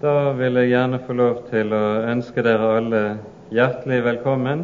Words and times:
Da 0.00 0.30
vil 0.32 0.56
jeg 0.56 0.70
gjerne 0.70 0.98
få 1.04 1.12
lov 1.12 1.40
til 1.50 1.74
å 1.76 1.80
ønske 2.08 2.40
dere 2.40 2.68
alle 2.78 3.00
hjertelig 3.52 3.98
velkommen 4.06 4.62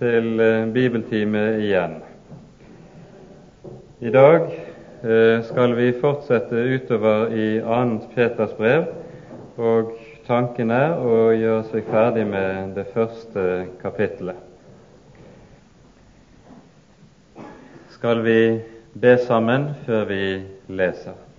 til 0.00 0.42
eh, 0.42 0.64
bibeltime 0.74 1.42
igjen. 1.62 1.94
I 4.02 4.10
dag 4.10 4.48
eh, 4.50 5.36
skal 5.46 5.76
vi 5.78 5.92
fortsette 6.00 6.64
utover 6.66 7.30
i 7.30 7.46
2. 7.62 8.10
Peters 8.16 8.58
brev, 8.58 8.90
og 9.54 9.94
tanken 10.26 10.74
er 10.74 10.98
å 10.98 11.22
gjøre 11.30 11.62
seg 11.70 11.86
ferdig 11.94 12.26
med 12.34 12.74
det 12.74 12.88
første 12.90 13.48
kapittelet. 13.78 14.34
Skal 17.94 18.26
vi 18.26 18.38
be 18.98 19.18
sammen 19.30 19.76
før 19.86 20.08
vi 20.10 20.24
leser? 20.66 21.29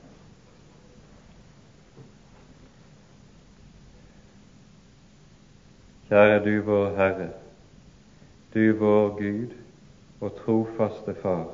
Kjære 6.11 6.39
du 6.43 6.61
vår 6.61 6.89
Herre, 6.95 7.29
du 8.53 8.73
vår 8.75 9.09
Gud 9.15 9.51
og 10.19 10.33
trofaste 10.35 11.13
Far. 11.21 11.45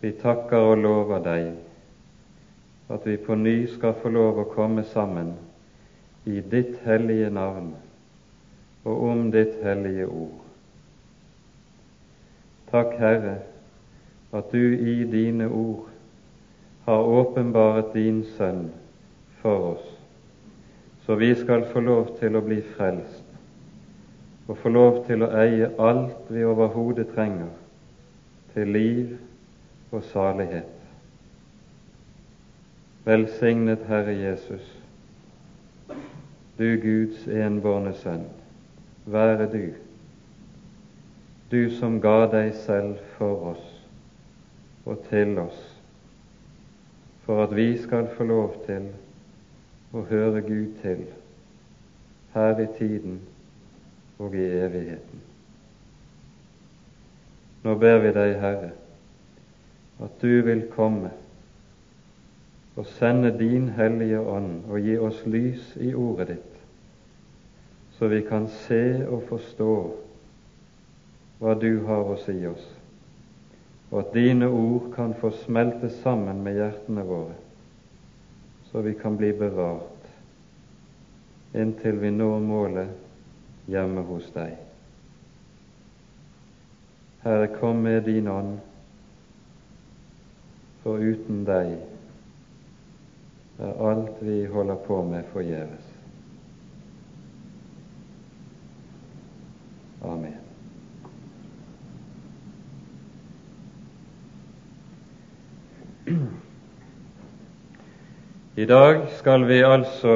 Vi 0.00 0.10
takker 0.18 0.56
og 0.72 0.80
lover 0.82 1.22
deg 1.22 1.52
at 2.90 3.06
vi 3.06 3.14
på 3.22 3.36
ny 3.38 3.54
skal 3.70 3.94
få 4.02 4.10
lov 4.10 4.40
å 4.42 4.48
komme 4.50 4.82
sammen 4.90 5.30
i 6.26 6.40
ditt 6.40 6.74
hellige 6.82 7.30
navn 7.30 7.70
og 8.82 9.06
om 9.12 9.22
ditt 9.30 9.54
hellige 9.62 10.10
ord. 10.10 10.42
Takk, 12.74 12.98
Herre, 12.98 13.36
at 14.34 14.50
du 14.50 14.74
i 14.74 14.98
dine 15.14 15.46
ord 15.46 15.86
har 16.90 17.14
åpenbaret 17.22 17.94
din 17.94 18.24
Sønn 18.34 18.72
for 19.38 19.72
oss 19.76 19.99
så 21.10 21.14
vi 21.14 21.34
skal 21.34 21.64
få 21.66 21.80
lov 21.80 22.12
til 22.20 22.36
å 22.38 22.40
bli 22.46 22.60
frelst 22.76 24.46
og 24.46 24.58
få 24.62 24.70
lov 24.70 25.00
til 25.08 25.24
å 25.26 25.30
eie 25.40 25.66
alt 25.82 26.28
vi 26.30 26.44
overhodet 26.46 27.08
trenger 27.16 27.48
til 28.52 28.70
liv 28.70 29.16
og 29.90 30.04
salighet. 30.12 30.70
Velsignet 33.10 33.82
Herre 33.90 34.14
Jesus, 34.20 34.70
du 36.62 36.78
Guds 36.86 37.26
enbårne 37.26 37.96
Sønn, 37.98 38.28
være 39.10 39.50
du, 39.50 39.66
du 41.50 41.62
som 41.82 41.98
ga 41.98 42.28
deg 42.38 42.54
selv 42.62 43.02
for 43.18 43.50
oss 43.56 43.68
og 44.86 45.02
til 45.10 45.38
oss, 45.42 45.62
for 47.26 47.48
at 47.50 47.58
vi 47.58 47.72
skal 47.82 48.12
få 48.14 48.30
lov 48.30 48.60
til 48.70 48.92
å 48.94 49.09
og 49.92 50.06
høre 50.06 50.40
Gud 50.40 50.74
til 50.82 51.04
her 52.34 52.58
i 52.58 52.66
tiden 52.78 53.20
og 54.18 54.34
i 54.34 54.44
evigheten. 54.44 55.22
Nå 57.62 57.74
ber 57.74 57.98
vi 57.98 58.12
deg, 58.14 58.36
Herre, 58.40 58.70
at 60.00 60.22
du 60.22 60.40
vil 60.46 60.62
komme 60.72 61.10
og 62.76 62.86
sende 62.86 63.32
din 63.38 63.68
Hellige 63.76 64.20
Ånd 64.20 64.70
og 64.70 64.80
gi 64.80 64.96
oss 64.98 65.18
lys 65.26 65.74
i 65.76 65.90
ordet 65.94 66.28
ditt, 66.30 66.62
så 67.98 68.08
vi 68.08 68.22
kan 68.24 68.48
se 68.62 69.04
og 69.08 69.26
forstå 69.28 69.74
hva 71.40 71.54
du 71.60 71.84
har 71.88 72.08
å 72.14 72.16
si 72.22 72.38
oss, 72.48 72.64
og 73.90 74.04
at 74.04 74.14
dine 74.14 74.48
ord 74.48 74.92
kan 74.94 75.12
få 75.20 75.34
smelte 75.42 75.90
sammen 76.00 76.40
med 76.46 76.60
hjertene 76.62 77.04
våre 77.04 77.36
så 78.70 78.80
vi 78.80 78.94
kan 78.94 79.16
bli 79.16 79.32
bevart 79.32 80.00
inntil 81.52 81.98
vi 81.98 82.10
når 82.10 82.40
målet 82.40 82.90
hjemme 83.70 84.00
hos 84.06 84.30
deg. 84.34 84.56
Herre, 87.24 87.48
kom 87.58 87.82
med 87.84 88.04
din 88.06 88.28
ånd, 88.30 88.58
for 90.84 91.02
uten 91.02 91.44
deg 91.44 91.74
er 93.60 93.82
alt 93.90 94.22
vi 94.24 94.46
holder 94.48 94.78
på 94.86 95.02
med, 95.04 95.24
forgjeves. 95.34 95.86
Amen. 100.00 100.38
I 108.60 108.64
dag 108.68 109.06
skal 109.16 109.46
vi 109.48 109.62
altså 109.64 110.14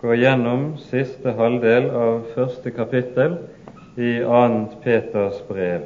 gå 0.00 0.14
gjennom 0.18 0.62
siste 0.82 1.30
halvdel 1.38 1.84
av 1.94 2.24
første 2.32 2.72
kapittel 2.74 3.36
i 3.94 4.16
2. 4.24 4.48
Peters 4.82 5.36
brev. 5.46 5.84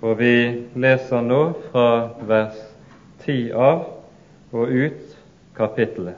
Og 0.00 0.14
vi 0.22 0.30
leser 0.72 1.26
nå 1.26 1.42
fra 1.66 1.90
vers 2.30 2.56
10 3.26 3.36
av 3.66 3.84
og 4.54 4.72
ut 4.72 5.12
kapittelet. 5.58 6.16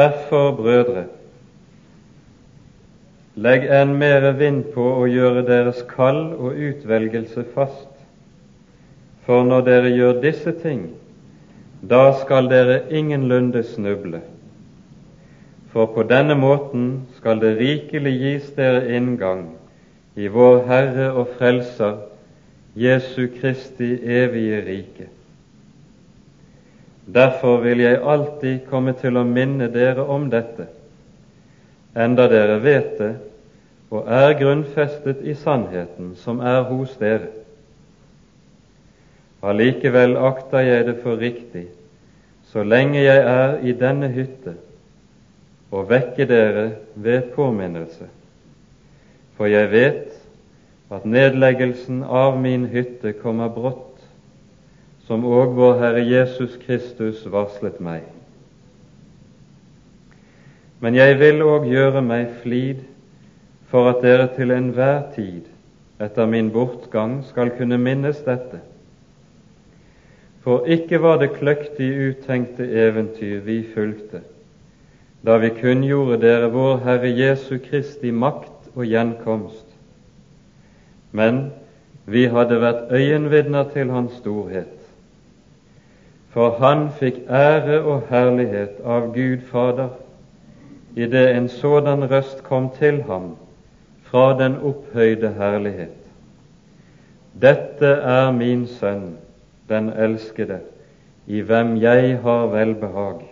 Derfor, 0.00 0.54
brødre, 0.62 1.04
legg 3.36 3.68
enn 3.68 3.98
mere 4.00 4.32
vind 4.40 4.70
på 4.72 4.90
å 4.96 5.08
gjøre 5.12 5.44
deres 5.44 5.84
kall 5.92 6.30
og 6.38 6.68
utvelgelse 6.72 7.50
fast 7.52 7.99
for 9.26 9.44
når 9.44 9.64
dere 9.66 9.92
gjør 9.94 10.20
disse 10.22 10.52
ting, 10.62 10.88
da 11.82 12.10
skal 12.20 12.50
dere 12.50 12.82
ingenlunde 12.92 13.62
snuble. 13.64 14.20
For 15.70 15.86
på 15.94 16.02
denne 16.02 16.34
måten 16.34 17.06
skal 17.16 17.40
det 17.40 17.56
rikelig 17.60 18.16
gis 18.18 18.50
dere 18.56 18.82
inngang 18.96 19.46
i 20.18 20.26
vår 20.28 20.64
Herre 20.66 21.12
og 21.12 21.30
Frelser 21.38 22.02
Jesu 22.76 23.28
Kristi 23.40 23.92
evige 24.02 24.60
rike. 24.66 25.06
Derfor 27.14 27.62
vil 27.62 27.80
jeg 27.80 28.02
alltid 28.02 28.66
komme 28.70 28.94
til 28.98 29.16
å 29.18 29.26
minne 29.26 29.70
dere 29.72 30.04
om 30.06 30.28
dette, 30.30 30.68
enda 31.96 32.28
dere 32.30 32.60
vet 32.62 32.96
det 32.98 33.14
og 33.90 34.06
er 34.06 34.36
grunnfestet 34.38 35.24
i 35.26 35.34
sannheten 35.34 36.14
som 36.18 36.38
er 36.40 36.62
hos 36.68 36.94
dere. 37.00 37.39
Allikevel 39.40 40.18
akter 40.20 40.64
jeg 40.66 40.86
det 40.86 40.96
for 41.00 41.16
riktig, 41.16 41.66
så 42.50 42.62
lenge 42.66 43.00
jeg 43.00 43.22
er 43.24 43.60
i 43.64 43.72
denne 43.72 44.10
hytte, 44.12 44.56
å 45.72 45.84
vekke 45.88 46.26
dere 46.28 46.66
ved 46.94 47.30
påminnelse. 47.32 48.08
For 49.38 49.48
jeg 49.48 49.70
vet 49.72 50.10
at 50.92 51.06
nedleggelsen 51.06 52.02
av 52.04 52.36
min 52.42 52.66
hytte 52.68 53.14
kommer 53.16 53.48
brått, 53.54 53.86
som 55.06 55.24
òg 55.24 55.54
vår 55.56 55.78
Herre 55.80 56.02
Jesus 56.04 56.58
Kristus 56.60 57.22
varslet 57.30 57.80
meg. 57.80 58.04
Men 60.80 60.96
jeg 60.98 61.16
vil 61.20 61.40
òg 61.44 61.64
gjøre 61.70 62.02
meg 62.04 62.34
flid 62.42 62.82
for 63.70 63.88
at 63.88 64.02
dere 64.04 64.28
til 64.36 64.52
enhver 64.52 65.06
tid 65.14 65.48
etter 66.00 66.28
min 66.28 66.50
bortgang 66.52 67.20
skal 67.28 67.52
kunne 67.56 67.78
minnes 67.80 68.20
dette 68.26 68.60
for 70.44 70.66
ikke 70.66 71.02
var 71.02 71.18
det 71.20 71.34
kløktig 71.36 71.90
uttenkte 72.08 72.64
eventyr 72.64 73.40
vi 73.44 73.60
fulgte, 73.74 74.22
da 75.26 75.36
vi 75.36 75.50
kunngjorde 75.60 76.20
dere 76.22 76.48
vår 76.52 76.80
Herre 76.84 77.10
Jesu 77.12 77.58
Kristi 77.58 78.10
makt 78.10 78.70
og 78.74 78.86
gjenkomst. 78.88 79.66
Men 81.12 81.50
vi 82.06 82.24
hadde 82.32 82.60
vært 82.62 82.92
øyenvitner 82.92 83.68
til 83.74 83.90
Hans 83.90 84.16
storhet. 84.22 84.76
For 86.30 86.56
Han 86.62 86.88
fikk 86.96 87.26
ære 87.28 87.82
og 87.82 88.06
herlighet 88.08 88.80
av 88.86 89.10
Gud 89.14 89.42
Fader 89.50 89.90
idet 90.96 91.36
en 91.36 91.48
sådan 91.48 92.10
røst 92.10 92.42
kom 92.44 92.70
til 92.78 93.02
ham 93.02 93.36
fra 94.02 94.38
den 94.38 94.56
opphøyde 94.56 95.34
herlighet. 95.38 95.96
Dette 97.42 97.86
er 97.86 98.30
min 98.32 98.66
sønn, 98.66 99.16
den 99.70 99.92
elskede, 99.94 100.60
i 101.26 101.40
hvem 101.40 101.76
jeg 101.80 102.18
har 102.22 102.46
velbehag. 102.50 103.22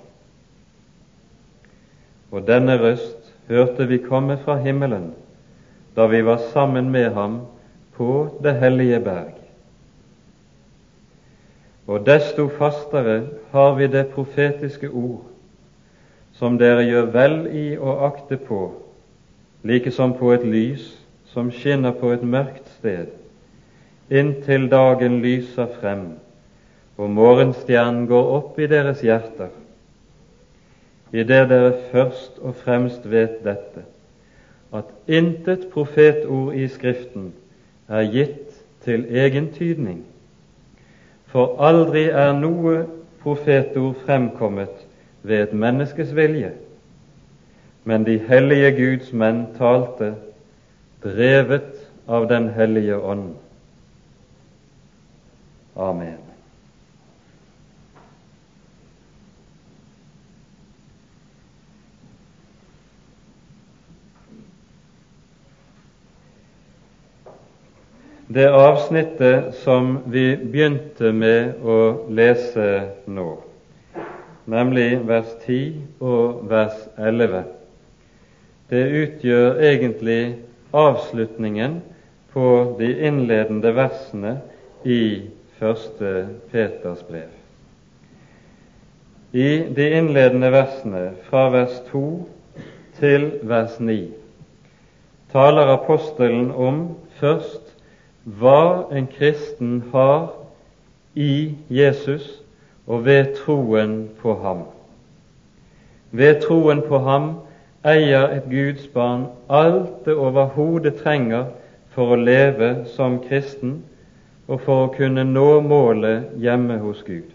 Og 2.31 2.46
denne 2.46 2.76
røst 2.79 3.35
hørte 3.49 3.88
vi 3.88 3.99
komme 3.99 4.38
fra 4.44 4.58
himmelen 4.62 5.12
da 5.96 6.06
vi 6.06 6.20
var 6.23 6.38
sammen 6.52 6.90
med 6.94 7.11
ham 7.11 7.40
på 7.96 8.38
det 8.43 8.55
hellige 8.55 9.00
berg. 9.00 9.35
Og 11.88 12.06
desto 12.06 12.49
fastere 12.49 13.23
har 13.50 13.75
vi 13.75 13.87
det 13.87 14.06
profetiske 14.12 14.91
ord, 14.91 15.25
som 16.32 16.58
dere 16.58 16.84
gjør 16.87 17.11
vel 17.17 17.37
i 17.50 17.64
å 17.75 17.96
akte 18.06 18.37
på, 18.37 18.61
like 19.67 19.91
som 19.91 20.14
på 20.14 20.31
et 20.37 20.46
lys 20.46 20.87
som 21.32 21.50
skinner 21.50 21.96
på 21.99 22.12
et 22.14 22.23
mørkt 22.23 22.69
sted, 22.79 23.08
inntil 24.11 24.69
dagen 24.70 25.19
lyser 25.25 25.67
frem 25.81 26.12
og 26.99 27.11
morgenstjernen 27.11 28.06
går 28.11 28.31
opp 28.37 28.59
i 28.59 28.67
deres 28.67 29.00
hjerter, 29.06 29.53
idet 31.15 31.49
dere 31.49 31.73
først 31.93 32.41
og 32.43 32.56
fremst 32.59 33.06
vet 33.11 33.39
dette, 33.47 33.85
at 34.75 34.91
intet 35.06 35.69
profetord 35.73 36.53
i 36.59 36.67
Skriften 36.69 37.31
er 37.89 38.11
gitt 38.12 38.59
til 38.85 39.06
egen 39.09 39.53
tydning, 39.55 40.03
for 41.31 41.56
aldri 41.65 42.09
er 42.11 42.35
noe 42.37 42.83
profetord 43.23 43.97
fremkommet 44.05 44.87
ved 45.23 45.47
et 45.47 45.55
menneskes 45.55 46.15
vilje, 46.17 46.53
men 47.85 48.05
de 48.05 48.19
hellige 48.29 48.75
Guds 48.77 49.12
menn 49.12 49.47
talte, 49.56 50.15
drevet 51.05 51.87
av 52.09 52.27
Den 52.29 52.49
hellige 52.53 52.99
ånd. 52.99 53.37
Amen. 55.77 56.28
Det 68.31 68.51
avsnittet 68.53 69.55
som 69.55 69.99
vi 70.05 70.37
begynte 70.37 71.15
med 71.17 71.63
å 71.65 71.77
lese 72.13 72.65
nå, 73.09 73.39
nemlig 74.45 74.99
vers 75.09 75.31
10 75.47 76.03
og 76.05 76.43
vers 76.51 76.75
11, 77.01 77.39
det 78.69 78.83
utgjør 78.99 79.63
egentlig 79.65 80.19
avslutningen 80.77 81.79
på 82.35 82.51
de 82.77 82.91
innledende 83.09 83.73
versene 83.79 84.35
i 84.85 85.01
første 85.57 86.13
Peters 86.53 87.01
brev. 87.09 87.33
I 89.33 89.49
de 89.73 89.89
innledende 90.03 90.53
versene 90.53 91.07
fra 91.31 91.47
vers 91.57 91.81
2 91.89 92.05
til 93.01 93.27
vers 93.49 93.81
9 93.81 93.97
taler 95.33 95.73
apostelen 95.79 96.53
om 96.53 96.85
først 97.23 97.68
hva 98.37 98.89
en 98.93 99.07
kristen 99.07 99.83
har 99.93 100.35
i 101.15 101.55
Jesus 101.71 102.43
og 102.87 103.05
ved 103.05 103.35
troen 103.41 104.09
på 104.21 104.35
ham. 104.43 104.63
Ved 106.11 106.41
troen 106.41 106.83
på 106.89 106.99
ham 106.99 107.31
eier 107.85 108.29
et 108.37 108.49
Guds 108.51 108.87
barn 108.93 109.27
alt 109.49 110.05
det 110.05 110.17
overhodet 110.17 110.99
trenger 111.01 111.49
for 111.95 112.13
å 112.13 112.21
leve 112.21 112.85
som 112.97 113.19
kristen 113.25 113.81
og 114.49 114.61
for 114.65 114.87
å 114.87 114.93
kunne 114.93 115.25
nå 115.25 115.61
målet 115.65 116.33
hjemme 116.41 116.79
hos 116.81 117.03
Gud. 117.07 117.29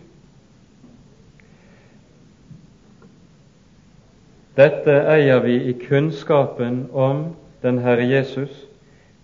Dette 4.58 5.00
eier 5.10 5.42
vi 5.42 5.58
i 5.70 5.74
kunnskapen 5.74 6.86
om 6.94 7.26
den 7.66 7.80
Herre 7.82 8.06
Jesus, 8.06 8.54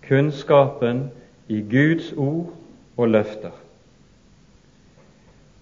kunnskapen 0.02 1.10
i 1.50 1.60
Guds 1.66 2.12
ord 2.16 2.52
og 2.96 3.10
løfter. 3.10 3.54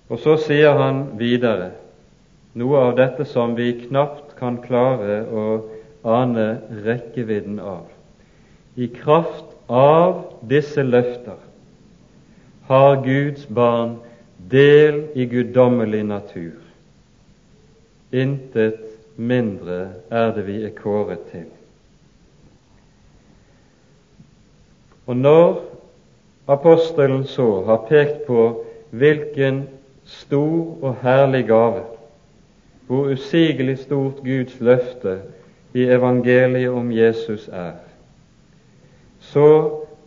Og 0.09 0.21
så 0.21 0.37
sier 0.41 0.77
han 0.77 1.05
videre 1.21 1.73
noe 2.59 2.81
av 2.89 2.97
dette 2.99 3.27
som 3.29 3.55
vi 3.57 3.71
knapt 3.87 4.35
kan 4.39 4.59
klare 4.65 5.21
å 5.29 5.45
ane 6.09 6.49
rekkevidden 6.85 7.59
av. 7.61 7.87
I 8.79 8.89
kraft 8.95 9.57
av 9.69 10.23
disse 10.49 10.85
løfter 10.85 11.39
har 12.69 13.03
Guds 13.05 13.47
barn 13.49 13.99
del 14.53 15.03
i 15.19 15.27
guddommelig 15.29 16.05
natur. 16.09 16.57
Intet 18.13 18.85
mindre 19.17 19.81
er 20.15 20.33
det 20.37 20.45
vi 20.47 20.61
er 20.65 20.75
kåret 20.77 21.27
til. 21.33 21.49
Og 25.09 25.17
når 25.17 25.59
apostelen 26.49 27.25
så 27.29 27.65
har 27.65 27.85
pekt 27.89 28.27
på 28.27 28.65
hvilken 28.91 29.67
stor 30.09 30.79
og 30.83 30.97
herlig 31.03 31.45
gave, 31.47 31.83
hvor 32.87 33.13
usigelig 33.13 33.79
stort 33.79 34.23
Guds 34.25 34.61
løfte 34.61 35.19
i 35.77 35.85
evangeliet 35.85 36.73
om 36.73 36.93
Jesus 36.93 37.49
er, 37.53 37.77
så 39.21 39.49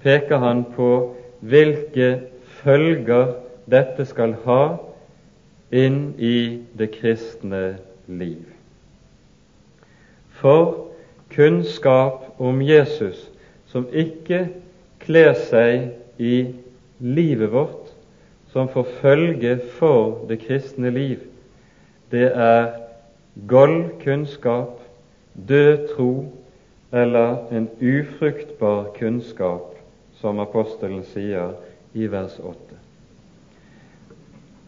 peker 0.02 0.38
han 0.42 0.66
på 0.76 1.16
hvilke 1.40 2.20
følger 2.64 3.36
dette 3.70 4.06
skal 4.10 4.34
ha 4.46 4.64
inn 5.72 6.16
i 6.18 6.62
det 6.78 6.90
kristne 6.98 7.78
liv. 8.08 8.42
For 10.42 10.88
kunnskap 11.32 12.42
om 12.42 12.62
Jesus 12.66 13.28
som 13.72 13.86
ikke 13.94 14.48
kler 15.00 15.38
seg 15.38 16.01
i 16.22 16.54
livet 17.02 17.50
vårt 17.52 17.90
som 18.52 18.70
forfølge 18.70 19.56
for 19.80 20.26
det 20.30 20.42
kristne 20.44 20.92
liv, 20.94 21.24
det 22.12 22.28
er 22.36 22.68
gold 23.48 23.96
kunnskap, 24.04 24.78
død 25.34 25.88
tro 25.96 26.12
eller 26.92 27.48
en 27.56 27.70
ufruktbar 27.82 28.92
kunnskap, 29.00 29.72
som 30.20 30.40
apostelen 30.44 31.06
sier 31.08 31.56
i 31.98 32.08
vers 32.12 32.36
8. 32.44 32.78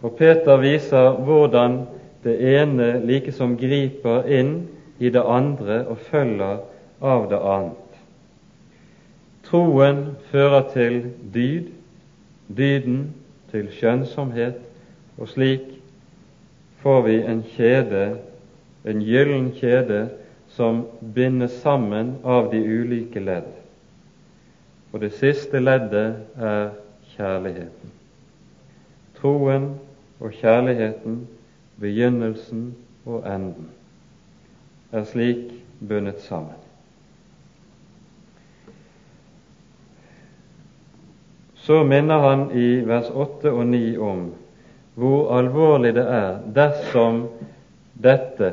Og 0.04 0.16
Peter 0.18 0.58
viser 0.60 1.20
hvordan 1.24 1.84
det 2.24 2.40
ene 2.56 2.98
likesom 3.04 3.58
griper 3.60 4.26
inn 4.32 4.56
i 5.00 5.12
det 5.12 5.22
andre 5.22 5.84
og 5.92 6.00
følger 6.10 6.64
av 7.04 7.28
det 7.32 7.40
annet. 7.40 7.83
Troen 9.54 10.16
fører 10.32 10.64
til 10.74 10.96
dyd, 11.34 11.68
dyden 12.58 13.14
til 13.52 13.68
skjønnsomhet, 13.70 14.56
og 15.22 15.30
slik 15.30 15.68
får 16.82 17.04
vi 17.06 17.20
en 17.22 17.44
kjede, 17.52 18.02
en 18.90 19.04
gyllen 19.06 19.52
kjede, 19.60 20.08
som 20.56 20.88
bindes 21.14 21.54
sammen 21.62 22.16
av 22.26 22.50
de 22.50 22.64
ulike 22.66 23.22
ledd. 23.22 23.52
Og 24.90 25.06
det 25.06 25.12
siste 25.20 25.62
leddet 25.62 26.18
er 26.34 26.74
kjærligheten. 27.14 27.94
Troen 29.22 29.70
og 30.18 30.34
kjærligheten, 30.42 31.28
begynnelsen 31.78 32.72
og 33.06 33.22
enden, 33.30 33.70
er 34.92 35.06
slik 35.14 35.52
bundet 35.78 36.26
sammen. 36.26 36.63
Så 41.64 41.84
minner 41.84 42.20
han 42.20 42.52
i 42.52 42.82
vers 42.86 43.10
8 43.10 43.52
og 43.52 43.66
9 43.68 43.98
om 44.04 44.24
hvor 45.00 45.32
alvorlig 45.38 45.94
det 45.96 46.04
er 46.06 46.42
dersom 46.54 47.24
dette, 48.04 48.52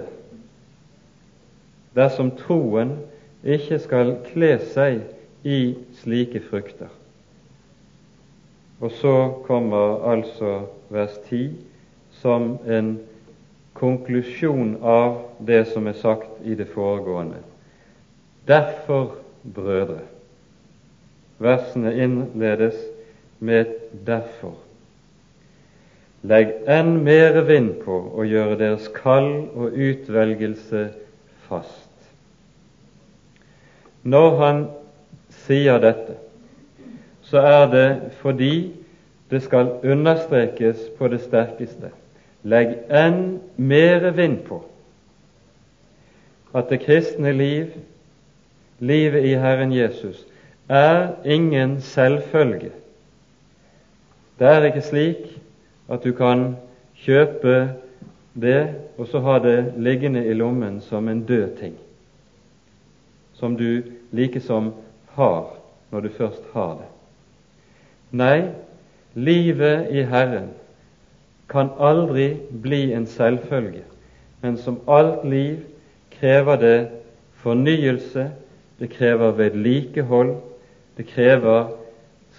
dersom 1.96 2.30
troen 2.38 2.94
ikke 3.42 3.80
skal 3.82 4.14
kle 4.30 4.54
seg 4.72 5.02
i 5.42 5.60
slike 6.00 6.40
frukter. 6.46 6.88
Og 8.80 8.94
så 8.96 9.14
kommer 9.44 10.06
altså 10.12 10.60
vers 10.88 11.18
10 11.28 11.50
som 12.22 12.54
en 12.66 12.94
konklusjon 13.76 14.76
av 14.82 15.18
det 15.46 15.64
som 15.72 15.86
er 15.90 15.98
sagt 15.98 16.40
i 16.44 16.54
det 16.54 16.68
foregående. 16.72 17.42
Derfor, 18.48 19.18
brødre. 19.42 20.00
Versene 21.40 21.92
innledes 21.96 22.76
med 23.40 23.60
et 23.60 23.76
'derfor'. 24.06 24.58
Legg 26.22 26.52
enn 26.68 26.98
mere 27.04 27.46
vind 27.48 27.70
på 27.84 27.96
å 28.12 28.24
gjøre 28.28 28.58
deres 28.60 28.88
kall 28.92 29.48
og 29.56 29.72
utvelgelse 29.72 30.90
fast. 31.48 31.88
Når 34.04 34.36
han 34.36 34.60
sier 35.46 35.80
dette, 35.80 36.18
så 37.24 37.40
er 37.40 37.70
det 37.72 37.88
fordi 38.20 38.72
det 39.30 39.40
skal 39.42 39.78
understrekes 39.84 40.90
på 40.98 41.08
det 41.08 41.22
sterkeste. 41.24 41.92
Legg 42.44 42.76
enn 42.90 43.40
mere 43.56 44.12
vind 44.16 44.42
på 44.48 44.60
at 46.56 46.68
det 46.68 46.80
kristne 46.82 47.32
liv, 47.32 47.76
livet 48.80 49.24
i 49.24 49.36
Herren 49.38 49.72
Jesus, 49.72 50.26
er 50.68 51.14
ingen 51.24 51.78
selvfølge 51.80 52.72
det 54.40 54.48
er 54.48 54.64
ikke 54.64 54.82
slik 54.84 55.24
at 55.92 56.04
du 56.04 56.14
kan 56.16 56.54
kjøpe 57.04 57.56
det 58.40 58.60
og 58.96 59.08
så 59.10 59.20
ha 59.20 59.38
det 59.44 59.74
liggende 59.76 60.22
i 60.24 60.32
lommen 60.36 60.80
som 60.80 61.08
en 61.08 61.22
død 61.28 61.56
ting, 61.58 61.74
som 63.34 63.56
du 63.56 63.82
likesom 64.16 64.72
har 65.16 65.52
når 65.90 66.00
du 66.00 66.08
først 66.16 66.42
har 66.54 66.78
det. 66.80 66.88
Nei, 68.16 68.48
livet 69.14 69.90
i 69.92 70.02
Herren 70.08 70.50
kan 71.50 71.70
aldri 71.78 72.32
bli 72.62 72.92
en 72.94 73.06
selvfølge, 73.06 73.84
men 74.40 74.56
som 74.56 74.80
alt 74.88 75.24
liv 75.28 75.60
krever 76.16 76.56
det 76.56 76.88
fornyelse, 77.42 78.30
det 78.80 78.90
krever 78.90 79.36
vedlikehold, 79.36 80.36
det 80.96 81.06
krever 81.12 81.72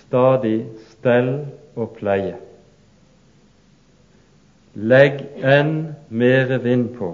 stadig 0.01 0.65
stell 0.89 1.45
og 1.75 1.95
pleie. 1.97 2.35
Legg 4.73 5.19
enn 5.43 5.95
mere 6.09 6.61
vind 6.63 6.93
på, 6.95 7.11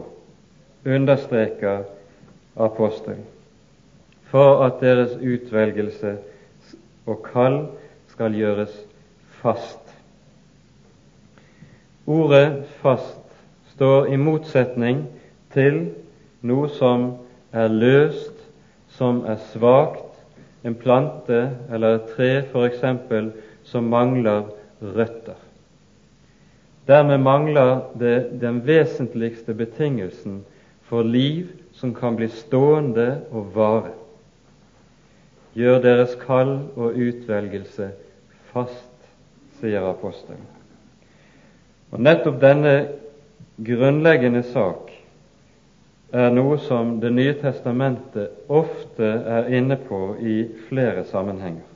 understreker 0.86 1.86
apostelen, 2.56 3.24
for 4.30 4.64
at 4.66 4.82
deres 4.82 5.16
utvelgelse 5.18 6.18
og 7.08 7.24
kall 7.26 7.62
skal 8.12 8.36
gjøres 8.38 8.74
fast. 9.42 9.80
Ordet 12.08 12.64
'fast' 12.84 13.28
står 13.76 14.06
i 14.06 14.16
motsetning 14.16 15.08
til 15.54 15.90
noe 16.42 16.70
som 16.70 17.18
er 17.54 17.68
løst, 17.68 18.34
som 18.90 19.26
er 19.26 19.38
svakt, 19.52 20.04
en 20.64 20.76
plante 20.76 21.42
eller 21.74 21.96
et 21.96 22.08
tre 22.16 22.30
f.eks. 22.52 22.84
som 23.68 23.90
mangler 23.92 24.48
røtter. 24.82 25.38
Dermed 26.88 27.20
mangler 27.20 27.82
det 28.00 28.40
den 28.42 28.62
vesentligste 28.68 29.54
betingelsen 29.54 30.42
for 30.88 31.04
liv 31.04 31.50
som 31.76 31.92
kan 31.96 32.16
bli 32.16 32.30
stående 32.32 33.10
og 33.32 33.52
vare. 33.56 33.92
Gjør 35.58 35.82
deres 35.84 36.16
kall 36.22 36.54
og 36.78 36.96
utvelgelse 36.96 37.90
fast, 38.54 38.94
sier 39.60 39.84
apostelen. 39.90 40.46
Og 41.92 42.00
Nettopp 42.04 42.40
denne 42.40 42.76
grunnleggende 43.58 44.44
sak 44.54 44.92
er 46.14 46.32
noe 46.32 46.56
som 46.64 47.00
Det 47.02 47.12
nye 47.12 47.34
testamentet 47.42 48.48
ofte 48.48 49.10
er 49.28 49.50
inne 49.52 49.76
på 49.76 50.16
i 50.22 50.38
flere 50.70 51.04
sammenhenger. 51.04 51.67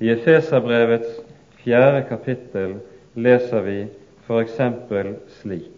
I 0.00 0.10
Efeserbrevets 0.10 1.20
fjerde 1.62 2.02
kapittel 2.08 2.74
leser 3.14 3.62
vi 3.62 3.78
f.eks. 4.26 4.58
slik. 5.40 5.70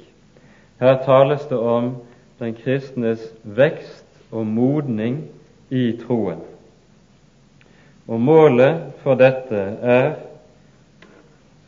Her 0.81 0.99
tales 1.05 1.47
det 1.51 1.59
om 1.59 1.97
den 2.39 2.55
kristnes 2.55 3.23
vekst 3.43 4.07
og 4.31 4.47
modning 4.47 5.23
i 5.71 5.93
troen. 6.01 6.41
Og 8.07 8.21
målet 8.21 8.93
for 9.03 9.19
dette 9.19 9.63
er, 9.83 10.13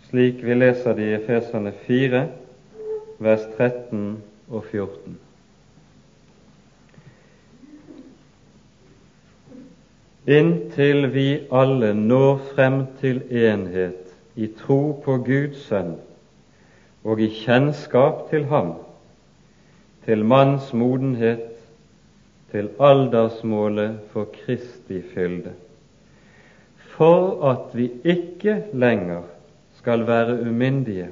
slik 0.09 0.43
vi 0.45 0.55
leser 0.55 0.97
det 0.97 1.09
i 1.09 1.17
Efeserne 1.19 1.73
4, 1.87 2.26
vers 3.19 3.49
13 3.57 4.23
og 4.50 4.64
14. 4.71 5.19
Inntil 10.28 11.06
vi 11.14 11.28
alle 11.49 11.94
når 11.97 12.40
frem 12.50 12.82
til 13.00 13.23
enhet 13.32 14.11
i 14.37 14.50
tro 14.58 14.92
på 15.04 15.14
Guds 15.25 15.62
sønn 15.70 15.94
og 17.08 17.23
i 17.25 17.30
kjennskap 17.32 18.26
til 18.28 18.44
ham, 18.50 18.75
til 20.04 20.26
manns 20.28 20.68
modenhet, 20.76 21.47
til 22.52 22.68
aldersmålet 22.76 23.97
for 24.12 24.28
Kristi 24.35 25.00
fylde. 25.14 25.54
For 26.92 27.40
at 27.49 27.73
vi 27.73 27.88
ikke 28.04 28.61
lenger 28.76 29.25
skal 29.80 30.04
være 30.08 30.42
umyndige 30.44 31.08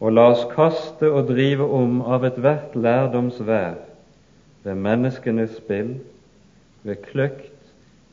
og 0.00 0.16
la 0.16 0.30
oss 0.32 0.48
kaste 0.56 1.12
og 1.12 1.28
drive 1.28 1.68
om 1.76 2.00
av 2.08 2.24
ethvert 2.30 2.72
lærdomsvær 2.72 3.82
ved 4.64 4.80
menneskenes 4.80 5.58
spill, 5.60 5.98
ved 6.84 7.04
kløkt 7.04 7.53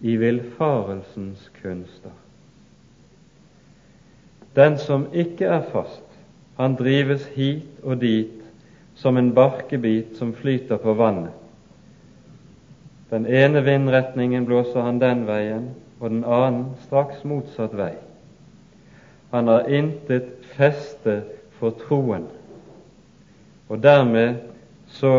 i 0.01 0.15
villfarelsens 0.17 1.51
kunster. 1.61 2.11
Den 4.55 4.77
som 4.77 5.05
ikke 5.13 5.45
er 5.45 5.61
fast, 5.71 6.03
han 6.57 6.75
drives 6.75 7.25
hit 7.35 7.79
og 7.83 8.01
dit 8.01 8.41
som 8.95 9.17
en 9.17 9.33
barkebit 9.33 10.17
som 10.17 10.33
flyter 10.33 10.77
på 10.77 10.93
vannet. 10.93 11.31
Den 13.11 13.25
ene 13.25 13.63
vindretningen 13.63 14.45
blåser 14.45 14.81
han 14.81 14.99
den 14.99 15.25
veien, 15.27 15.69
og 15.99 16.09
den 16.09 16.23
annen 16.23 16.65
straks 16.85 17.23
motsatt 17.27 17.73
vei. 17.77 17.93
Han 19.31 19.47
har 19.47 19.67
intet 19.71 20.31
feste 20.55 21.21
for 21.59 21.75
troen, 21.85 22.27
og 23.69 23.83
dermed 23.83 24.41
så 24.87 25.13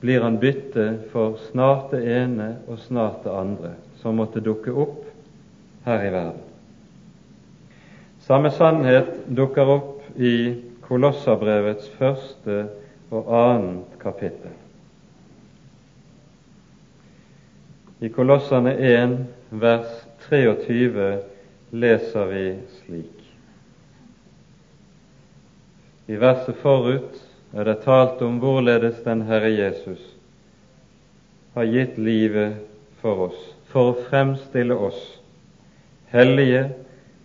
blir 0.00 0.20
han 0.20 0.38
bytte 0.40 0.86
for 1.12 1.36
snart 1.50 1.90
det 1.92 2.04
ene 2.08 2.54
og 2.68 2.78
snart 2.78 3.24
det 3.24 3.34
andre 3.36 3.74
som 4.00 4.16
måtte 4.16 4.40
dukke 4.40 4.72
opp 4.72 5.04
her 5.84 6.06
i 6.06 6.12
verden. 6.12 6.46
Samme 8.24 8.52
sannhet 8.54 9.12
dukker 9.28 9.68
opp 9.76 10.20
i 10.20 10.34
Kolossabrevets 10.86 11.90
første 11.98 12.64
og 13.10 13.28
annet 13.34 13.98
kapittel. 14.00 14.56
I 18.00 18.08
Kolossene 18.08 18.72
1, 18.74 19.16
vers 19.60 19.90
23 20.28 21.10
leser 21.76 22.30
vi 22.30 22.44
slik. 22.78 23.16
I 26.08 26.16
verset 26.18 26.56
forut 26.62 27.18
er 27.52 27.66
det 27.66 27.80
talt 27.84 28.22
om 28.22 28.38
hvorledes 28.42 29.00
den 29.04 29.24
Herre 29.26 29.50
Jesus 29.50 30.02
har 31.54 31.66
gitt 31.66 31.98
livet 31.98 32.60
for 33.02 33.26
oss, 33.26 33.40
for 33.72 33.90
å 33.90 33.98
fremstille 34.06 34.76
oss 34.76 35.00
hellige, 36.12 36.68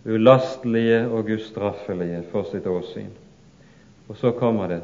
ulastelige 0.06 1.04
og 1.10 1.30
ustraffelige 1.36 2.24
for 2.32 2.46
sitt 2.50 2.66
åsyn. 2.70 3.10
Og 4.06 4.18
så 4.18 4.32
kommer 4.38 4.70
det 4.70 4.82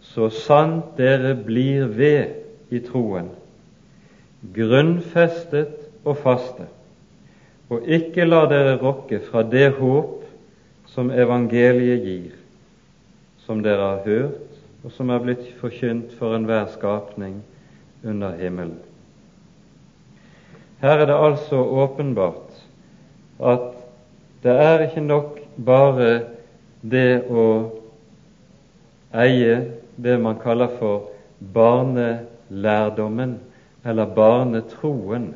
så 0.00 0.30
sant 0.32 0.96
dere 0.96 1.34
blir 1.36 1.88
ved 1.92 2.72
i 2.72 2.80
troen, 2.84 3.28
grunnfestet 4.56 5.76
og 6.08 6.16
faste, 6.22 6.66
og 7.70 7.84
ikke 7.84 8.24
la 8.24 8.46
dere 8.50 8.78
rokke 8.80 9.20
fra 9.28 9.44
det 9.46 9.74
håp 9.76 10.24
som 10.90 11.12
evangeliet 11.12 12.06
gir, 12.06 12.32
som 13.44 13.60
dere 13.62 13.90
har 13.92 14.06
hørt, 14.08 14.49
og 14.84 14.92
som 14.94 15.10
er 15.10 15.22
blitt 15.24 15.44
forkynt 15.60 16.14
for 16.18 16.36
enhver 16.36 16.68
skapning 16.72 17.40
under 18.04 18.36
himmelen. 18.36 18.78
Her 20.80 21.02
er 21.02 21.10
det 21.10 21.18
altså 21.18 21.56
åpenbart 21.56 22.56
at 23.40 23.66
det 24.42 24.54
er 24.56 24.86
ikke 24.86 25.04
nok 25.04 25.40
bare 25.66 26.08
det 26.80 27.22
å 27.28 27.44
eie 29.12 29.58
det 30.00 30.16
man 30.20 30.38
kaller 30.40 30.72
for 30.78 31.10
barnelærdommen, 31.52 33.36
eller 33.84 34.14
barnetroen, 34.16 35.34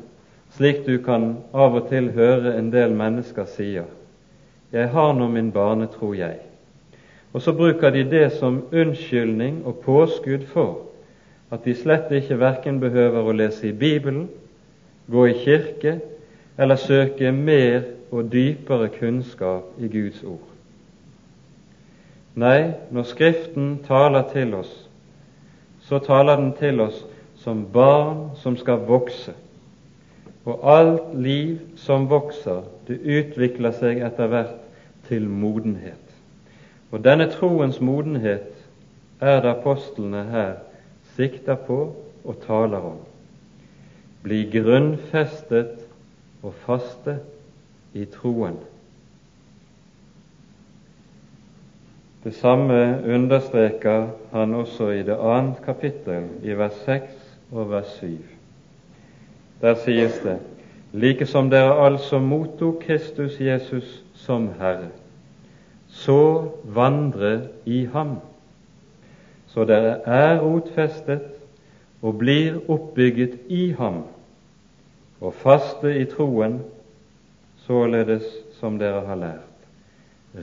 slik 0.57 0.85
du 0.85 0.97
kan 1.03 1.35
av 1.53 1.77
og 1.77 1.89
til 1.89 2.11
høre 2.13 2.55
en 2.57 2.71
del 2.73 2.93
mennesker 2.97 3.45
sier. 3.49 3.85
Jeg 4.73 4.89
har 4.93 5.13
nå 5.13 5.27
min 5.29 5.51
barnetro, 5.53 6.13
jeg. 6.17 6.39
Og 7.35 7.41
så 7.41 7.51
bruker 7.51 7.91
de 7.91 8.05
det 8.07 8.29
som 8.31 8.61
unnskyldning 8.71 9.57
og 9.67 9.81
påskudd 9.83 10.45
for 10.47 10.85
at 11.51 11.65
de 11.65 11.73
slett 11.75 12.07
ikke 12.15 12.37
verken 12.39 12.77
behøver 12.79 13.27
å 13.27 13.33
lese 13.35 13.67
i 13.67 13.75
Bibelen, 13.75 14.29
gå 15.11 15.25
i 15.27 15.33
kirke 15.41 15.97
eller 16.57 16.79
søke 16.79 17.33
mer 17.35 17.89
og 18.11 18.31
dypere 18.31 18.87
kunnskap 18.93 19.75
i 19.83 19.89
Guds 19.91 20.23
ord. 20.23 20.47
Nei, 22.39 22.71
når 22.91 23.09
Skriften 23.11 23.67
taler 23.83 24.23
til 24.31 24.55
oss, 24.55 24.71
så 25.83 25.99
taler 25.99 26.39
den 26.39 26.53
til 26.55 26.79
oss 26.87 27.03
som 27.43 27.65
barn 27.73 28.29
som 28.39 28.55
skal 28.55 28.87
vokse. 28.87 29.35
Og 30.47 30.63
alt 30.63 31.13
liv 31.19 31.59
som 31.75 32.07
vokser, 32.07 32.63
det 32.87 33.01
utvikler 33.03 33.75
seg 33.75 33.99
etter 34.07 34.31
hvert 34.31 34.57
til 35.11 35.27
modenhet. 35.27 36.04
Og 36.91 37.03
denne 37.03 37.29
troens 37.31 37.81
modenhet 37.81 38.51
er 39.21 39.41
det 39.41 39.49
apostlene 39.49 40.23
her 40.29 40.53
sikter 41.15 41.55
på 41.55 41.79
og 42.23 42.37
taler 42.45 42.77
om. 42.91 42.97
Bli 44.23 44.43
grunnfestet 44.53 45.85
og 46.43 46.53
faste 46.65 47.19
i 47.93 48.05
troen. 48.05 48.57
Det 52.25 52.33
samme 52.33 53.03
understreker 53.05 54.07
han 54.31 54.53
også 54.53 54.89
i 54.89 55.03
det 55.05 55.17
annet 55.21 55.61
kapittel, 55.65 56.25
i 56.43 56.57
vers 56.57 56.77
6 56.85 57.11
og 57.51 57.69
vers 57.71 57.97
7. 57.99 58.17
Der 59.61 59.75
sies 59.75 60.19
det:" 60.23 60.39
like 60.93 61.25
som 61.25 61.49
dere 61.49 61.85
altså 61.85 62.19
mottok 62.19 62.79
Kristus 62.79 63.41
Jesus 63.41 64.03
som 64.13 64.49
Herre, 64.59 64.87
så 65.95 66.51
vandre 66.63 67.47
i 67.65 67.85
ham, 67.93 68.17
så 69.47 69.63
dere 69.63 70.01
er 70.03 70.41
rotfestet 70.43 71.31
og 72.03 72.17
blir 72.19 72.59
oppbygget 72.69 73.37
i 73.47 73.69
ham, 73.77 74.03
og 75.23 75.33
faste 75.39 75.93
i 75.95 76.05
troen, 76.11 76.59
således 77.65 78.25
som 78.59 78.75
dere 78.79 79.05
har 79.07 79.17
lært, 79.17 79.53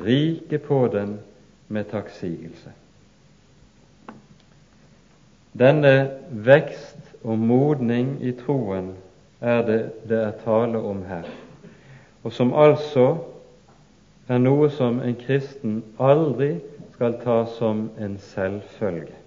rike 0.04 0.58
på 0.58 0.86
den 0.92 1.18
med 1.68 1.84
takksigelse. 1.92 2.72
Denne 5.52 6.10
vekst 6.30 7.12
og 7.22 7.38
modning 7.38 8.16
i 8.24 8.32
troen 8.32 8.94
er 9.40 9.60
det 9.68 9.82
det 10.08 10.18
er 10.18 10.40
tale 10.44 10.80
om 10.80 11.04
her, 11.04 11.28
og 12.24 12.32
som 12.32 12.54
altså 12.56 13.31
er 14.32 14.40
noe 14.40 14.68
som 14.72 15.00
en 15.04 15.16
kristen 15.20 15.80
aldri 16.00 16.54
skal 16.94 17.18
ta 17.20 17.42
som 17.58 17.88
en 18.00 18.16
selvfølge. 18.32 19.18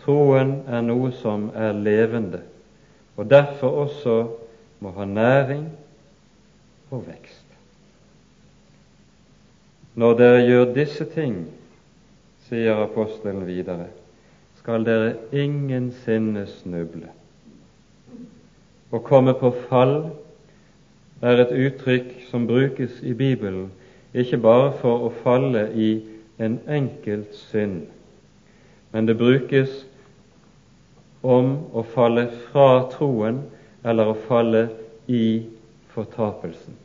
Troen 0.00 0.54
er 0.70 0.84
noe 0.86 1.10
som 1.18 1.48
er 1.54 1.74
levende, 1.76 2.40
og 3.18 3.28
derfor 3.30 3.82
også 3.84 4.16
må 4.80 4.94
ha 4.96 5.04
næring 5.04 5.66
og 6.90 7.04
vekst. 7.08 7.44
Når 9.98 10.18
dere 10.18 10.42
gjør 10.46 10.74
disse 10.76 11.04
ting, 11.10 11.40
sier 12.48 12.78
apostelen 12.84 13.42
videre, 13.48 13.90
skal 14.60 14.86
dere 14.86 15.16
ingensinne 15.34 16.46
snuble. 16.46 17.10
og 18.90 19.04
komme 19.04 19.34
på 19.36 19.50
fall 19.68 20.10
er 21.22 21.42
et 21.42 21.52
uttrykk 21.66 22.14
som 22.30 22.46
brukes 22.46 23.00
i 23.02 23.12
Bibelen 23.12 23.70
ikke 24.14 24.38
bare 24.42 24.72
for 24.80 25.08
å 25.08 25.12
falle 25.22 25.68
i 25.74 25.90
en 26.38 26.58
enkelt 26.70 27.34
synd, 27.50 27.86
men 28.92 29.06
det 29.06 29.18
brukes 29.18 29.84
om 31.22 31.54
å 31.74 31.82
falle 31.94 32.28
fra 32.48 32.84
troen 32.94 33.42
eller 33.84 34.12
å 34.12 34.18
falle 34.28 34.68
i 35.06 35.42
fortapelsen. 35.94 36.76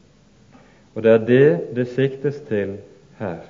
Og 0.93 1.03
det 1.03 1.11
er 1.11 1.25
det 1.27 1.75
det 1.77 1.87
siktes 1.93 2.41
til 2.49 2.77
her. 3.19 3.43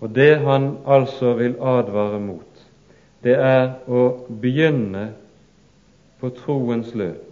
Og 0.00 0.12
det 0.14 0.36
han 0.44 0.76
altså 0.86 1.32
vil 1.38 1.56
advare 1.60 2.20
mot, 2.20 2.66
det 3.24 3.34
er 3.40 3.78
å 3.88 4.26
begynne 4.42 5.08
på 6.20 6.30
troens 6.36 6.92
løp, 6.94 7.25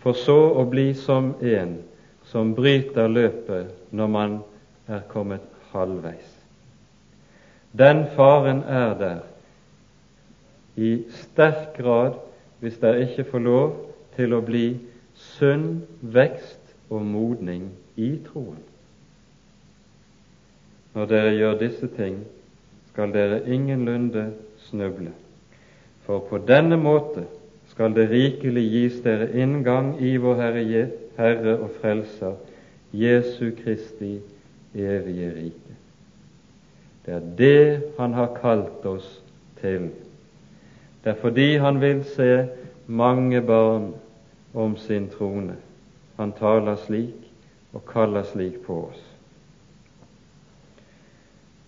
for 0.00 0.16
så 0.16 0.38
å 0.56 0.64
bli 0.68 0.92
som 0.96 1.34
en 1.40 1.78
som 2.30 2.54
bryter 2.54 3.08
løpet 3.10 3.92
når 3.92 4.08
man 4.08 4.38
er 4.88 5.02
kommet 5.10 5.44
halvveis. 5.72 6.36
Den 7.72 8.06
faren 8.16 8.62
er 8.62 8.94
der 8.98 9.20
i 10.80 10.92
sterk 11.22 11.76
grad 11.76 12.18
hvis 12.60 12.78
dere 12.80 13.06
ikke 13.06 13.28
får 13.30 13.44
lov 13.44 13.76
til 14.16 14.34
å 14.36 14.42
bli 14.44 14.64
sunn 15.38 15.82
vekst 16.00 16.74
og 16.90 17.04
modning 17.06 17.70
i 17.96 18.12
troen. 18.26 18.60
Når 20.94 21.10
dere 21.10 21.34
gjør 21.36 21.58
disse 21.60 21.88
ting, 21.94 22.22
skal 22.90 23.12
dere 23.14 23.44
ingenlunde 23.46 24.32
snuble, 24.66 25.12
for 26.06 26.24
på 26.26 26.40
denne 26.42 26.76
måte 26.80 27.28
skal 27.80 27.94
det 27.96 28.10
rikelig 28.10 28.62
gis 28.68 28.96
dere 29.00 29.30
inngang 29.40 29.94
i 30.04 30.10
vår 30.20 30.34
Herre, 30.36 30.80
Herre 31.16 31.52
og 31.64 31.70
Frelser, 31.80 32.34
Jesu 32.92 33.54
Kristi 33.56 34.18
evige 34.76 35.30
rike. 35.32 35.76
Det 37.06 37.14
er 37.14 37.30
det 37.38 37.82
Han 37.96 38.12
har 38.12 38.36
kalt 38.36 38.84
oss 38.84 39.22
til. 39.62 39.88
Det 41.04 41.14
er 41.14 41.20
fordi 41.22 41.56
Han 41.56 41.80
vil 41.80 42.04
se 42.04 42.48
mange 42.86 43.40
barn 43.40 43.94
om 44.54 44.76
sin 44.76 45.08
trone. 45.08 45.56
Han 46.18 46.32
taler 46.32 46.76
slik 46.76 47.32
og 47.72 47.86
kaller 47.86 48.28
slik 48.28 48.60
på 48.66 48.90
oss. 48.90 49.00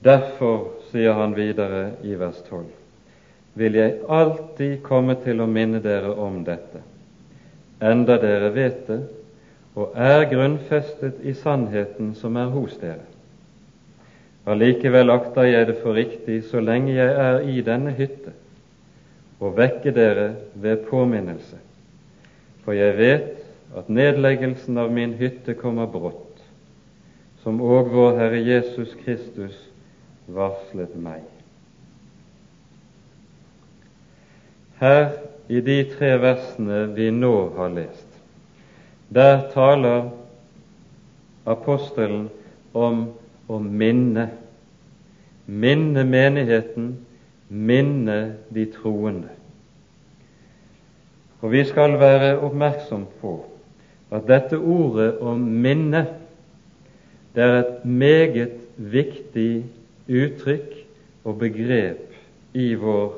Derfor, 0.04 0.76
sier 0.90 1.12
han 1.12 1.36
videre 1.36 1.94
i 2.04 2.14
vers 2.14 2.42
12, 2.50 2.81
vil 3.58 3.76
jeg 3.76 3.98
alltid 4.08 4.78
komme 4.86 5.16
til 5.24 5.42
å 5.42 5.48
minne 5.50 5.82
dere 5.84 6.14
om 6.14 6.40
dette, 6.46 6.80
enda 7.82 8.16
dere 8.22 8.52
vet 8.54 8.86
det 8.88 9.02
og 9.72 9.96
er 9.96 10.26
grunnfestet 10.28 11.22
i 11.24 11.32
sannheten 11.36 12.12
som 12.18 12.36
er 12.36 12.50
hos 12.52 12.76
dere. 12.80 13.06
Allikevel 14.44 15.12
akter 15.14 15.46
jeg 15.46 15.68
det 15.68 15.76
for 15.80 15.96
riktig, 15.96 16.42
så 16.50 16.60
lenge 16.60 16.92
jeg 16.96 17.12
er 17.24 17.44
i 17.48 17.62
denne 17.64 17.94
hytte, 17.96 18.34
å 19.42 19.52
vekke 19.54 19.94
dere 19.94 20.26
ved 20.54 20.84
påminnelse, 20.90 21.58
for 22.64 22.76
jeg 22.76 22.96
vet 22.98 23.30
at 23.78 23.88
nedleggelsen 23.88 24.78
av 24.78 24.92
min 24.92 25.14
hytte 25.18 25.54
kommer 25.58 25.88
brått, 25.90 26.42
som 27.42 27.62
òg 27.62 27.90
vår 27.94 28.18
Herre 28.20 28.42
Jesus 28.42 28.92
Kristus 29.02 29.56
varslet 30.30 30.94
meg. 30.94 31.24
Her 34.82 35.12
i 35.46 35.60
de 35.62 35.76
tre 35.92 36.16
versene 36.18 36.88
vi 36.96 37.10
nå 37.14 37.34
har 37.54 37.68
lest, 37.70 38.08
der 39.14 39.44
taler 39.52 40.08
apostelen 41.46 42.24
om 42.74 43.04
å 43.46 43.58
minne. 43.62 44.24
Minne 45.46 46.02
menigheten, 46.06 46.88
minne 47.48 48.16
de 48.50 48.64
troende. 48.74 49.30
Og 51.42 51.54
vi 51.54 51.62
skal 51.70 51.94
være 52.02 52.34
oppmerksom 52.42 53.06
på 53.20 53.36
at 54.10 54.26
dette 54.26 54.58
ordet 54.58 55.12
om 55.22 55.46
minne, 55.62 56.04
det 57.34 57.46
er 57.46 57.60
et 57.60 57.86
meget 57.86 58.58
viktig 58.76 59.64
uttrykk 60.10 60.74
og 61.22 61.38
begrep 61.46 62.58
i 62.58 62.72
vår 62.74 63.08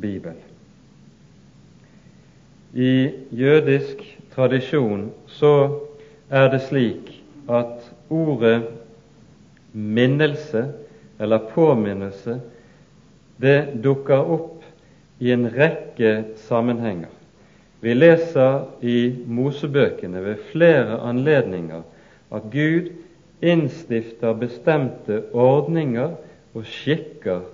bibel. 0.00 0.43
I 2.74 3.10
jødisk 3.30 4.00
tradisjon 4.34 5.12
så 5.30 5.80
er 6.30 6.48
det 6.50 6.60
slik 6.66 7.12
at 7.46 7.86
ordet 8.10 8.64
minnelse 9.72 10.64
eller 11.20 11.46
påminnelse 11.54 12.40
det 13.38 13.58
dukker 13.84 14.26
opp 14.36 14.66
i 15.22 15.30
en 15.30 15.46
rekke 15.54 16.34
sammenhenger. 16.48 17.10
Vi 17.80 17.94
leser 17.94 18.64
i 18.82 19.14
Mosebøkene 19.26 20.22
ved 20.24 20.42
flere 20.50 20.98
anledninger 21.06 21.82
at 22.34 22.50
Gud 22.50 22.90
innstifter 23.44 24.34
bestemte 24.40 25.22
ordninger 25.32 26.16
og 26.54 26.66
skikker 26.66 27.44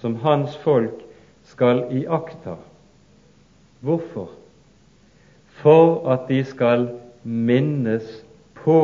som 0.00 0.16
hans 0.24 0.56
folk 0.64 1.04
skal 1.46 1.84
iaktta. 1.94 2.56
Hvorfor? 3.84 4.32
For 5.60 6.10
at 6.12 6.28
de 6.28 6.42
skal 6.44 6.88
minnes 7.24 8.24
på 8.54 8.80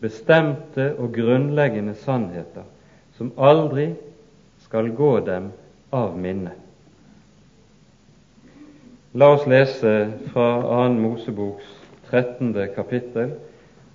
bestemte 0.00 0.90
og 0.98 1.14
grunnleggende 1.16 1.94
sannheter 1.94 2.66
som 3.16 3.32
aldri 3.38 3.92
skal 4.64 4.90
gå 4.96 5.14
dem 5.26 5.52
av 5.94 6.16
minne. 6.18 6.52
La 9.14 9.30
oss 9.36 9.46
lese 9.46 9.94
fra 10.32 10.48
2. 10.66 10.92
Moseboks 10.98 11.66
13. 12.10 12.50
kapittel. 12.74 13.36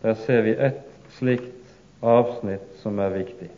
Der 0.02 0.16
ser 0.16 0.46
vi 0.46 0.54
et 0.56 0.86
slikt 1.12 1.74
avsnitt 2.02 2.80
som 2.80 3.00
er 3.04 3.12
viktig. 3.12 3.50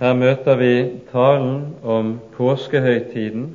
Her 0.00 0.16
møter 0.18 0.58
vi 0.58 0.72
talen 1.12 1.76
om 1.86 2.16
påskehøytiden 2.34 3.52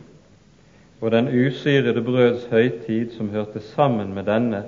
og 1.02 1.12
den 1.12 1.28
usyrede 1.28 2.02
brøds 2.04 2.46
høytid 2.52 3.12
som 3.18 3.30
hørte 3.30 3.60
sammen 3.60 4.14
med 4.14 4.24
denne 4.28 4.64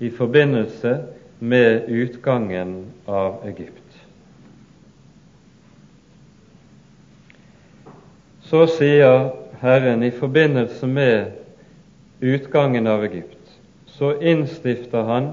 i 0.00 0.10
forbindelse 0.10 0.96
med 1.40 1.88
utgangen 1.88 2.84
av 3.08 3.44
Egypt. 3.46 3.76
Så 8.42 8.66
sier 8.66 9.30
Herren 9.60 10.02
i 10.02 10.10
forbindelse 10.10 10.86
med 10.86 11.36
utgangen 12.20 12.86
av 12.90 13.04
Egypt, 13.06 13.38
så 13.86 14.16
innstifter 14.18 15.06
Han 15.06 15.32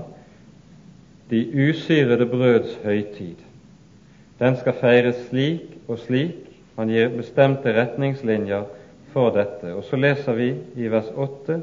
de 1.29 1.69
usyrede 1.69 2.25
brøds 2.25 2.77
høytid. 2.83 3.35
Den 4.39 4.55
skal 4.57 4.77
feires 4.79 5.17
slik 5.29 5.73
og 5.87 5.99
slik. 5.99 6.43
Han 6.77 6.91
gir 6.93 7.09
bestemte 7.09 7.73
retningslinjer 7.73 8.67
for 9.17 9.33
dette. 9.33 9.73
Og 9.73 9.81
så 9.87 9.97
leser 9.97 10.35
vi 10.37 10.51
i 10.77 10.89
vers 10.93 11.07
8 11.15 11.55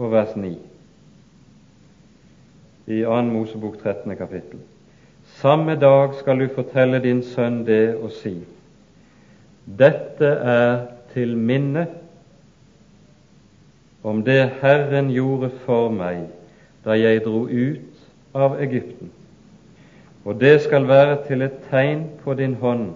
og 0.00 0.12
vers 0.12 0.32
9 0.36 0.54
i 2.86 3.02
2. 3.04 3.18
Mosebok 3.28 3.76
13. 3.82 4.16
kapittel. 4.16 4.62
Samme 5.42 5.76
dag 5.80 6.14
skal 6.16 6.40
du 6.40 6.46
fortelle 6.54 7.02
din 7.04 7.20
sønn 7.22 7.66
det 7.68 7.96
og 7.96 8.12
si:" 8.16 8.38
Dette 9.64 10.30
er 10.54 10.86
til 11.12 11.36
minne 11.36 11.86
om 14.04 14.24
det 14.24 14.50
Herren 14.62 15.12
gjorde 15.12 15.50
for 15.66 15.92
meg 15.92 16.26
da 16.84 16.96
jeg 16.96 17.24
dro 17.24 17.44
ut 17.44 18.34
av 18.34 18.56
Egypten. 18.60 19.12
Og 20.24 20.40
det 20.40 20.60
skal 20.64 20.88
være 20.88 21.20
til 21.28 21.42
et 21.42 21.60
tegn 21.70 22.08
på 22.24 22.34
din 22.34 22.54
hånd 22.54 22.92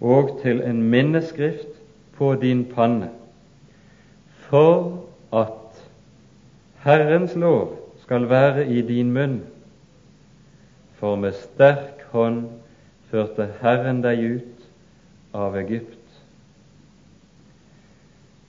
og 0.00 0.38
til 0.42 0.62
en 0.62 0.82
minneskrift 0.82 1.81
på 2.16 2.34
din 2.34 2.64
panne, 2.64 3.10
for 4.48 5.04
at 5.32 5.84
Herrens 6.82 7.34
lov 7.36 7.78
skal 8.02 8.28
være 8.30 8.66
i 8.66 8.82
din 8.82 9.12
munn. 9.12 9.40
For 10.98 11.16
med 11.16 11.32
sterk 11.32 12.02
hånd 12.10 12.44
førte 13.10 13.48
Herren 13.60 14.02
deg 14.02 14.20
ut 14.22 14.66
av 15.34 15.56
Egypt. 15.56 15.98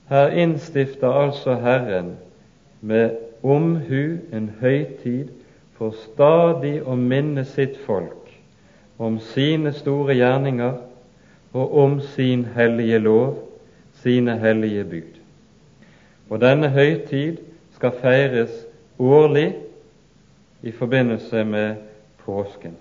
Her 0.08 0.28
innstifter 0.28 1.08
altså 1.08 1.54
Herren 1.54 2.16
med 2.80 3.16
omhu 3.42 4.18
en 4.32 4.50
høytid 4.60 5.30
for 5.78 5.94
stadig 5.96 6.78
å 6.84 6.96
minne 6.96 7.44
sitt 7.48 7.78
folk 7.86 8.30
om 8.98 9.18
sine 9.32 9.72
store 9.74 10.14
gjerninger 10.14 10.76
og 11.54 11.78
om 11.78 11.96
sin 12.14 12.44
hellige 12.54 12.98
lov, 12.98 13.38
sine 14.04 14.36
hellige 14.38 14.84
bud. 14.84 15.20
Og 16.30 16.40
denne 16.40 16.68
høytid 16.68 17.40
skal 17.74 17.96
feires 18.00 18.52
årlig 18.98 19.54
i 20.62 20.72
forbindelse 20.72 21.44
med 21.44 21.76
påsken. 22.24 22.76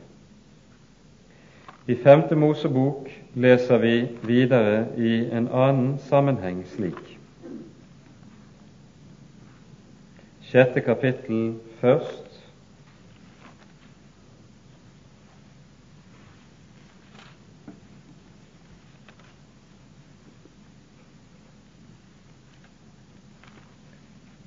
I 1.88 1.96
Femte 1.96 2.36
Mosebok 2.36 3.10
leser 3.36 3.78
vi 3.78 4.08
videre 4.24 4.86
i 4.98 5.16
en 5.32 5.48
annen 5.52 5.98
sammenheng 6.00 6.62
slik. 6.76 7.18
Sjette 10.48 10.80
kapittel 10.82 11.56
først. 11.82 12.23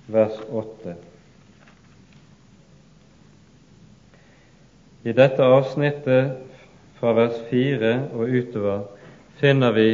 Vers 0.07 0.39
8. 0.51 0.95
I 5.05 5.13
dette 5.13 5.43
avsnittet 5.43 6.37
fra 6.99 7.13
vers 7.15 7.41
4 7.51 7.91
og 8.15 8.31
utover 8.31 8.85
finner 9.41 9.75
vi 9.75 9.89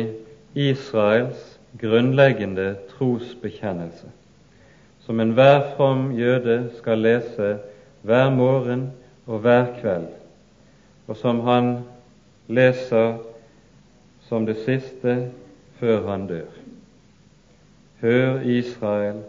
Israels 0.54 1.58
grunnleggende 1.80 2.74
trosbekjennelse, 2.92 4.12
som 5.00 5.20
enhver 5.20 5.72
from 5.76 6.10
jøde 6.16 6.70
skal 6.76 7.00
lese 7.00 7.56
hver 8.02 8.30
morgen 8.30 8.90
og 9.26 9.38
hver 9.38 9.66
kveld, 9.80 10.08
og 11.08 11.16
som 11.16 11.40
han 11.48 11.74
leser 12.48 13.16
som 14.28 14.46
det 14.46 14.60
siste 14.64 15.30
før 15.80 16.08
han 16.10 16.26
dør. 16.26 16.48
Hør, 18.00 18.40
Israel, 18.40 19.22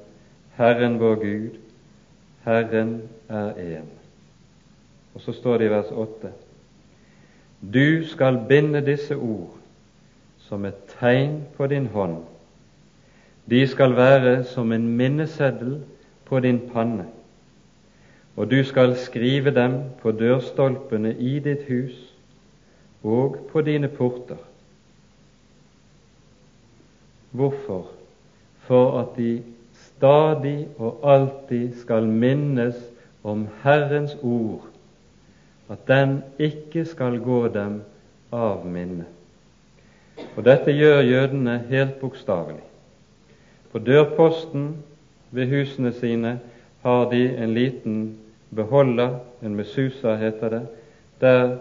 Herren 0.57 0.99
vår 0.99 1.15
Gud, 1.15 1.57
Herren 2.43 3.01
er 3.29 3.53
én. 3.53 3.89
Og 5.13 5.21
så 5.21 5.33
står 5.33 5.57
det 5.57 5.65
i 5.65 5.69
vers 5.69 5.91
8.: 5.91 6.31
Du 7.73 8.05
skal 8.07 8.45
binde 8.47 8.85
disse 8.85 9.15
ord 9.15 9.57
som 10.37 10.65
et 10.65 10.77
tegn 10.99 11.43
på 11.57 11.67
din 11.67 11.87
hånd. 11.87 12.17
De 13.49 13.67
skal 13.67 13.95
være 13.95 14.43
som 14.43 14.71
en 14.71 14.87
minneseddel 14.97 15.83
på 16.25 16.39
din 16.39 16.59
panne, 16.73 17.05
og 18.35 18.51
du 18.51 18.63
skal 18.63 18.95
skrive 18.97 19.51
dem 19.55 19.81
på 20.01 20.11
dørstolpene 20.11 21.15
i 21.19 21.39
ditt 21.39 21.67
hus 21.67 22.13
og 23.03 23.49
på 23.51 23.61
dine 23.61 23.87
porter. 23.87 24.37
Hvorfor? 27.31 27.87
For 28.59 28.99
at 29.01 29.17
de 29.17 29.43
stadig 30.03 30.67
og 30.77 30.99
alltid 31.03 31.77
skal 31.79 32.03
minnes 32.03 32.75
om 33.23 33.47
Herrens 33.63 34.17
ord 34.21 34.65
at 35.71 35.87
den 35.87 36.17
ikke 36.39 36.83
skal 36.85 37.21
gå 37.23 37.47
dem 37.47 37.77
av 38.35 38.65
minne. 38.67 39.05
Og 40.35 40.43
dette 40.43 40.73
gjør 40.75 41.05
jødene 41.07 41.55
helt 41.69 41.95
bokstavelig. 42.01 42.65
På 43.71 43.79
dørposten 43.79 44.83
ved 45.31 45.47
husene 45.47 45.93
sine 45.95 46.33
har 46.83 47.07
de 47.09 47.23
en 47.37 47.53
liten 47.55 48.17
beholder, 48.55 49.21
en 49.41 49.55
mesusa 49.55 50.17
heter 50.19 50.49
det, 50.49 50.61
der, 51.21 51.55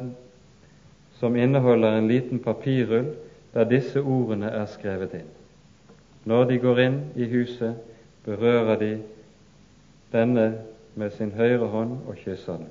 som 1.21 1.37
inneholder 1.37 1.95
en 1.99 2.11
liten 2.11 2.43
papirrull 2.43 3.15
der 3.55 3.71
disse 3.71 4.03
ordene 4.03 4.51
er 4.51 4.67
skrevet 4.67 5.15
inn. 5.15 5.31
Når 6.25 6.45
de 6.51 6.59
går 6.59 6.85
inn 6.89 7.01
i 7.15 7.31
huset, 7.31 7.79
berører 8.25 8.79
de 8.79 8.93
denne 10.13 10.55
med 10.95 11.11
sin 11.11 11.33
høyre 11.33 11.67
hånd 11.67 11.97
og 12.07 12.17
kysser 12.25 12.57
den. 12.57 12.69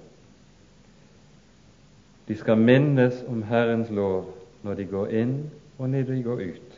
De 2.28 2.36
skal 2.38 2.58
minnes 2.58 3.24
om 3.28 3.44
Herrens 3.44 3.90
lov 3.90 4.30
når 4.64 4.74
de 4.74 4.86
går 4.86 5.08
inn 5.24 5.36
og 5.78 5.90
når 5.90 6.04
de 6.08 6.24
går 6.24 6.42
ut. 6.54 6.78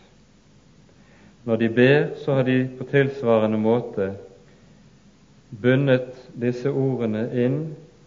Når 1.43 1.55
de 1.55 1.69
ber, 1.69 2.07
så 2.15 2.33
har 2.33 2.43
de 2.43 2.69
på 2.77 2.87
tilsvarende 2.87 3.57
måte 3.59 4.13
bundet 5.61 6.15
disse 6.39 6.71
ordene 6.71 7.27
inn 7.35 7.57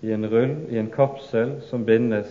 i 0.03 0.13
en 0.13 0.27
rull, 0.31 0.57
i 0.71 0.79
en 0.81 0.91
kapsel, 0.91 1.59
som 1.69 1.85
bindes 1.85 2.31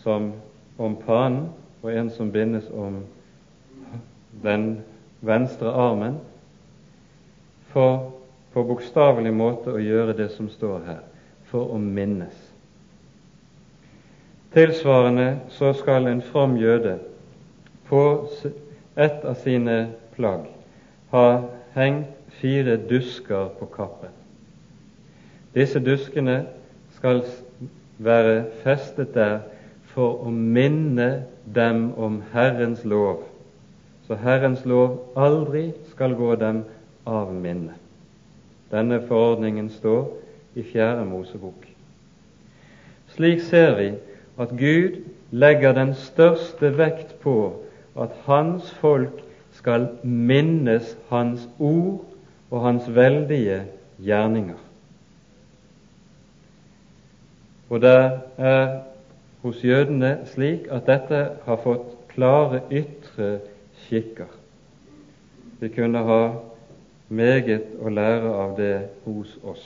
som 0.00 0.32
om 0.78 0.96
panen, 0.96 1.48
og 1.82 1.92
en 1.92 2.10
som 2.10 2.32
bindes 2.32 2.70
om 2.70 3.02
den 4.42 4.78
venstre 5.20 5.72
armen, 5.72 6.20
for 7.72 8.12
på 8.52 8.64
bokstavelig 8.66 9.32
måte 9.34 9.74
å 9.74 9.82
gjøre 9.82 10.16
det 10.18 10.30
som 10.34 10.48
står 10.50 10.80
her, 10.86 11.02
for 11.50 11.70
å 11.74 11.78
minnes. 11.78 12.34
Tilsvarende 14.50 15.28
så 15.54 15.70
skal 15.78 16.08
en 16.10 16.22
from 16.26 16.56
jøde 16.58 16.96
på 17.86 18.02
et 18.98 19.22
av 19.22 19.36
sine 19.38 19.76
plagg 20.16 20.48
ha 21.12 21.26
hengt 21.76 22.10
fire 22.40 22.74
dusker 22.90 23.52
på 23.58 23.68
kappen. 23.70 24.10
Disse 25.54 25.78
duskene 25.82 26.44
skal 26.96 27.22
være 27.98 28.44
festet 28.64 29.14
der 29.14 29.40
for 29.94 30.26
å 30.26 30.30
minne 30.30 31.24
dem 31.46 31.90
om 31.98 32.20
Herrens 32.32 32.84
lov, 32.86 33.24
så 34.06 34.18
Herrens 34.18 34.62
lov 34.66 34.98
aldri 35.18 35.70
skal 35.92 36.14
gå 36.18 36.34
dem 36.38 36.64
av 37.06 37.32
minne. 37.34 37.74
Denne 38.70 39.00
forordningen 39.06 39.70
står 39.70 40.06
i 40.54 40.62
Fjerde 40.62 41.04
Mosebok. 41.04 41.66
Slik 43.14 43.42
ser 43.42 43.74
vi 43.78 43.88
at 44.40 44.54
Gud 44.58 45.00
legger 45.30 45.74
den 45.74 45.94
største 45.98 46.72
vekt 46.78 47.16
på 47.22 47.36
at 47.98 48.14
hans 48.26 48.70
folk 48.80 49.22
skal 49.58 49.88
minnes 50.02 50.96
hans 51.10 51.48
ord 51.58 52.04
og 52.50 52.62
hans 52.64 52.86
veldige 52.94 53.64
gjerninger. 53.98 54.58
Og 57.70 57.82
det 57.82 58.20
er 58.38 58.80
hos 59.42 59.64
jødene 59.64 60.18
slik 60.26 60.66
at 60.70 60.86
dette 60.90 61.20
har 61.44 61.60
fått 61.62 61.86
klare 62.10 62.62
ytre 62.70 63.38
skikker. 63.84 64.30
Vi 65.60 65.68
kunne 65.68 66.02
ha 66.06 66.22
meget 67.10 67.74
å 67.82 67.90
lære 67.90 68.34
av 68.44 68.56
det 68.58 68.74
hos 69.04 69.34
oss. 69.42 69.64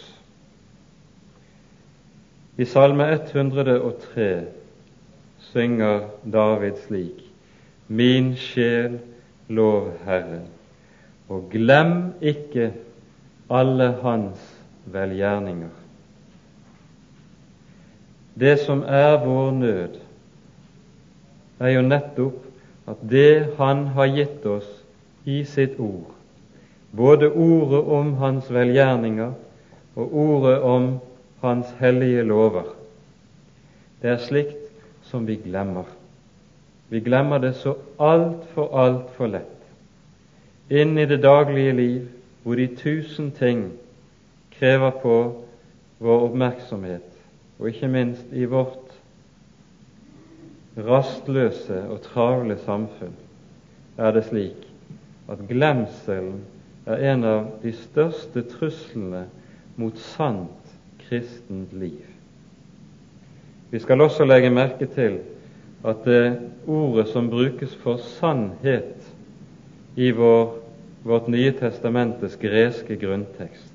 I 2.56 2.64
Salme 2.64 3.06
103 3.12 4.28
synger 5.52 6.08
David 6.24 6.78
slik 6.86 7.24
Min 7.88 8.32
sjel 8.40 8.96
lov 9.52 9.90
Herren, 10.06 10.46
og 11.28 11.50
glem 11.52 12.14
ikke 12.24 12.70
alle 13.52 13.90
hans 14.00 14.40
velgjerninger. 14.88 15.74
Det 18.40 18.56
som 18.62 18.82
er 18.88 19.18
vår 19.26 19.50
nød, 19.58 19.98
er 21.60 21.74
jo 21.76 21.82
nettopp 21.82 22.40
at 22.86 23.04
det 23.10 23.54
Han 23.58 23.86
har 23.94 24.06
gitt 24.06 24.46
oss 24.46 24.70
i 25.24 25.42
sitt 25.44 25.78
ord, 25.78 26.13
både 26.96 27.30
ordet 27.30 27.80
om 27.90 28.14
hans 28.14 28.50
velgjerninger 28.52 29.32
og 29.94 30.14
ordet 30.14 30.60
om 30.60 30.88
hans 31.42 31.66
hellige 31.80 32.22
lover. 32.22 32.70
Det 34.02 34.10
er 34.10 34.22
slikt 34.22 34.70
som 35.10 35.26
vi 35.26 35.36
glemmer. 35.42 35.88
Vi 36.88 37.00
glemmer 37.00 37.38
det 37.38 37.54
så 37.56 37.74
altfor, 37.98 38.68
altfor 38.78 39.30
lett. 39.32 39.50
Inn 40.70 40.98
i 40.98 41.06
det 41.08 41.22
daglige 41.22 41.72
liv, 41.72 42.06
hvor 42.42 42.56
de 42.56 42.68
tusen 42.76 43.30
ting 43.34 43.66
krever 44.58 44.92
på 45.02 45.16
vår 46.04 46.26
oppmerksomhet, 46.28 47.06
og 47.58 47.68
ikke 47.68 47.88
minst 47.88 48.32
i 48.32 48.44
vårt 48.44 48.92
rastløse 50.76 51.84
og 51.88 52.02
travle 52.02 52.56
samfunn, 52.64 53.14
er 53.96 54.12
det 54.12 54.24
slik 54.28 54.66
at 55.30 55.42
glemselen 55.48 56.42
er 56.86 57.04
en 57.12 57.24
av 57.24 57.46
de 57.62 57.72
største 57.76 58.44
truslene 58.50 59.24
mot 59.80 59.98
sant 59.98 60.74
kristent 61.04 61.72
liv. 61.72 62.02
Vi 63.70 63.80
skal 63.82 64.04
også 64.04 64.26
legge 64.28 64.52
merke 64.54 64.86
til 64.86 65.18
at 65.84 66.04
det 66.06 66.38
ordet 66.66 67.08
som 67.10 67.30
brukes 67.30 67.74
for 67.82 68.00
sannhet 68.18 69.08
i 69.96 70.10
vår, 70.14 70.60
vårt 71.04 71.28
Nye 71.28 71.52
testamentes 71.52 72.36
greske 72.40 72.96
grunntekst, 72.96 73.72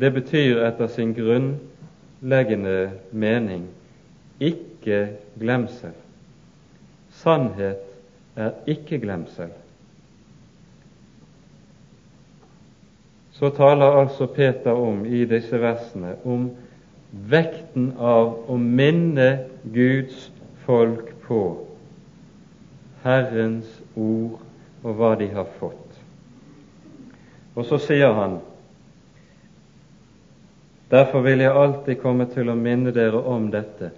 det 0.00 0.10
betyr 0.12 0.64
etter 0.66 0.90
sin 0.90 1.14
grunnleggende 1.16 2.90
mening 3.12 3.68
ikke 4.42 5.14
glemsel. 5.38 5.94
Sannhet 7.14 7.80
er 8.36 8.50
ikke 8.66 8.98
glemsel. 8.98 9.52
Så 13.34 13.50
taler 13.50 13.98
altså 14.00 14.26
Peter 14.26 14.72
om 14.72 15.04
i 15.06 15.24
disse 15.26 15.58
versene 15.58 16.14
om 16.24 16.48
vekten 17.30 17.92
av 17.98 18.50
å 18.50 18.56
minne 18.58 19.28
Guds 19.74 20.28
folk 20.66 21.10
på 21.26 21.40
Herrens 23.02 23.70
ord 23.96 24.38
og 24.84 24.96
hva 24.98 25.12
de 25.18 25.28
har 25.34 25.50
fått. 25.58 25.98
Og 27.54 27.66
så 27.66 27.78
sier 27.82 28.14
han 28.14 28.40
Derfor 30.90 31.24
vil 31.24 31.40
jeg 31.42 31.50
alltid 31.58 31.98
komme 31.98 32.28
til 32.30 32.50
å 32.52 32.54
minne 32.58 32.92
dere 32.94 33.18
om 33.18 33.48
dette, 33.50 33.88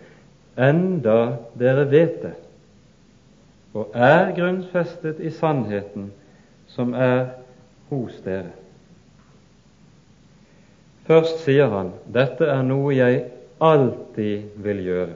enda 0.57 1.37
dere 1.59 1.85
vet 1.90 2.20
det, 2.22 2.37
og 3.77 3.92
er 3.92 4.31
grunnfestet 4.37 5.20
i 5.20 5.33
sannheten 5.35 6.07
som 6.72 6.94
er 6.96 7.35
hos 7.90 8.16
dere. 8.25 8.55
Først 11.07 11.45
sier 11.45 11.71
han 11.71 11.92
dette 12.11 12.49
er 12.51 12.62
noe 12.66 12.95
jeg 12.97 13.23
alltid 13.62 14.59
vil 14.62 14.83
gjøre. 14.83 15.14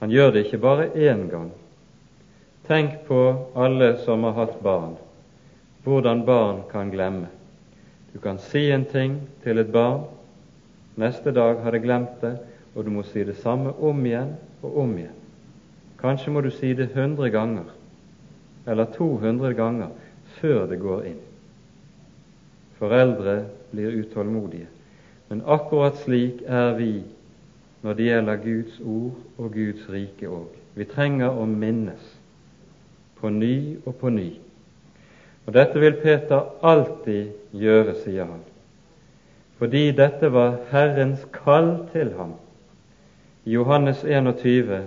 Han 0.00 0.12
gjør 0.14 0.32
det 0.32 0.44
ikke 0.46 0.62
bare 0.62 0.90
én 0.94 1.26
gang. 1.28 1.50
Tenk 2.68 3.02
på 3.08 3.20
alle 3.56 3.94
som 4.04 4.24
har 4.24 4.36
hatt 4.36 4.58
barn, 4.64 4.94
hvordan 5.84 6.24
barn 6.24 6.62
kan 6.70 6.92
glemme. 6.92 7.28
Du 8.12 8.18
kan 8.20 8.38
si 8.40 8.68
en 8.72 8.84
ting 8.88 9.18
til 9.44 9.60
et 9.60 9.72
barn, 9.72 10.04
neste 10.96 11.32
dag 11.32 11.60
har 11.64 11.72
det 11.72 11.82
glemt 11.84 12.20
det, 12.22 12.36
og 12.74 12.84
du 12.84 12.90
må 12.92 13.04
si 13.04 13.24
det 13.24 13.36
samme 13.42 13.74
om 13.80 14.04
igjen 14.06 14.34
og 14.62 14.78
om 14.84 14.96
igjen. 14.96 15.14
Kanskje 15.98 16.32
må 16.32 16.40
du 16.44 16.50
si 16.54 16.72
det 16.78 16.90
100 16.94 17.30
ganger, 17.34 17.68
eller 18.66 18.88
200 18.94 19.54
ganger, 19.58 19.88
før 20.38 20.66
det 20.70 20.78
går 20.80 21.08
inn. 21.10 21.22
Foreldre 22.78 23.40
blir 23.70 23.90
utålmodige. 24.02 24.66
Men 25.28 25.42
akkurat 25.46 25.96
slik 25.96 26.42
er 26.46 26.74
vi 26.78 27.02
når 27.82 27.94
det 27.94 28.04
gjelder 28.08 28.42
Guds 28.42 28.80
ord 28.80 29.18
og 29.38 29.52
Guds 29.52 29.88
rike 29.92 30.28
òg. 30.28 30.48
Vi 30.74 30.86
trenger 30.88 31.34
å 31.34 31.46
minnes 31.46 32.04
på 33.20 33.30
ny 33.30 33.76
og 33.84 33.96
på 34.00 34.10
ny. 34.14 34.30
Og 35.46 35.54
dette 35.54 35.80
vil 35.80 35.96
Peter 36.02 36.50
alltid 36.62 37.32
gjøre, 37.56 37.94
sier 38.02 38.28
han, 38.28 38.42
fordi 39.58 39.88
dette 39.96 40.28
var 40.30 40.58
Herrens 40.70 41.24
kall 41.34 41.88
til 41.92 42.12
ham. 42.18 42.34
I 43.48 43.56
Johannes 43.56 44.04
21, 44.04 44.84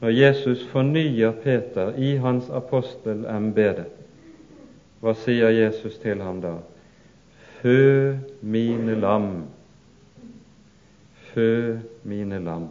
når 0.00 0.14
Jesus 0.14 0.64
fornyer 0.72 1.34
Peter 1.44 1.92
i 1.98 2.16
hans 2.16 2.48
apostelembete, 2.50 3.84
hva 5.02 5.14
sier 5.14 5.52
Jesus 5.54 5.98
til 6.02 6.22
ham 6.24 6.40
da? 6.42 6.56
Fø 7.58 8.14
mine 8.40 8.94
lam, 9.00 9.44
fø 11.32 11.78
mine 12.02 12.38
lam. 12.38 12.68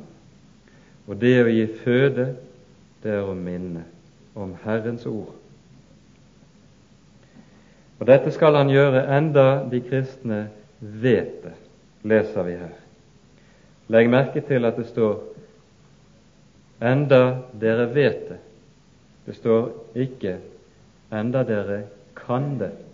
Og 1.08 1.20
det 1.20 1.34
å 1.44 1.52
gi 1.52 1.66
føde, 1.84 2.30
det 3.04 3.12
er 3.18 3.28
å 3.28 3.36
minne 3.36 3.84
om 4.36 4.56
Herrens 4.64 5.06
ord. 5.10 5.34
Og 7.98 8.06
dette 8.08 8.32
skal 8.32 8.56
han 8.60 8.72
gjøre 8.72 9.08
enda 9.18 9.48
de 9.72 9.82
kristne 9.84 10.42
vet 10.80 11.40
det, 11.44 11.56
leser 12.08 12.46
vi 12.46 12.58
her. 12.60 12.76
Legg 13.92 14.12
merke 14.12 14.44
til 14.46 14.66
at 14.68 14.78
det 14.78 14.88
står 14.88 15.24
'enda 16.82 17.42
dere 17.60 17.94
vet 17.96 18.30
det'. 18.30 18.44
Det 19.26 19.36
står 19.36 19.72
ikke 19.96 20.38
'enda 21.12 21.44
dere 21.44 21.84
kan 22.16 22.60
det'. 22.60 22.87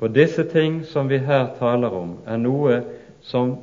For 0.00 0.08
disse 0.08 0.46
ting 0.48 0.84
som 0.88 1.10
vi 1.10 1.18
her 1.20 1.50
taler 1.58 1.92
om, 1.92 2.14
er 2.24 2.38
noe 2.40 2.78
som 3.20 3.58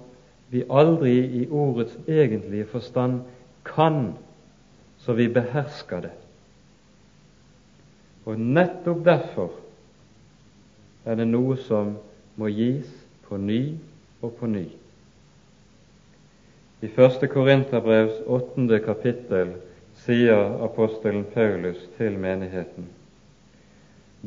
vi 0.54 0.62
aldri 0.70 1.16
i 1.42 1.48
ordets 1.50 1.96
egentlige 2.06 2.68
forstand 2.70 3.24
kan, 3.66 4.14
så 5.02 5.16
vi 5.18 5.26
behersker 5.34 6.04
det. 6.06 6.12
Og 8.30 8.38
nettopp 8.38 9.02
derfor 9.08 9.56
er 11.10 11.18
det 11.18 11.26
noe 11.32 11.58
som 11.66 11.96
må 12.38 12.52
gis 12.54 12.92
på 13.26 13.40
ny 13.42 13.62
og 14.22 14.36
på 14.38 14.52
ny. 14.52 14.68
I 16.86 16.92
1. 16.92 17.26
Korinterbrevs 17.34 18.22
8. 18.30 18.78
kapittel 18.86 19.56
sier 20.06 20.62
apostelen 20.62 21.26
Paulus 21.34 21.82
til 21.98 22.20
menigheten 22.22 22.92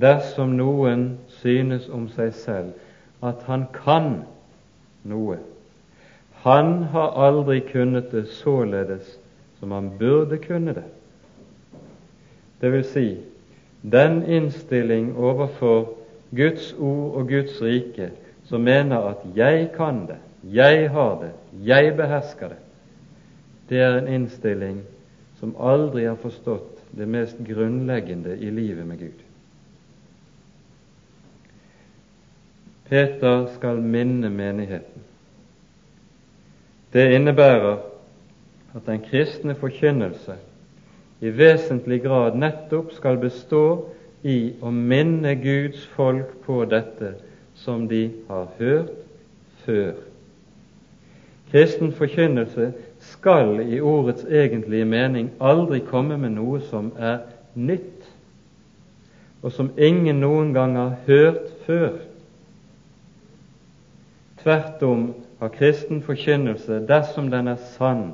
dersom 0.00 0.56
noen 0.56 1.18
synes 1.40 1.88
om 1.88 2.08
seg 2.08 2.32
selv 2.34 3.24
at 3.26 3.42
han 3.48 3.66
kan 3.74 4.22
noe. 5.04 5.38
Han 6.44 6.82
har 6.92 7.16
aldri 7.20 7.60
kunnet 7.68 8.12
det 8.12 8.26
således 8.32 9.18
som 9.60 9.72
han 9.76 9.90
burde 9.98 10.38
kunne 10.40 10.74
det. 10.74 10.86
Det 12.60 12.72
vil 12.72 12.84
si, 12.84 13.06
den 13.82 14.22
innstilling 14.24 15.12
overfor 15.16 15.92
Guds 16.36 16.72
ord 16.78 17.14
og 17.20 17.28
Guds 17.28 17.62
rike 17.62 18.10
som 18.44 18.60
mener 18.60 18.98
at 18.98 19.16
'jeg 19.34 19.72
kan 19.76 20.06
det', 20.06 20.52
'jeg 20.54 20.90
har 20.90 21.14
det', 21.20 21.66
'jeg 21.66 21.96
behersker 21.96 22.48
det', 22.48 22.64
det 23.68 23.80
er 23.80 23.98
en 23.98 24.08
innstilling 24.08 24.82
som 25.40 25.56
aldri 25.60 26.04
har 26.04 26.14
forstått 26.14 26.82
det 26.98 27.08
mest 27.08 27.36
grunnleggende 27.48 28.38
i 28.38 28.50
livet 28.50 28.86
med 28.86 28.98
Gud. 28.98 29.29
Peter 32.90 33.46
skal 33.54 33.78
minne 33.82 34.30
menigheten. 34.30 35.02
Det 36.92 37.12
innebærer 37.14 37.76
at 38.74 38.86
den 38.86 39.00
kristne 39.00 39.54
forkynnelse 39.54 40.34
i 41.20 41.30
vesentlig 41.38 42.02
grad 42.02 42.34
nettopp 42.34 42.90
skal 42.96 43.20
bestå 43.22 43.62
i 44.26 44.52
å 44.62 44.72
minne 44.74 45.36
Guds 45.38 45.86
folk 45.94 46.34
på 46.44 46.64
dette 46.66 47.14
som 47.54 47.86
de 47.88 48.08
har 48.28 48.50
hørt 48.58 48.92
før. 49.64 49.92
Kristen 51.50 51.92
forkynnelse 51.92 52.72
skal 53.12 53.60
i 53.62 53.80
ordets 53.80 54.24
egentlige 54.24 54.84
mening 54.84 55.30
aldri 55.40 55.80
komme 55.86 56.18
med 56.18 56.34
noe 56.36 56.60
som 56.70 56.92
er 56.98 57.22
nytt, 57.54 58.06
og 59.42 59.52
som 59.52 59.70
ingen 59.78 60.20
noen 60.20 60.54
gang 60.54 60.76
har 60.76 60.96
hørt 61.06 61.46
før. 61.66 62.09
Tvert 64.42 64.82
om 64.82 65.14
har 65.40 65.48
kristen 65.48 66.02
forkynnelse, 66.02 66.80
dersom 66.88 67.30
den 67.30 67.48
er 67.48 67.60
sann, 67.76 68.12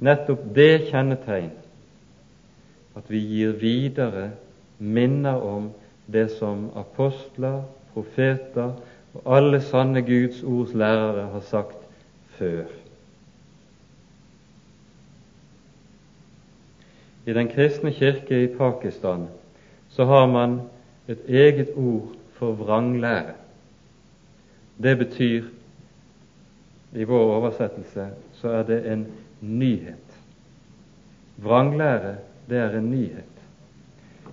nettopp 0.00 0.44
det 0.54 0.88
kjennetegn 0.90 1.52
at 2.96 3.08
vi 3.08 3.20
gir 3.24 3.54
videre 3.60 4.30
minner 4.78 5.40
om 5.40 5.70
det 6.12 6.28
som 6.36 6.68
apostler, 6.76 7.62
profeter 7.94 8.74
og 9.14 9.28
alle 9.36 9.60
sanne 9.64 10.02
Guds 10.04 10.42
ords 10.42 10.74
lærere 10.76 11.28
har 11.32 11.44
sagt 11.48 11.86
før. 12.38 12.64
I 17.26 17.32
Den 17.32 17.48
kristne 17.48 17.92
kirke 17.92 18.42
i 18.44 18.50
Pakistan 18.56 19.28
så 19.88 20.04
har 20.04 20.26
man 20.26 20.60
et 21.08 21.20
eget 21.28 21.70
ord 21.76 22.16
for 22.34 22.52
vranglære. 22.52 23.36
Det 24.82 24.98
betyr 24.98 25.44
i 26.92 27.04
vår 27.04 27.36
oversettelse 27.36 28.08
så 28.36 28.48
er 28.58 28.66
det 28.68 28.80
en 28.92 29.06
nyhet. 29.40 30.18
Vranglære, 31.42 32.16
det 32.48 32.58
er 32.58 32.78
en 32.78 32.90
nyhet. 32.90 33.44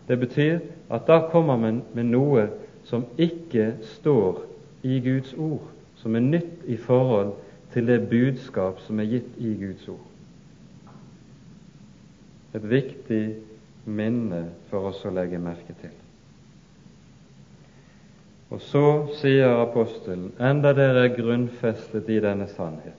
Det 0.07 0.19
betyr 0.19 0.59
at 0.89 1.07
da 1.07 1.19
kommer 1.31 1.57
man 1.57 1.83
med 1.93 2.09
noe 2.09 2.47
som 2.83 3.05
ikke 3.17 3.73
står 3.81 4.41
i 4.83 4.99
Guds 4.99 5.33
ord, 5.33 5.69
som 5.95 6.15
er 6.15 6.25
nytt 6.25 6.65
i 6.65 6.77
forhold 6.77 7.33
til 7.73 7.87
det 7.87 8.09
budskap 8.09 8.79
som 8.81 8.99
er 8.99 9.11
gitt 9.11 9.37
i 9.37 9.53
Guds 9.59 9.87
ord. 9.87 10.05
Et 12.57 12.69
viktig 12.69 13.23
minne 13.85 14.45
for 14.69 14.89
oss 14.89 15.03
å 15.05 15.13
legge 15.13 15.37
merke 15.41 15.75
til. 15.81 15.93
Og 18.49 18.61
så 18.65 18.83
sier 19.19 19.61
apostelen, 19.61 20.31
enda 20.41 20.71
dere 20.73 21.05
er 21.05 21.13
grunnfestet 21.13 22.09
i 22.09 22.17
denne 22.23 22.47
sannhet, 22.49 22.97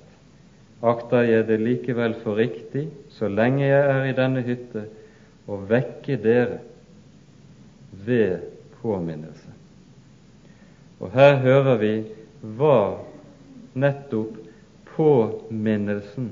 akter 0.81 1.27
jeg 1.27 1.47
det 1.49 1.59
likevel 1.61 2.15
for 2.23 2.39
riktig, 2.39 2.87
så 3.11 3.29
lenge 3.29 3.67
jeg 3.67 3.81
er 3.97 4.07
i 4.07 4.17
denne 4.17 4.45
hytte, 4.47 4.87
å 5.51 5.59
vekke 5.67 6.17
dere 6.23 6.61
ved 8.07 8.47
påminnelse. 8.79 9.51
Og 11.01 11.11
her 11.17 11.41
hører 11.43 11.81
vi 11.81 11.95
hva 12.61 13.01
nettopp 13.75 14.39
påminnelsen, 14.95 16.31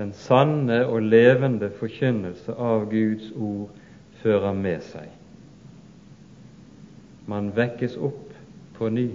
den 0.00 0.14
sanne 0.16 0.80
og 0.86 1.04
levende 1.04 1.68
forkynnelse 1.76 2.56
av 2.56 2.88
Guds 2.88 3.28
ord, 3.36 3.68
fører 4.22 4.56
med 4.56 4.80
seg. 4.84 5.08
Man 7.28 7.52
vekkes 7.56 7.98
opp 8.00 8.29
på 8.80 8.88
ny. 8.88 9.10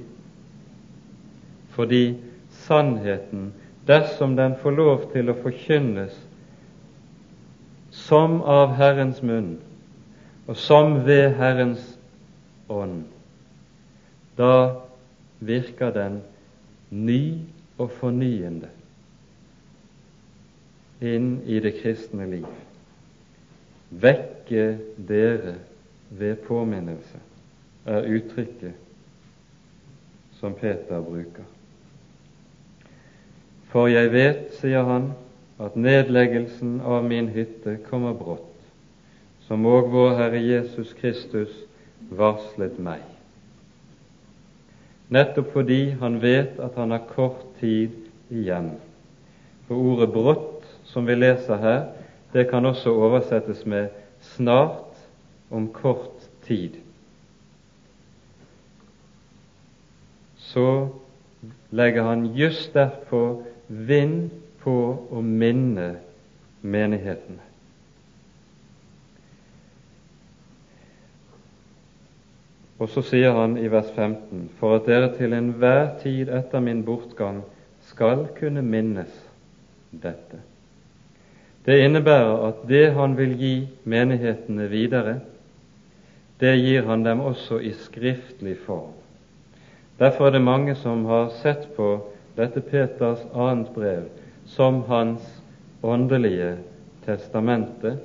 Fordi 1.73 2.17
sannheten, 2.49 3.53
dersom 3.87 4.35
den 4.37 4.53
får 4.61 4.77
lov 4.77 5.07
til 5.13 5.31
å 5.33 5.35
forkynnes 5.41 6.13
som 7.95 8.37
av 8.45 8.75
Herrens 8.77 9.23
munn 9.25 9.55
og 10.45 10.57
som 10.61 10.99
ved 11.07 11.33
Herrens 11.39 11.81
ånd, 12.69 13.07
da 14.37 14.77
virker 15.41 15.93
den 15.95 16.21
ny 16.93 17.21
og 17.81 17.89
fornyende 17.97 18.69
inn 21.01 21.39
i 21.49 21.57
det 21.65 21.73
kristne 21.81 22.29
liv. 22.29 22.47
Vekke 23.89 24.67
dere 25.09 25.57
ved 26.13 26.43
påminnelse 26.45 27.21
er 27.89 28.13
uttrykket 28.13 28.84
som 30.39 30.53
Peter 30.53 31.01
bruker. 31.01 31.45
For 33.71 33.87
jeg 33.91 34.11
vet, 34.13 34.43
sier 34.59 34.85
han, 34.87 35.09
at 35.59 35.75
nedleggelsen 35.79 36.79
av 36.83 37.03
min 37.07 37.27
hytte 37.31 37.77
kommer 37.89 38.15
brått, 38.15 38.51
som 39.47 39.65
òg 39.67 39.91
vår 39.93 40.15
Herre 40.19 40.41
Jesus 40.43 40.93
Kristus 40.99 41.51
varslet 42.11 42.79
meg. 42.79 43.03
Nettopp 45.13 45.51
fordi 45.53 45.95
han 45.99 46.17
vet 46.23 46.59
at 46.59 46.75
han 46.79 46.91
har 46.91 47.05
kort 47.11 47.43
tid 47.59 47.93
igjen. 48.33 48.71
For 49.67 49.75
ordet 49.75 50.09
'brått', 50.13 50.65
som 50.83 51.05
vi 51.07 51.15
leser 51.15 51.57
her, 51.57 51.83
det 52.33 52.49
kan 52.49 52.65
også 52.65 52.89
oversettes 52.89 53.65
med 53.65 53.89
'snart', 54.21 54.97
om 55.51 55.67
kort 55.67 56.29
tid. 56.47 56.84
Så 60.55 60.87
legger 61.69 62.03
han 62.03 62.25
just 62.35 62.73
derfor 62.73 63.43
vind 63.67 64.29
på 64.63 64.75
å 65.11 65.21
minne 65.21 65.97
menighetene. 66.63 67.43
Og 72.79 72.87
så 72.91 73.03
sier 73.03 73.35
han 73.35 73.59
i 73.59 73.67
vers 73.71 73.91
15.: 73.95 74.47
For 74.59 74.79
at 74.79 74.87
dere 74.87 75.11
til 75.17 75.35
enhver 75.35 75.97
tid 75.99 76.31
etter 76.31 76.63
min 76.63 76.83
bortgang 76.87 77.43
skal 77.91 78.27
kunne 78.39 78.63
minnes 78.63 79.11
dette. 79.91 80.39
Det 81.65 81.81
innebærer 81.83 82.47
at 82.47 82.67
det 82.67 82.85
han 82.95 83.17
vil 83.17 83.35
gi 83.39 83.55
menighetene 83.83 84.67
videre, 84.71 85.19
det 86.39 86.59
gir 86.63 86.87
han 86.87 87.03
dem 87.03 87.19
også 87.19 87.59
i 87.59 87.73
skriftlig 87.75 88.57
form. 88.63 88.93
Derfor 89.99 90.27
er 90.27 90.31
det 90.31 90.41
mange 90.43 90.75
som 90.75 91.05
har 91.05 91.29
sett 91.41 91.69
på 91.75 91.89
dette 92.35 92.61
Peters 92.61 93.21
annet 93.33 93.71
brev 93.75 94.09
som 94.45 94.81
hans 94.89 95.23
åndelige 95.81 96.57
testamente 97.05 97.97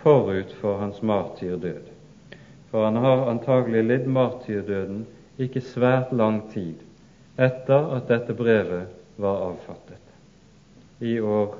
forut 0.00 0.52
for 0.60 0.78
hans 0.80 1.02
martyrdød. 1.02 1.90
For 2.70 2.84
han 2.84 2.96
har 2.96 3.28
antagelig 3.30 3.84
lidd 3.84 4.06
martyrdøden 4.06 5.04
ikke 5.38 5.60
svært 5.60 6.12
lang 6.12 6.40
tid 6.52 6.80
etter 7.36 7.90
at 7.96 8.08
dette 8.08 8.34
brevet 8.38 8.88
var 9.20 9.44
avfattet. 9.50 10.00
I 11.00 11.18
år 11.20 11.58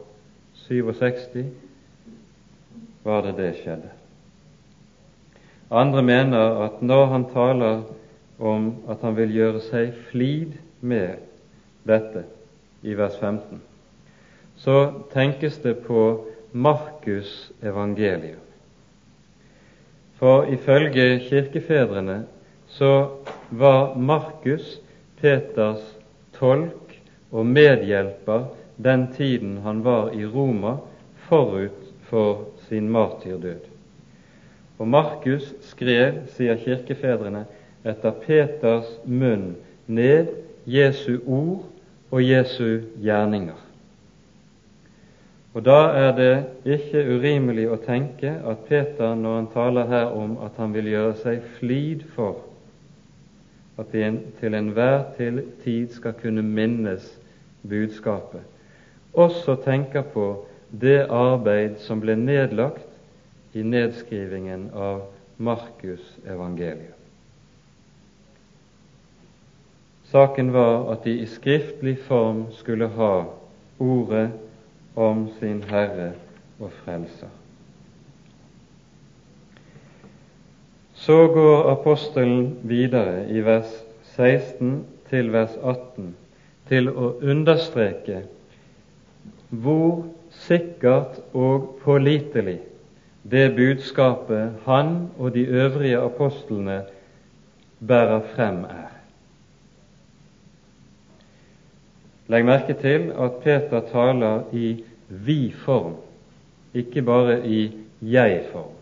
67 0.64 1.44
var 3.04 3.26
det 3.26 3.34
det 3.36 3.50
skjedde. 3.58 3.90
Andre 5.70 6.02
mener 6.02 6.62
at 6.64 6.82
når 6.82 7.06
han 7.12 7.26
taler 7.34 7.82
om 8.38 8.70
at 8.90 9.02
han 9.02 9.16
vil 9.16 9.34
gjøre 9.34 9.62
seg 9.68 9.92
flid 10.10 10.56
med 10.80 11.22
dette 11.86 12.24
i 12.82 12.94
vers 12.98 13.16
15, 13.20 13.60
så 14.56 14.78
tenkes 15.12 15.58
det 15.64 15.76
på 15.86 16.24
Markus 16.52 17.52
evangelium. 17.62 18.40
For 20.18 20.46
ifølge 20.46 21.18
kirkefedrene 21.26 22.22
så 22.70 22.92
var 23.50 23.94
Markus 23.98 24.78
Peters 25.20 25.82
tolk 26.38 26.94
og 27.34 27.46
medhjelper 27.46 28.46
den 28.76 29.08
tiden 29.12 29.58
han 29.64 29.82
var 29.84 30.12
i 30.14 30.26
Roma 30.26 30.76
forut 31.26 31.92
for 32.08 32.46
sin 32.68 32.88
martyrdød. 32.88 33.66
Og 34.78 34.88
Markus 34.88 35.52
skrev, 35.62 36.24
sier 36.34 36.58
kirkefedrene, 36.58 37.44
etter 37.84 38.16
Peters 38.24 38.88
munn 39.04 39.54
ned 39.86 40.32
Jesu 40.66 41.18
ord 41.26 41.66
og 42.10 42.22
Jesu 42.22 42.80
gjerninger. 43.02 43.60
Og 45.54 45.64
Da 45.64 45.80
er 45.94 46.16
det 46.16 46.46
ikke 46.66 47.04
urimelig 47.14 47.68
å 47.70 47.78
tenke 47.78 48.32
at 48.42 48.64
Peter, 48.68 49.14
når 49.14 49.36
han 49.36 49.46
taler 49.52 49.86
her 49.86 50.10
om 50.10 50.38
at 50.42 50.56
han 50.58 50.74
vil 50.74 50.88
gjøre 50.90 51.14
seg 51.20 51.44
flid 51.60 52.02
for 52.16 52.42
at 53.78 53.92
de 53.92 54.08
til 54.40 54.54
enhver 54.54 55.04
tid 55.18 55.94
skal 55.94 56.14
kunne 56.18 56.42
minnes 56.42 57.06
budskapet, 57.62 58.42
også 59.14 59.54
tenker 59.62 60.02
på 60.02 60.26
det 60.70 61.06
arbeid 61.10 61.78
som 61.78 62.02
ble 62.02 62.16
nedlagt 62.18 63.54
i 63.54 63.62
nedskrivingen 63.62 64.70
av 64.74 65.06
Markus 65.38 66.18
evangelium. 66.26 66.93
Saken 70.14 70.52
var 70.52 70.92
at 70.92 71.04
de 71.04 71.10
i 71.10 71.26
skriftlig 71.26 71.96
form 72.06 72.44
skulle 72.54 72.86
ha 72.88 73.24
ordet 73.82 74.30
om 74.94 75.24
sin 75.40 75.64
Herre 75.66 76.12
og 76.60 76.70
Frelser. 76.70 77.32
Så 80.94 81.16
går 81.34 81.66
apostelen 81.72 82.58
videre 82.62 83.26
i 83.26 83.42
vers 83.42 83.74
16 84.14 84.84
til 85.10 85.32
vers 85.34 85.58
18 85.58 86.14
til 86.70 86.92
å 86.94 87.10
understreke 87.18 88.22
hvor 89.50 90.04
sikkert 90.46 91.18
og 91.34 91.72
pålitelig 91.82 92.60
det 93.26 93.48
budskapet 93.58 94.62
han 94.70 95.08
og 95.18 95.34
de 95.34 95.48
øvrige 95.50 95.98
apostlene 96.06 96.84
bærer 97.82 98.20
frem, 98.36 98.62
er. 98.70 98.93
Legg 102.28 102.46
merke 102.48 102.76
til 102.80 103.10
at 103.20 103.40
Peter 103.44 103.82
taler 103.90 104.46
i 104.52 104.84
vi-form, 105.08 105.98
ikke 106.74 107.02
bare 107.02 107.40
i 107.46 107.66
jeg-form. 108.00 108.72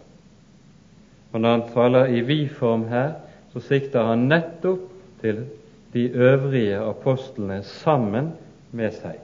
Og 1.32 1.40
Når 1.40 1.50
han 1.50 1.68
taler 1.74 2.06
i 2.06 2.20
vi-form 2.20 2.86
her, 2.88 3.12
så 3.52 3.60
sikter 3.60 4.04
han 4.04 4.28
nettopp 4.30 4.88
til 5.20 5.44
de 5.92 6.08
øvrige 6.08 6.78
apostlene 6.78 7.62
sammen 7.62 8.32
med 8.72 8.94
seg. 8.96 9.18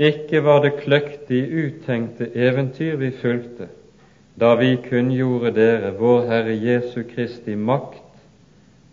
Ikke 0.00 0.40
var 0.44 0.62
det 0.64 0.78
kløktig 0.80 1.42
uttenkte 1.64 2.30
eventyr 2.34 2.96
vi 2.96 3.10
fulgte, 3.20 3.68
da 4.40 4.54
vi 4.56 4.78
kunngjorde 4.88 5.52
dere 5.54 5.92
vår 5.98 6.24
Herre 6.30 6.56
Jesu 6.56 7.02
Kristi 7.04 7.54
makt 7.54 8.00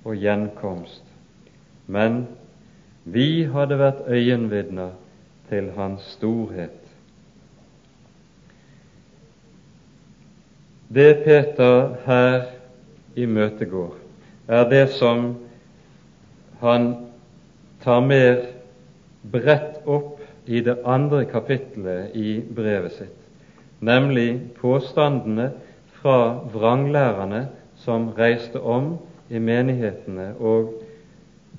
og 0.03 0.17
gjenkomst, 0.19 1.07
men 1.88 2.25
vi 3.07 3.47
hadde 3.47 3.77
vært 3.79 4.07
øyenvitner 4.11 4.91
til 5.49 5.71
Hans 5.77 6.03
storhet. 6.17 6.83
Det 10.88 11.23
Peter 11.23 11.95
her 12.05 12.45
imøtegår, 13.15 13.95
er 14.47 14.69
det 14.69 14.89
som 14.95 15.35
han 16.61 16.93
tar 17.83 18.03
mer 18.03 18.45
bredt 19.31 19.83
opp 19.85 20.21
i 20.47 20.61
det 20.63 20.77
andre 20.88 21.25
kapittelet 21.27 22.15
i 22.15 22.39
brevet 22.55 22.95
sitt, 22.95 23.17
nemlig 23.83 24.29
påstandene 24.59 25.49
fra 25.99 26.19
vranglærerne 26.53 27.45
som 27.83 28.09
reiste 28.17 28.59
om 28.59 28.95
i 29.29 29.39
menighetene, 29.43 30.33
og 30.39 30.86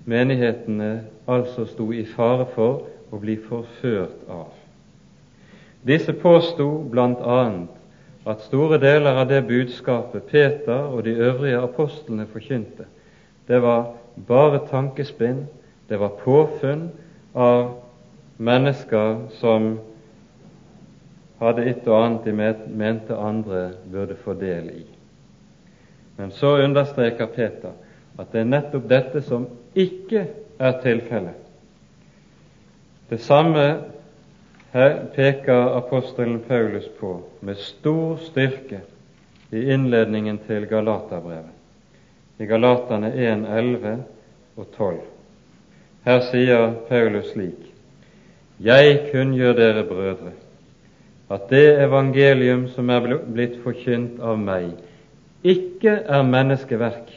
menighetene 0.08 0.92
altså 1.28 1.66
sto 1.68 1.90
i 1.92 2.04
fare 2.08 2.46
for 2.54 2.86
å 3.12 3.20
bli 3.20 3.36
forført 3.40 4.24
av. 4.32 4.52
Disse 5.86 6.12
påsto 6.16 6.66
bl.a. 6.90 7.42
at 8.28 8.44
store 8.44 8.78
deler 8.82 9.20
av 9.22 9.28
det 9.30 9.42
budskapet 9.48 10.26
Peter 10.28 10.88
og 10.88 11.04
de 11.04 11.14
øvrige 11.16 11.60
apostlene 11.62 12.26
forkynte, 12.32 12.88
det 13.48 13.60
var 13.64 13.92
bare 14.28 14.64
tankespinn, 14.68 15.46
det 15.88 16.00
var 16.00 16.16
påfunn 16.24 16.88
av 17.34 17.78
mennesker 18.36 19.28
som 19.40 19.78
hadde 21.38 21.64
et 21.70 21.86
og 21.86 21.96
annet 22.02 22.26
de 22.26 22.76
mente 22.76 23.16
andre 23.16 23.68
burde 23.92 24.16
få 24.24 24.34
del 24.40 24.72
i. 24.74 24.84
Men 26.18 26.32
så 26.34 26.56
understreker 26.64 27.30
Peter 27.30 27.76
at 28.18 28.32
det 28.32 28.42
er 28.42 28.50
nettopp 28.50 28.88
dette 28.90 29.22
som 29.22 29.46
ikke 29.78 30.26
er 30.58 30.80
tilfellet. 30.82 31.36
Det 33.08 33.20
samme 33.24 33.64
her 34.72 34.96
peker 35.14 35.76
apostelen 35.78 36.40
Paulus 36.48 36.88
på 37.00 37.22
med 37.40 37.54
stor 37.62 38.18
styrke 38.26 38.80
i 39.52 39.62
innledningen 39.72 40.38
til 40.46 40.66
Galaterbrevet, 40.68 41.54
i 42.38 42.44
Galaterne 42.46 43.14
1, 43.14 43.46
11 43.58 43.94
og 44.56 44.66
12. 44.76 44.98
Her 46.04 46.20
sier 46.28 46.74
Paulus 46.88 47.32
slik 47.32 47.64
Jeg 48.60 49.08
kunngjør 49.12 49.52
dere, 49.54 49.86
brødre, 49.86 50.34
at 51.30 51.48
det 51.50 51.78
evangelium 51.84 52.68
som 52.68 52.90
er 52.90 53.06
blitt 53.32 53.58
forkynt 53.62 54.20
av 54.20 54.38
meg, 54.40 54.72
ikke 55.44 55.94
er 56.04 56.24
menneskeverk. 56.26 57.12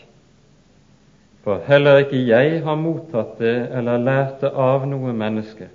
For 1.43 1.59
heller 1.67 1.97
ikke 1.97 2.27
jeg 2.27 2.61
har 2.63 2.75
mottatt 2.77 3.39
det 3.39 3.55
eller 3.73 3.97
lært 3.97 4.41
det 4.43 4.51
av 4.53 4.85
noe 4.89 5.13
menneske, 5.13 5.71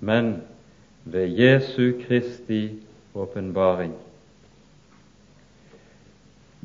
men 0.00 0.42
ved 1.04 1.32
Jesu 1.38 1.92
Kristi 2.02 2.66
åpenbaring. 3.14 3.94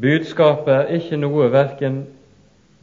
Budskapet 0.01 0.73
er 0.73 0.91
ikke 0.99 1.19
noe 1.19 1.47
verken 1.51 2.01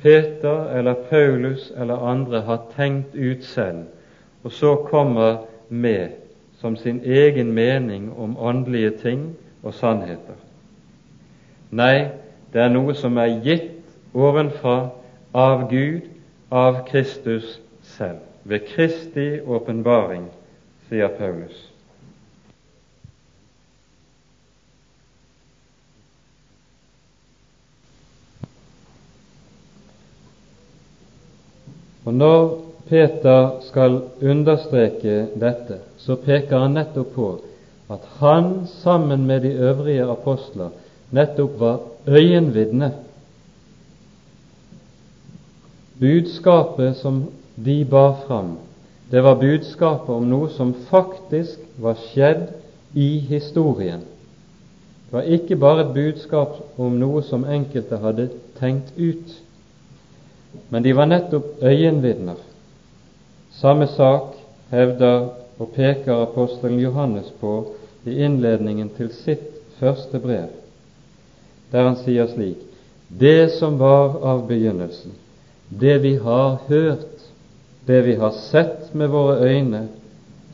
Peter 0.01 0.71
eller 0.77 0.95
Paulus 1.11 1.71
eller 1.77 2.09
andre 2.09 2.41
har 2.49 2.65
tenkt 2.77 3.15
ut 3.17 3.45
selv, 3.45 3.85
og 4.45 4.53
så 4.53 4.75
kommer 4.89 5.45
med 5.69 6.17
som 6.61 6.77
sin 6.77 7.01
egen 7.05 7.53
mening 7.53 8.13
om 8.19 8.37
åndelige 8.41 8.91
ting 8.91 9.37
og 9.63 9.75
sannheter. 9.75 10.37
Nei, 11.71 12.09
det 12.53 12.63
er 12.63 12.73
noe 12.73 12.95
som 12.97 13.17
er 13.21 13.41
gitt 13.45 13.73
ovenfra 14.15 14.77
av 15.37 15.67
Gud, 15.71 16.01
av 16.49 16.87
Kristus 16.89 17.59
selv. 17.83 18.19
Ved 18.43 18.69
Kristi 18.71 19.41
åpenbaring, 19.41 20.29
sier 20.89 21.11
Paulus. 21.19 21.59
Og 32.07 32.15
Når 32.15 32.43
Peter 32.89 33.59
skal 33.67 34.01
understreke 34.23 35.27
dette, 35.37 35.83
så 35.99 36.17
peker 36.17 36.63
han 36.65 36.79
nettopp 36.79 37.13
på 37.17 37.31
at 37.91 38.05
han 38.23 38.53
sammen 38.81 39.27
med 39.27 39.43
de 39.43 39.53
øvrige 39.69 40.07
apostler 40.11 40.71
nettopp 41.11 41.61
var 41.61 41.81
øyenvitne. 42.07 42.93
Budskapet 45.99 46.97
som 46.97 47.25
de 47.55 47.85
bar 47.85 48.17
fram, 48.27 48.57
det 49.11 49.23
var 49.23 49.39
budskapet 49.41 50.11
om 50.11 50.27
noe 50.29 50.51
som 50.53 50.75
faktisk 50.91 51.63
var 51.81 51.97
skjedd 52.11 52.51
i 52.93 53.19
historien. 53.29 54.03
Det 55.07 55.15
var 55.15 55.31
ikke 55.37 55.57
bare 55.57 55.87
et 55.87 55.95
budskap 55.95 56.59
om 56.77 56.99
noe 57.01 57.23
som 57.25 57.47
enkelte 57.49 58.01
hadde 58.03 58.29
tenkt 58.59 58.93
ut, 58.99 59.37
men 60.69 60.83
de 60.83 60.93
var 60.97 61.09
nettopp 61.09 61.63
øyenvitner. 61.63 62.41
Samme 63.57 63.87
sak 63.89 64.35
hevder 64.71 65.29
og 65.57 65.73
peker 65.77 66.27
apostelen 66.27 66.81
Johannes 66.83 67.31
på 67.41 67.53
i 68.05 68.19
innledningen 68.27 68.91
til 68.97 69.13
sitt 69.15 69.53
første 69.79 70.21
brev, 70.21 70.51
der 71.73 71.89
han 71.89 71.97
sier 72.05 72.29
slik 72.29 72.61
Det 73.09 73.53
som 73.55 73.79
var 73.79 74.19
av 74.27 74.45
begynnelsen, 74.49 75.15
det 75.69 75.99
vi 76.03 76.15
har 76.17 76.59
hørt, 76.69 77.13
det 77.87 78.03
vi 78.03 78.15
har 78.15 78.31
sett 78.31 78.95
med 78.95 79.09
våre 79.09 79.39
øyne, 79.47 79.87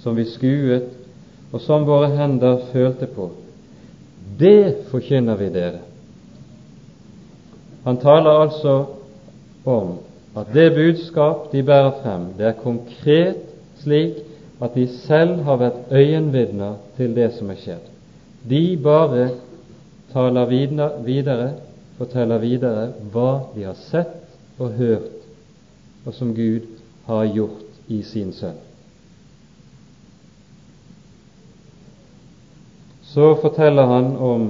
som 0.02 0.16
vi 0.16 0.24
skuet, 0.24 0.88
og 1.52 1.60
som 1.60 1.86
våre 1.86 2.10
hender 2.16 2.58
følte 2.72 3.06
på, 3.06 3.30
det 4.38 4.88
forkynner 4.90 5.36
vi 5.36 5.48
dere. 5.52 5.82
Han 7.84 7.98
taler 8.00 8.44
altså 8.44 8.84
om 9.64 9.98
at 10.36 10.52
det 10.54 10.72
budskap 10.74 11.50
de 11.52 11.62
bærer 11.62 11.98
frem, 12.02 12.28
det 12.38 12.46
er 12.46 12.62
konkret 12.62 13.42
slik 13.82 14.22
at 14.62 14.74
de 14.74 14.86
selv 15.02 15.42
har 15.42 15.58
vært 15.58 15.90
øyenvitner 15.90 16.78
til 16.96 17.14
det 17.16 17.32
som 17.36 17.50
er 17.50 17.58
skjedd. 17.60 17.88
De 18.48 18.78
bare 18.82 19.28
taler 20.12 20.46
videre, 21.04 21.52
forteller 21.98 22.42
videre 22.42 22.88
hva 23.12 23.30
de 23.54 23.66
har 23.66 23.78
sett 23.90 24.21
og 24.62 24.76
hørt, 24.78 25.10
og 26.06 26.14
som 26.14 26.34
Gud 26.34 26.68
har 27.06 27.26
gjort 27.34 27.90
i 27.90 28.02
sin 28.06 28.32
sønn. 28.36 28.60
Så 33.12 33.34
forteller 33.42 33.90
han 33.90 34.14
om 34.16 34.46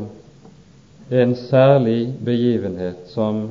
en 1.10 1.34
særlig 1.36 2.14
begivenhet 2.24 3.08
som 3.10 3.48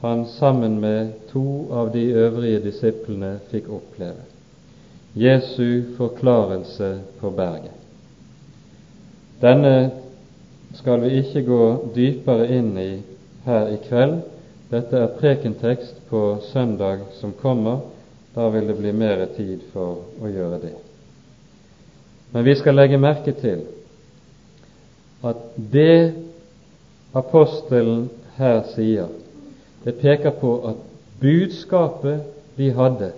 han 0.00 0.26
sammen 0.38 0.76
med 0.80 1.12
to 1.32 1.66
av 1.72 1.90
de 1.92 2.04
øvrige 2.12 2.60
disiplene 2.62 3.38
fikk 3.50 3.70
oppleve. 3.72 4.28
Jesu 5.16 5.96
forklarelse 5.96 6.98
på 7.20 7.30
berget. 7.30 7.74
Denne 9.42 9.90
skal 10.74 11.02
vi 11.02 11.18
ikke 11.22 11.42
gå 11.46 11.64
dypere 11.94 12.46
inn 12.54 12.72
i 12.78 12.90
her 13.44 13.68
i 13.74 13.80
kveld. 13.88 14.20
Dette 14.74 14.98
er 14.98 15.12
prekentekst 15.20 16.00
på 16.10 16.20
søndag 16.50 17.04
som 17.20 17.32
kommer. 17.38 17.84
Da 18.34 18.48
vil 18.50 18.66
det 18.66 18.74
bli 18.80 18.90
mer 18.92 19.20
tid 19.36 19.60
for 19.70 20.00
å 20.18 20.30
gjøre 20.30 20.58
det. 20.64 20.72
Men 22.34 22.42
vi 22.42 22.56
skal 22.58 22.74
legge 22.74 22.98
merke 22.98 23.36
til 23.38 23.62
at 25.22 25.44
det 25.54 26.14
apostelen 27.14 28.08
her 28.34 28.64
sier, 28.72 29.12
det 29.84 29.94
peker 30.00 30.34
på 30.40 30.56
at 30.72 30.82
budskapet 31.22 32.26
de 32.58 32.72
hadde, 32.74 33.12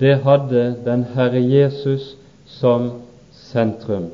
det 0.00 0.16
hadde 0.24 0.64
den 0.86 1.04
Herre 1.12 1.44
Jesus 1.44 2.14
som 2.48 2.88
sentrum. 3.52 4.08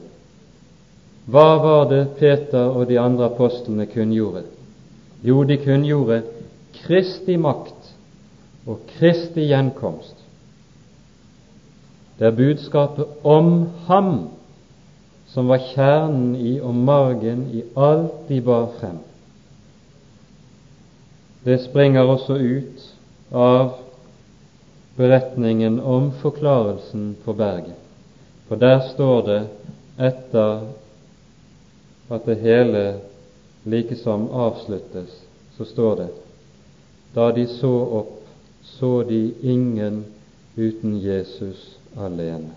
Hva 1.31 1.49
var 1.63 1.87
det 1.95 2.05
Peter 2.19 2.75
og 2.75 2.89
de 2.91 2.99
andre 2.99 3.31
apostlene 3.31 3.87
kunngjorde? 3.87 4.49
Jo, 5.23 5.45
de 5.47 5.63
kunngjorde 5.63 6.25
Kristi 6.83 7.37
makt 7.37 7.93
og 8.67 8.83
Kristi 8.97 9.47
gjenkomst. 9.51 10.17
Det 12.19 12.29
er 12.29 12.37
budskapet 12.37 13.25
om 13.27 13.67
Ham 13.89 14.15
som 15.33 15.49
var 15.49 15.63
kjernen 15.73 16.35
i 16.37 16.59
og 16.61 16.75
margen 16.77 17.47
i 17.57 17.63
alt 17.77 18.29
de 18.29 18.41
bar 18.45 18.69
frem. 18.81 18.99
Det 21.45 21.57
springer 21.65 22.07
også 22.07 22.37
ut 22.37 22.85
av 23.33 23.73
beretningen 24.97 25.81
om 25.81 26.11
forklarelsen 26.21 27.15
på 27.25 27.33
berget. 27.33 27.79
For 28.49 28.61
der 28.61 28.85
står 28.93 29.23
det 29.27 29.41
etter 29.99 30.67
at 32.13 32.29
det 32.29 32.37
hele 32.45 32.85
like 33.65 33.97
som 33.97 34.29
avsluttes, 34.31 35.09
så 35.57 35.65
står 35.65 35.97
det 35.97 36.11
da 37.15 37.31
de 37.33 37.47
så 37.47 37.73
opp, 38.01 38.19
så 38.63 39.03
de 39.03 39.33
ingen 39.43 40.05
uten 40.57 40.99
Jesus 41.01 41.77
alene. 41.97 42.55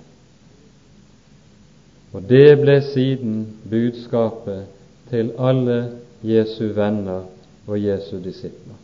Og 2.15 2.23
det 2.29 2.55
ble 2.61 2.79
siden 2.93 3.39
budskapet 3.69 4.67
til 5.09 5.33
alle 5.37 5.79
Jesu 6.23 6.69
venner 6.75 7.25
og 7.67 7.79
Jesu 7.81 8.17
disipler. 8.23 8.77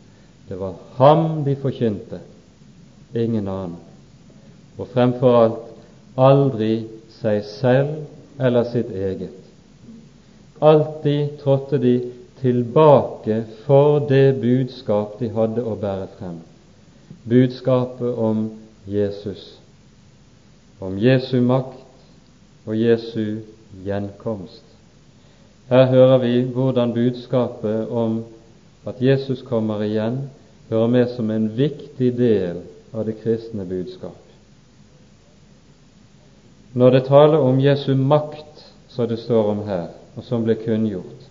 Det 0.48 0.58
var 0.60 0.74
ham 0.98 1.44
de 1.46 1.56
forkynte, 1.56 2.20
ingen 3.14 3.48
annen. 3.48 3.78
Og 4.76 4.88
fremfor 4.92 5.38
alt 5.38 5.72
aldri 6.16 6.84
seg 7.20 7.44
selv 7.46 8.42
eller 8.42 8.66
sitt 8.68 8.90
eget. 8.90 9.38
Alltid 10.62 11.38
trådte 11.42 11.78
de 11.78 11.94
tilbake 12.42 13.44
for 13.66 14.00
det 14.08 14.40
budskap 14.42 15.18
de 15.20 15.30
hadde 15.30 15.62
å 15.62 15.76
bære 15.78 16.08
frem. 16.18 16.40
Budskapet 17.28 18.18
om 18.18 18.48
Jesus, 18.90 19.44
om 20.82 20.98
Jesu 20.98 21.38
makt 21.40 22.66
og 22.66 22.76
Jesu 22.76 23.42
gjenkomst. 23.86 24.64
Her 25.70 25.86
hører 25.86 26.18
vi 26.18 26.34
hvordan 26.52 26.92
budskapet 26.92 27.88
om 27.88 28.24
at 28.86 28.98
Jesus 29.00 29.42
kommer 29.46 29.84
igjen, 29.86 30.24
hører 30.68 30.90
med 30.90 31.14
som 31.14 31.30
en 31.30 31.46
viktig 31.56 32.10
del 32.18 32.64
av 32.92 33.06
det 33.06 33.20
kristne 33.22 33.64
budskap. 33.64 34.18
Når 36.74 36.90
det 36.90 37.04
taler 37.06 37.38
om 37.38 37.60
Jesu 37.60 37.94
makt, 37.94 38.64
som 38.88 39.08
det 39.08 39.20
står 39.22 39.50
om 39.52 39.62
her, 39.66 39.92
og 40.16 40.24
som 40.24 40.44
ble 40.44 40.56
kunngjort, 40.60 41.28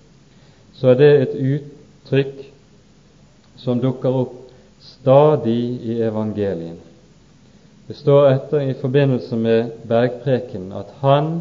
så 0.81 0.89
er 0.89 0.97
det 0.97 1.09
et 1.21 1.33
uttrykk 1.37 2.37
som 3.61 3.77
dukker 3.83 4.15
opp 4.23 4.37
stadig 4.81 5.59
i 5.85 5.99
evangelien. 6.01 6.79
Det 7.85 7.99
står 7.99 8.31
etter 8.31 8.63
i 8.65 8.73
forbindelse 8.79 9.37
med 9.37 9.75
bergpreken 9.85 10.71
at 10.73 10.89
han 11.03 11.35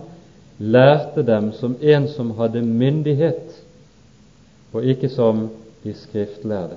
lærte 0.58 1.24
dem 1.24 1.54
som 1.56 1.78
en 1.80 2.08
som 2.12 2.34
hadde 2.36 2.60
myndighet, 2.60 3.56
og 4.76 4.84
ikke 4.84 5.08
som 5.08 5.46
de 5.84 5.94
skriftlærde. 5.96 6.76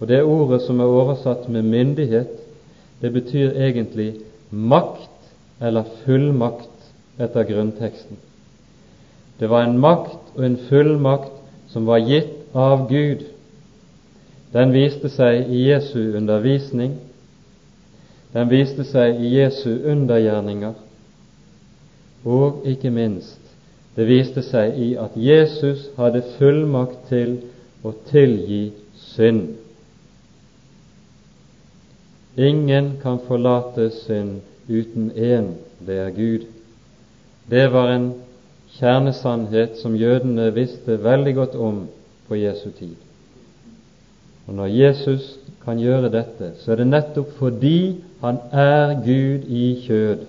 Og 0.00 0.08
Det 0.08 0.22
ordet 0.24 0.62
som 0.62 0.80
er 0.80 0.88
oversatt 0.88 1.48
med 1.48 1.62
myndighet, 1.62 2.40
det 3.02 3.12
betyr 3.12 3.52
egentlig 3.52 4.14
makt 4.50 5.10
eller 5.60 5.84
fullmakt 6.04 6.88
etter 7.20 7.44
grunnteksten. 7.44 8.16
Det 9.38 9.50
var 9.50 9.66
en 9.66 9.78
makt 9.78 10.36
og 10.36 10.44
en 10.46 10.58
fullmakt 10.70 11.41
som 11.72 11.86
var 11.86 11.98
gitt 11.98 12.56
av 12.56 12.88
Gud. 12.90 13.24
Den 14.52 14.72
viste 14.72 15.08
seg 15.08 15.48
i 15.48 15.64
Jesu 15.70 16.12
undervisning, 16.16 16.98
den 18.32 18.48
viste 18.48 18.84
seg 18.84 19.20
i 19.20 19.32
Jesu 19.38 19.70
undergjerninger, 19.88 20.74
og 22.24 22.66
ikke 22.68 22.92
minst, 22.92 23.40
det 23.96 24.06
viste 24.08 24.44
seg 24.44 24.76
i 24.80 24.92
at 25.00 25.16
Jesus 25.16 25.88
hadde 25.96 26.22
fullmakt 26.36 27.08
til 27.08 27.38
å 27.84 27.92
tilgi 28.08 28.70
synd. 29.12 29.56
Ingen 32.36 32.94
kan 33.02 33.20
forlate 33.26 33.90
synd 34.04 34.40
uten 34.68 35.10
én, 35.12 35.54
det 35.84 35.98
er 36.00 36.12
Gud. 36.16 36.46
Det 37.50 37.66
var 37.72 37.90
en 37.92 38.12
kjernesannhet 38.78 39.76
som 39.80 39.96
jødene 39.96 40.50
visste 40.54 40.98
veldig 41.04 41.34
godt 41.34 41.54
om 41.54 41.86
på 42.28 42.38
Jesu 42.40 42.70
tid. 42.78 42.96
Og 44.46 44.54
Når 44.54 44.66
Jesus 44.66 45.38
kan 45.64 45.78
gjøre 45.78 46.10
dette, 46.10 46.52
så 46.58 46.72
er 46.72 46.82
det 46.82 46.86
nettopp 46.86 47.32
fordi 47.38 48.02
han 48.20 48.38
er 48.50 48.94
Gud 49.04 49.48
i 49.48 49.64
kjød. 49.86 50.26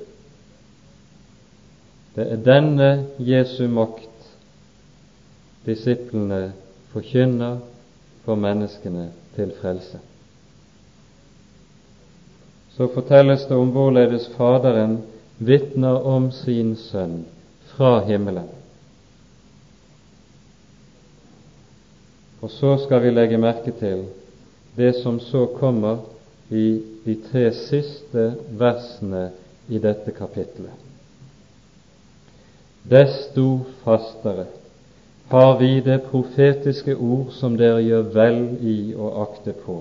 Det 2.16 2.26
er 2.32 2.42
denne 2.46 2.90
Jesu 3.18 3.68
makt 3.68 4.10
disiplene 5.66 6.52
forkynner 6.94 7.58
for 8.26 8.36
menneskene 8.36 9.08
til 9.36 9.54
frelse. 9.62 10.00
Så 12.78 12.88
fortelles 12.94 13.46
det 13.50 13.58
om 13.58 13.72
hvorledes 13.74 14.30
Faderen 14.38 15.00
vitner 15.40 16.06
om 16.06 16.32
sin 16.32 16.76
sønn 16.76 17.24
fra 17.76 18.00
himmelen. 18.06 18.50
Og 22.44 22.52
så 22.52 22.76
skal 22.84 23.04
vi 23.06 23.14
legge 23.14 23.40
merke 23.40 23.72
til 23.80 24.06
det 24.76 24.96
som 25.00 25.20
så 25.24 25.46
kommer 25.60 26.02
i 26.52 26.82
de 27.06 27.16
tre 27.30 27.46
siste 27.56 28.34
versene 28.60 29.30
i 29.70 29.80
dette 29.80 30.12
kapitlet. 30.12 30.74
Desto 32.84 33.64
fastere 33.84 34.50
har 35.32 35.56
vi 35.60 35.80
det 35.82 36.02
profetiske 36.10 36.96
ord 36.96 37.32
som 37.32 37.56
dere 37.58 37.80
gjør 37.82 38.10
vel 38.14 38.42
i 38.60 38.78
å 38.94 39.14
akte 39.24 39.56
på, 39.64 39.80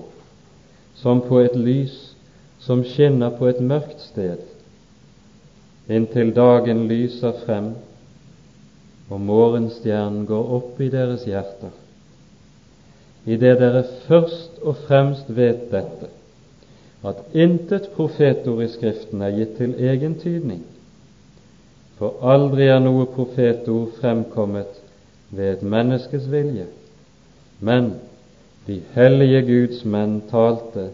som 0.95 1.21
på 1.27 1.41
et 1.43 1.57
lys 1.59 1.97
som 2.63 2.85
skinner 2.87 3.35
på 3.35 3.49
et 3.51 3.59
mørkt 3.59 3.99
sted, 4.07 4.39
inntil 5.87 6.31
dagen 6.35 6.87
lyser 6.87 7.33
frem 7.45 7.73
og 9.13 9.21
morgenstjernen 9.21 10.25
går 10.25 10.51
opp 10.57 10.81
i 10.81 10.89
deres 10.91 11.25
hjerter. 11.27 11.73
Idet 13.25 13.59
dere 13.61 13.83
først 14.07 14.59
og 14.63 14.79
fremst 14.87 15.29
vet 15.35 15.69
dette, 15.71 16.09
at 17.03 17.19
intet 17.35 17.89
profetord 17.95 18.63
i 18.63 18.69
Skriften 18.71 19.21
er 19.23 19.35
gitt 19.35 19.57
til 19.59 19.75
egen 19.79 20.15
tydning, 20.19 20.63
for 21.99 22.23
aldri 22.33 22.67
er 22.71 22.81
noe 22.83 23.05
profetord 23.11 23.93
fremkommet 23.99 24.79
ved 25.31 25.51
et 25.51 25.63
menneskes 25.75 26.25
vilje, 26.31 26.67
men 27.59 27.93
de 28.67 28.79
hellige 28.95 29.43
Guds 29.47 29.83
menn 29.85 30.21
talte 30.31 30.89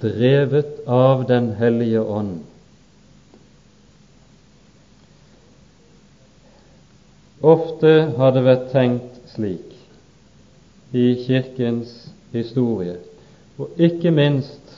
drevet 0.00 0.84
av 0.86 1.24
Den 1.28 1.54
hellige 1.56 2.02
ånd. 2.04 2.47
Ofte 7.42 7.90
har 8.16 8.32
det 8.34 8.42
vært 8.42 8.70
tenkt 8.72 9.18
slik 9.30 9.76
i 10.90 11.12
Kirkens 11.22 11.92
historie, 12.32 12.96
og 13.58 13.78
ikke 13.78 14.10
minst 14.10 14.74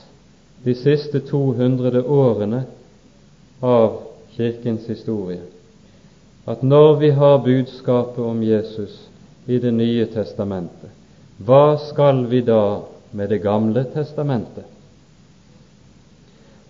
de 0.64 0.74
siste 0.76 1.22
200 1.24 2.02
årene 2.04 2.64
av 3.64 4.02
Kirkens 4.34 4.84
historie, 4.92 5.40
at 6.44 6.62
når 6.62 6.98
vi 7.00 7.10
har 7.16 7.40
budskapet 7.44 8.20
om 8.24 8.42
Jesus 8.42 8.98
i 9.46 9.58
Det 9.58 9.72
nye 9.72 10.04
testamentet, 10.12 10.90
hva 11.38 11.78
skal 11.80 12.26
vi 12.28 12.42
da 12.44 12.82
med 13.12 13.28
Det 13.28 13.40
gamle 13.42 13.84
testamentet? 13.94 14.64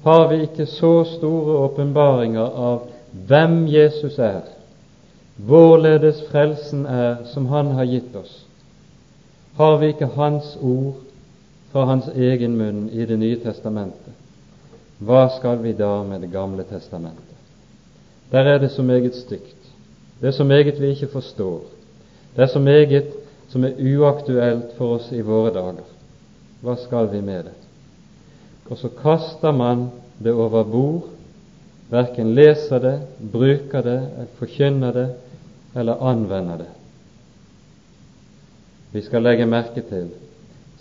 Har 0.05 0.29
vi 0.29 0.43
ikke 0.47 0.67
så 0.67 1.05
store 1.05 1.59
åpenbaringer 1.67 2.47
av 2.47 2.87
hvem 3.27 3.67
Jesus 3.69 4.19
er, 4.19 4.60
hvorledes 5.47 6.23
frelsen 6.31 6.87
er 6.87 7.25
som 7.33 7.47
Han 7.47 7.73
har 7.77 7.85
gitt 7.85 8.17
oss? 8.17 8.45
Har 9.57 9.79
vi 9.79 9.93
ikke 9.93 10.11
Hans 10.17 10.57
ord 10.61 11.01
fra 11.73 11.85
Hans 11.85 12.09
egen 12.15 12.57
munn 12.59 12.89
i 12.93 13.07
Det 13.07 13.19
nye 13.19 13.39
testamentet? 13.43 14.15
Hva 14.99 15.29
skal 15.39 15.63
vi 15.63 15.73
da 15.73 16.03
med 16.03 16.21
Det 16.21 16.33
gamle 16.33 16.65
testamentet? 16.65 17.37
Der 18.31 18.45
er 18.45 18.59
det 18.59 18.71
så 18.71 18.83
meget 18.83 19.15
stygt. 19.15 19.57
Det 20.21 20.29
er 20.29 20.37
så 20.37 20.45
meget 20.45 20.81
vi 20.81 20.91
ikke 20.91 21.09
forstår. 21.13 21.63
Det 22.37 22.43
er 22.43 22.47
så 22.47 22.59
meget 22.59 23.05
som 23.49 23.65
er 23.65 23.79
uaktuelt 23.97 24.77
for 24.77 24.95
oss 24.95 25.09
i 25.13 25.21
våre 25.21 25.51
dager. 25.55 25.87
Hva 26.63 26.77
skal 26.77 27.09
vi 27.13 27.21
med 27.21 27.45
det? 27.45 27.57
Og 28.71 28.79
så 28.79 28.89
kaster 28.89 29.51
man 29.53 29.89
det 30.23 30.33
over 30.33 30.65
bord, 30.65 31.09
verken 31.91 32.35
leser 32.35 32.79
det, 32.79 33.01
bruker 33.33 33.83
det, 33.83 34.01
forkynner 34.39 34.93
det 34.93 35.09
eller 35.75 36.03
anvender 36.11 36.59
det. 36.59 36.71
Vi 38.93 39.03
skal 39.03 39.23
legge 39.23 39.47
merke 39.47 39.83
til 39.87 40.11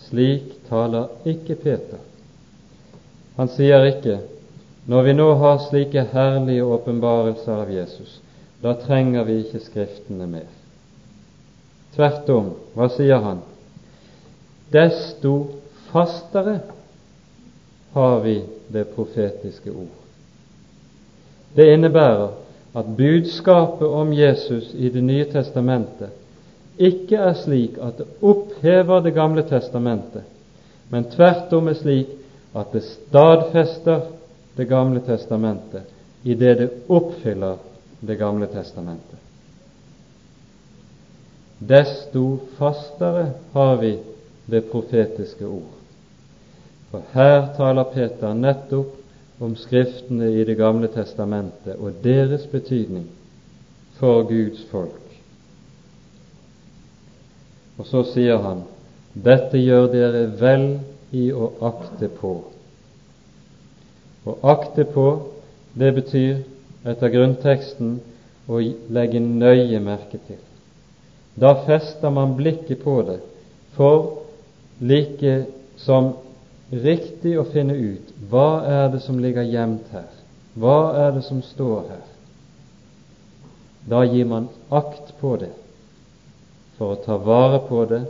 slik 0.08 0.56
taler 0.70 1.12
ikke 1.30 1.56
Peter. 1.56 2.02
Han 3.38 3.52
sier 3.54 3.86
ikke 3.92 4.18
når 4.90 5.06
vi 5.06 5.14
nå 5.14 5.28
har 5.38 5.60
slike 5.68 6.08
herlige 6.14 6.66
åpenbarelser 6.66 7.62
av 7.62 7.70
Jesus, 7.70 8.16
da 8.64 8.74
trenger 8.74 9.28
vi 9.28 9.44
ikke 9.44 9.62
Skriftene 9.62 10.26
mer. 10.28 10.48
Tvert 11.94 12.30
om, 12.34 12.50
hva 12.74 12.88
sier 12.90 13.22
han? 13.22 13.44
Desto 14.74 15.36
fastere 15.92 16.60
har 17.94 18.20
vi 18.26 18.40
det 18.74 18.88
profetiske 18.96 19.72
ord. 19.72 19.96
Det 21.54 21.70
innebærer 21.74 22.34
at 22.74 22.88
budskapet 22.98 23.88
om 23.88 24.14
Jesus 24.14 24.74
i 24.74 24.90
Det 24.90 25.02
nye 25.02 25.26
testamentet 25.26 26.10
ikke 26.78 27.18
er 27.18 27.34
slik 27.36 27.78
at 27.82 27.98
det 27.98 28.08
opphever 28.22 29.02
Det 29.04 29.14
gamle 29.14 29.44
testamentet, 29.44 30.24
men 30.90 31.10
tvert 31.12 31.54
om 31.54 31.68
er 31.68 31.80
slik 31.80 32.14
at 32.56 32.72
det 32.74 32.84
stadfester 32.84 34.02
Det 34.58 34.68
gamle 34.70 35.00
testamentet 35.00 35.90
i 36.24 36.36
det 36.36 36.58
det 36.58 36.70
oppfyller 36.88 37.58
Det 38.02 38.16
gamle 38.20 38.48
testamentet. 38.48 39.20
Desto 41.60 42.40
fastere 42.58 43.32
har 43.54 43.76
vi 43.76 43.98
det 44.46 44.62
profetiske 44.72 45.46
ord. 45.46 45.76
For 46.92 47.02
her 47.14 47.50
taler 47.58 47.84
Peter 47.94 48.34
nettopp 48.34 48.99
om 49.40 49.56
Skriftene 49.56 50.28
i 50.36 50.44
Det 50.44 50.58
gamle 50.60 50.90
testamentet 50.92 51.80
og 51.80 52.02
deres 52.04 52.48
betydning 52.52 53.08
for 54.00 54.24
Guds 54.28 54.66
folk. 54.72 55.06
Og 57.80 57.88
så 57.88 58.04
sier 58.12 58.42
han 58.44 58.66
dette 59.16 59.58
gjør 59.58 59.88
dere 59.94 60.26
vel 60.40 60.66
i 61.16 61.30
å 61.32 61.50
akte 61.66 62.12
på. 62.20 62.34
Å 64.28 64.36
akte 64.52 64.86
på, 64.86 65.08
det 65.74 65.94
betyr 65.96 66.44
etter 66.88 67.12
grunnteksten 67.14 67.98
å 68.50 68.60
legge 68.92 69.22
nøye 69.24 69.80
merke 69.84 70.20
til. 70.28 70.40
Da 71.40 71.56
fester 71.66 72.12
man 72.12 72.36
blikket 72.38 72.84
på 72.84 73.00
det 73.08 73.20
for 73.78 74.26
like 74.80 75.46
som 75.80 76.14
riktig 76.72 77.34
å 77.40 77.48
finne 77.50 77.76
ut 77.76 78.14
hva 78.30 78.62
er 78.68 78.92
det 78.94 79.02
som 79.06 79.20
ligger 79.22 79.48
gjemt 79.48 79.90
her, 79.94 80.10
hva 80.60 80.94
er 81.08 81.16
det 81.18 81.24
som 81.26 81.42
står 81.46 81.82
her. 81.90 82.06
Da 83.90 84.04
gir 84.06 84.28
man 84.30 84.50
akt 84.70 85.16
på 85.20 85.36
det 85.42 85.54
for 86.78 86.94
å 86.94 87.02
ta 87.04 87.18
vare 87.20 87.60
på 87.68 87.84
det, 87.90 88.04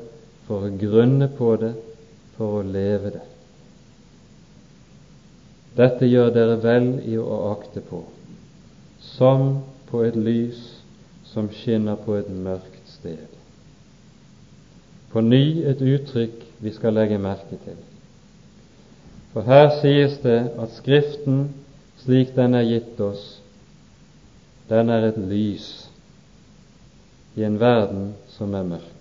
for 0.46 0.68
å 0.68 0.76
grunne 0.78 1.30
på 1.38 1.56
det, 1.62 1.74
for 2.38 2.60
å 2.60 2.66
leve 2.66 3.16
det. 3.16 3.26
Dette 5.80 6.06
gjør 6.10 6.32
dere 6.36 6.58
vel 6.62 6.90
i 7.08 7.16
å 7.18 7.40
akte 7.54 7.82
på, 7.86 8.04
som 9.16 9.62
på 9.90 10.04
et 10.06 10.18
lys 10.20 10.60
som 11.32 11.50
skinner 11.54 11.98
på 12.06 12.18
et 12.20 12.30
mørkt 12.30 12.94
sted. 13.00 13.28
På 15.10 15.22
ny 15.26 15.64
et 15.66 15.82
uttrykk 15.82 16.44
vi 16.62 16.74
skal 16.76 16.98
legge 16.98 17.18
merke 17.22 17.58
til. 17.64 17.78
For 19.34 19.46
her 19.46 19.70
sies 19.82 20.18
det 20.24 20.40
at 20.58 20.72
Skriften, 20.74 21.50
slik 22.02 22.34
den 22.36 22.56
er 22.58 22.66
gitt 22.66 23.00
oss, 23.04 23.26
den 24.70 24.90
er 24.90 25.10
et 25.10 25.18
lys 25.18 25.68
i 27.38 27.44
en 27.46 27.60
verden 27.62 28.14
som 28.34 28.54
er 28.58 28.66
mørk. 28.66 28.96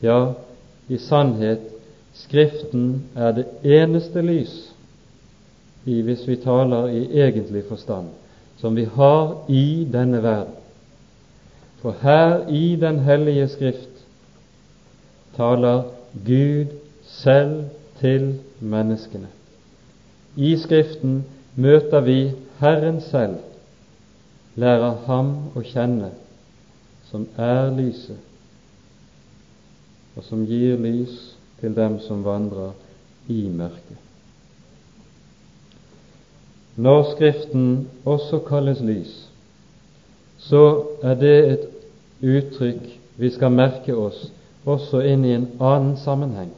Ja, 0.00 0.20
i 0.88 0.98
sannhet, 0.98 1.66
Skriften 2.16 3.04
er 3.16 3.32
det 3.36 3.46
eneste 3.64 4.22
lys, 4.24 4.54
i, 5.84 6.00
hvis 6.04 6.26
vi 6.28 6.36
taler 6.40 6.90
i 6.92 7.04
egentlig 7.22 7.62
forstand, 7.68 8.10
som 8.60 8.76
vi 8.76 8.84
har 8.84 9.36
i 9.48 9.86
denne 9.92 10.22
verden. 10.22 10.56
For 11.80 11.96
her 12.02 12.48
i 12.48 12.76
Den 12.76 12.98
hellige 12.98 13.48
Skrift 13.48 14.02
taler 15.36 15.82
Gud 16.26 16.66
selv 17.08 17.70
til 18.00 18.34
menneskene. 18.60 19.28
I 20.36 20.56
Skriften 20.56 21.24
møter 21.56 22.00
vi 22.00 22.32
Herren 22.60 23.00
selv, 23.00 23.38
lærer 24.56 24.96
Ham 25.06 25.32
å 25.56 25.62
kjenne 25.64 26.12
som 27.10 27.26
er 27.38 27.72
lyset, 27.74 28.18
og 30.16 30.24
som 30.26 30.44
gir 30.46 30.78
lys 30.78 31.16
til 31.60 31.74
dem 31.76 31.98
som 32.04 32.22
vandrer 32.24 32.72
i 33.28 33.48
mørket. 33.48 33.98
Når 36.76 37.02
Skriften 37.14 37.88
også 38.04 38.40
kalles 38.46 38.80
lys, 38.80 39.12
så 40.38 40.62
er 41.02 41.18
det 41.20 41.36
et 41.52 41.66
uttrykk 42.22 42.86
vi 43.20 43.30
skal 43.34 43.52
merke 43.52 43.96
oss 43.96 44.30
også 44.64 45.02
inn 45.04 45.24
i 45.24 45.34
en 45.36 45.48
annen 45.58 45.96
sammenheng, 46.00 46.52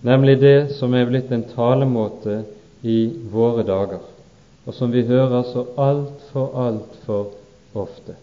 nemlig 0.00 0.40
det 0.40 0.72
som 0.78 0.94
er 0.94 1.08
blitt 1.08 1.32
en 1.32 1.44
talemåte 1.54 2.42
i 2.82 3.12
våre 3.32 3.64
dager, 3.66 4.02
og 4.64 4.74
som 4.74 4.92
vi 4.92 5.04
hører 5.06 5.44
så 5.52 5.66
altfor, 5.76 6.50
altfor 6.56 7.32
ofte. 7.74 8.16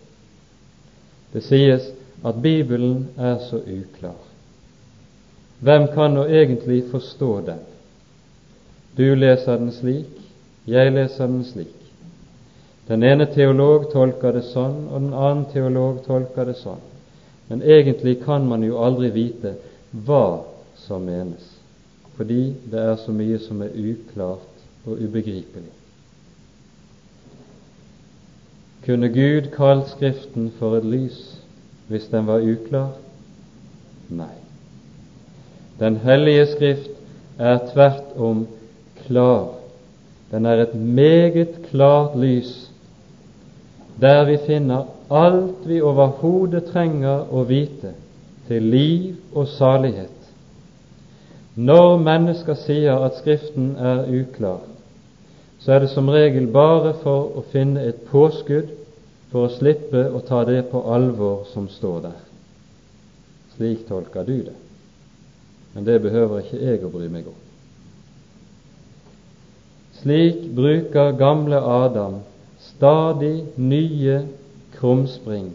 Det 1.34 1.44
sies 1.46 1.92
at 2.26 2.42
Bibelen 2.42 3.08
er 3.18 3.38
så 3.50 3.60
uklar. 3.62 4.18
Hvem 5.60 5.88
kan 5.94 6.14
nå 6.14 6.26
egentlig 6.30 6.84
forstå 6.92 7.32
den? 7.46 7.64
Du 8.98 9.16
leser 9.16 9.58
den 9.58 9.72
slik, 9.72 10.14
jeg 10.66 10.94
leser 10.94 11.28
den 11.28 11.44
slik. 11.46 11.74
Den 12.88 13.04
ene 13.04 13.26
teolog 13.34 13.90
tolker 13.92 14.38
det 14.38 14.46
sånn, 14.48 14.86
og 14.88 15.02
den 15.02 15.14
annen 15.14 15.46
teolog 15.52 16.00
tolker 16.06 16.48
det 16.48 16.56
sånn. 16.62 16.82
Men 17.50 17.62
egentlig 17.64 18.22
kan 18.24 18.48
man 18.48 18.64
jo 18.64 18.80
aldri 18.84 19.10
vite 19.12 19.56
hva 20.06 20.44
som 20.86 21.04
menes, 21.04 21.44
fordi 22.18 22.56
det 22.72 22.80
er 22.82 22.96
så 23.02 23.14
mye 23.14 23.40
som 23.40 23.62
er 23.62 23.76
uklart 23.78 24.64
og 24.86 24.98
ubegripelig. 24.98 25.74
Kunne 28.86 29.10
Gud 29.14 29.52
kalt 29.54 29.90
Skriften 29.92 30.52
for 30.60 30.78
et 30.78 30.86
lys 30.86 31.20
hvis 31.88 32.08
den 32.12 32.28
var 32.28 32.44
uklar? 32.44 32.96
Nei. 34.10 34.34
Den 35.80 36.00
hellige 36.04 36.46
Skrift 36.56 36.96
er 37.38 37.60
tvert 37.74 38.16
om 38.18 38.48
klar. 39.06 39.54
Den 40.32 40.46
er 40.46 40.64
et 40.64 40.76
meget 40.76 41.62
klart 41.70 42.18
lys, 42.20 42.72
der 44.02 44.26
vi 44.26 44.38
finner 44.46 44.88
alt 45.12 45.68
vi 45.68 45.82
overhodet 45.82 46.66
trenger 46.74 47.30
å 47.32 47.46
vite 47.48 47.94
til 48.48 48.64
liv 48.64 49.16
og 49.34 49.48
salighet. 49.48 50.17
Når 51.58 51.98
mennesker 52.06 52.54
sier 52.54 53.02
at 53.02 53.18
Skriften 53.18 53.72
er 53.82 54.06
uklar, 54.14 54.62
så 55.60 55.74
er 55.74 55.80
det 55.80 55.90
som 55.90 56.10
regel 56.14 56.46
bare 56.54 56.94
for 57.02 57.40
å 57.40 57.44
finne 57.52 57.82
et 57.90 58.04
påskudd 58.12 58.70
for 59.32 59.48
å 59.48 59.56
slippe 59.56 60.04
å 60.14 60.22
ta 60.28 60.44
det 60.46 60.68
på 60.70 60.84
alvor 60.94 61.48
som 61.50 61.66
står 61.72 62.00
der. 62.06 62.20
Slik 63.56 63.88
tolker 63.90 64.24
du 64.24 64.36
det. 64.46 64.56
Men 65.74 65.86
det 65.86 65.98
behøver 66.06 66.46
ikke 66.46 66.62
jeg 66.62 66.86
å 66.86 66.94
bry 66.94 67.10
meg 67.10 67.28
om. 67.34 67.42
Slik 69.98 70.46
bruker 70.56 71.18
gamle 71.18 71.58
Adam 71.58 72.20
stadig 72.62 73.48
nye 73.58 74.22
krumspring 74.78 75.50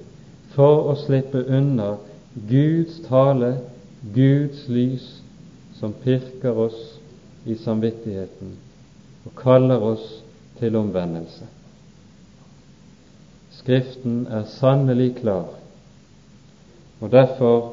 for 0.57 0.91
å 0.91 0.99
slippe 1.07 1.47
unna 1.47 1.95
Guds 2.51 2.99
tale, 3.07 3.55
Guds 4.15 4.67
lys, 4.67 5.22
som 5.83 5.93
pirker 5.93 6.59
oss 6.59 6.99
i 7.45 7.57
samvittigheten 7.59 8.53
og 9.27 9.33
kaller 9.35 9.83
oss 9.83 10.05
til 10.61 10.77
omvendelse. 10.79 11.49
Skriften 13.57 14.21
er 14.31 14.45
sannelig 14.47 15.17
klar, 15.17 15.49
og 17.01 17.11
derfor 17.11 17.73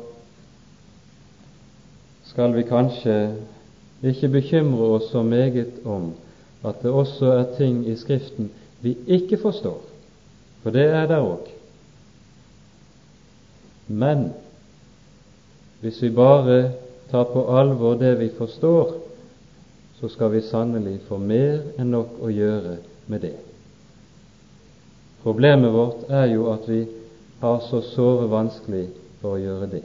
skal 2.31 2.57
vi 2.57 2.65
kanskje 2.65 3.19
ikke 4.01 4.33
bekymre 4.39 4.89
oss 4.97 5.11
så 5.13 5.21
meget 5.21 5.77
om 5.85 6.09
at 6.65 6.81
det 6.81 6.89
også 6.89 7.29
er 7.37 7.55
ting 7.61 7.85
i 7.85 7.95
Skriften 7.95 8.49
vi 8.81 8.97
ikke 9.05 9.37
forstår, 9.37 9.81
for 10.63 10.73
det 10.73 10.89
er 10.89 11.05
der 11.05 11.21
òg. 11.21 11.45
Men 13.87 14.31
hvis 15.81 16.01
vi 16.01 16.09
bare 16.09 16.71
tar 17.11 17.23
på 17.33 17.45
alvor 17.57 17.95
det 17.99 18.15
vi 18.19 18.29
forstår, 18.29 18.93
så 19.99 20.09
skal 20.09 20.31
vi 20.31 20.41
sannelig 20.41 20.99
få 21.07 21.17
mer 21.17 21.61
enn 21.77 21.91
nok 21.91 22.21
å 22.23 22.31
gjøre 22.31 22.77
med 23.11 23.25
det. 23.25 23.35
Problemet 25.23 25.73
vårt 25.73 26.07
er 26.09 26.29
jo 26.31 26.47
at 26.53 26.67
vi 26.69 26.85
har 27.41 27.59
så 27.67 27.81
såre 27.91 28.29
vanskelig 28.31 28.85
for 29.19 29.35
å 29.35 29.41
gjøre 29.41 29.67
det. 29.73 29.83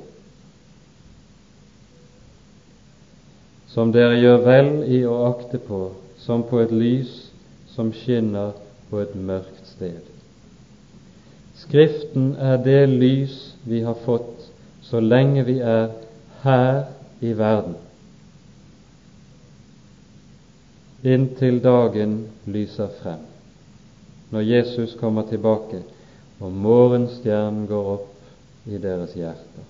Som 3.74 3.90
dere 3.90 4.20
gjør 4.20 4.44
vel 4.46 4.72
i 4.86 5.02
å 5.02 5.16
akte 5.32 5.58
på, 5.58 5.88
som 6.22 6.44
på 6.46 6.60
et 6.62 6.70
lys 6.70 7.14
som 7.74 7.90
skinner 7.90 8.54
på 8.90 9.00
et 9.02 9.16
mørkt 9.18 9.66
sted. 9.66 10.02
Skriften 11.58 12.34
er 12.38 12.60
det 12.62 12.84
lys 12.90 13.34
vi 13.66 13.82
har 13.82 13.98
fått 14.04 14.50
så 14.86 15.00
lenge 15.02 15.42
vi 15.48 15.58
er 15.58 15.90
her 16.44 16.84
i 17.24 17.32
verden, 17.38 17.76
inntil 21.04 21.60
dagen 21.64 22.18
lyser 22.48 22.92
frem 23.00 23.24
når 24.34 24.46
Jesus 24.48 24.96
kommer 25.00 25.26
tilbake 25.28 25.82
og 26.42 26.52
morgenstjernen 26.52 27.66
går 27.70 27.90
opp 27.94 28.66
i 28.66 28.80
deres 28.80 29.14
hjerter. 29.16 29.66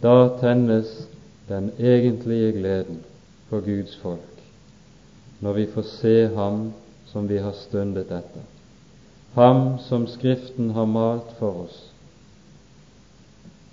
Da 0.00 0.14
tennes 0.40 0.92
den 1.48 1.72
egentlige 1.78 2.52
gleden 2.56 3.00
for 3.50 3.64
Guds 3.64 3.96
folk, 4.02 4.44
når 5.40 5.58
vi 5.58 5.66
får 5.74 5.88
se 5.96 6.14
Ham 6.36 6.70
som 7.10 7.28
vi 7.28 7.40
har 7.42 7.56
stundet 7.58 8.12
etter, 8.14 8.46
Ham 9.34 9.78
som 9.88 10.06
Skriften 10.06 10.70
har 10.76 10.86
malt 10.86 11.34
for 11.38 11.64
oss, 11.66 11.78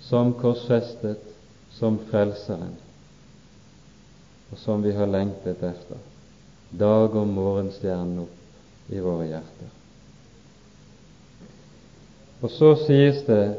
som 0.08 0.34
korsfestet, 0.34 1.22
som 1.78 1.98
Frelseren, 2.10 2.74
og 4.50 4.58
som 4.58 4.82
vi 4.82 4.92
har 4.92 5.06
lengtet 5.06 5.62
efter. 5.62 5.96
dag 6.70 7.14
og 7.16 7.28
morgenstjernen 7.32 8.18
opp 8.26 8.92
i 8.92 9.00
våre 9.00 9.24
hjerter. 9.30 9.70
Og 12.44 12.52
så 12.52 12.74
sies 12.82 13.22
det 13.24 13.56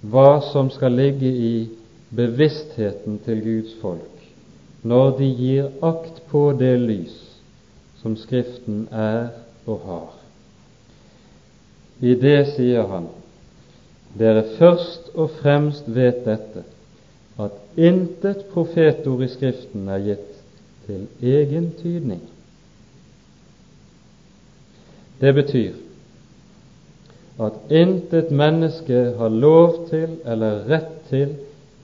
hva 0.00 0.40
som 0.52 0.70
skal 0.70 0.94
ligge 0.94 1.26
i 1.26 1.54
bevisstheten 2.14 3.18
til 3.26 3.42
Guds 3.44 3.74
folk 3.82 4.06
når 4.82 5.10
de 5.18 5.26
gir 5.36 5.66
akt 5.84 6.22
på 6.30 6.46
det 6.56 6.72
lys 6.80 7.16
som 8.00 8.14
Skriften 8.16 8.86
er 8.90 9.28
og 9.68 9.82
har. 9.84 10.12
I 12.00 12.14
det 12.16 12.38
sier 12.54 12.86
han 12.88 13.10
dere 14.16 14.46
først 14.56 15.10
og 15.14 15.34
fremst 15.42 15.90
vet 15.92 16.24
dette, 16.24 16.64
at 17.44 17.78
intet 17.78 18.46
profetord 18.52 19.22
i 19.24 19.28
Skriften 19.32 19.88
er 19.88 20.02
gitt 20.04 20.26
til 20.86 21.06
egen 21.22 21.70
tydning. 21.78 22.22
Det 25.20 25.34
betyr 25.36 25.78
at 27.40 27.72
intet 27.72 28.30
menneske 28.30 29.04
har 29.18 29.28
lov 29.28 29.86
til 29.90 30.18
eller 30.24 30.64
rett 30.68 30.92
til 31.08 31.36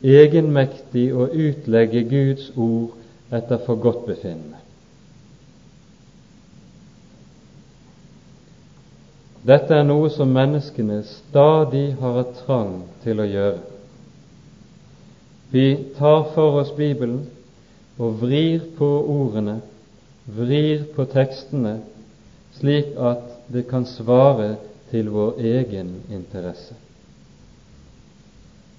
egenmektig 0.04 1.08
å 1.16 1.28
utlegge 1.30 2.04
Guds 2.10 2.50
ord 2.56 2.96
etter 3.32 3.60
forgodtbefinnende. 3.64 4.60
Dette 9.46 9.78
er 9.78 9.86
noe 9.86 10.10
som 10.10 10.32
menneskene 10.34 11.00
stadig 11.06 11.92
har 12.00 12.20
et 12.24 12.38
trang 12.42 12.80
til 13.04 13.22
å 13.22 13.28
gjøre. 13.30 13.75
Vi 15.50 15.84
tar 15.98 16.24
for 16.34 16.60
oss 16.60 16.72
Bibelen 16.76 17.26
og 17.98 18.18
vrir 18.20 18.64
på 18.78 18.88
ordene, 19.08 19.60
vrir 20.26 20.84
på 20.96 21.06
tekstene, 21.12 21.78
slik 22.58 22.96
at 22.98 23.22
det 23.52 23.68
kan 23.70 23.86
svare 23.86 24.56
til 24.90 25.10
vår 25.14 25.38
egen 25.38 25.92
interesse. 26.10 26.74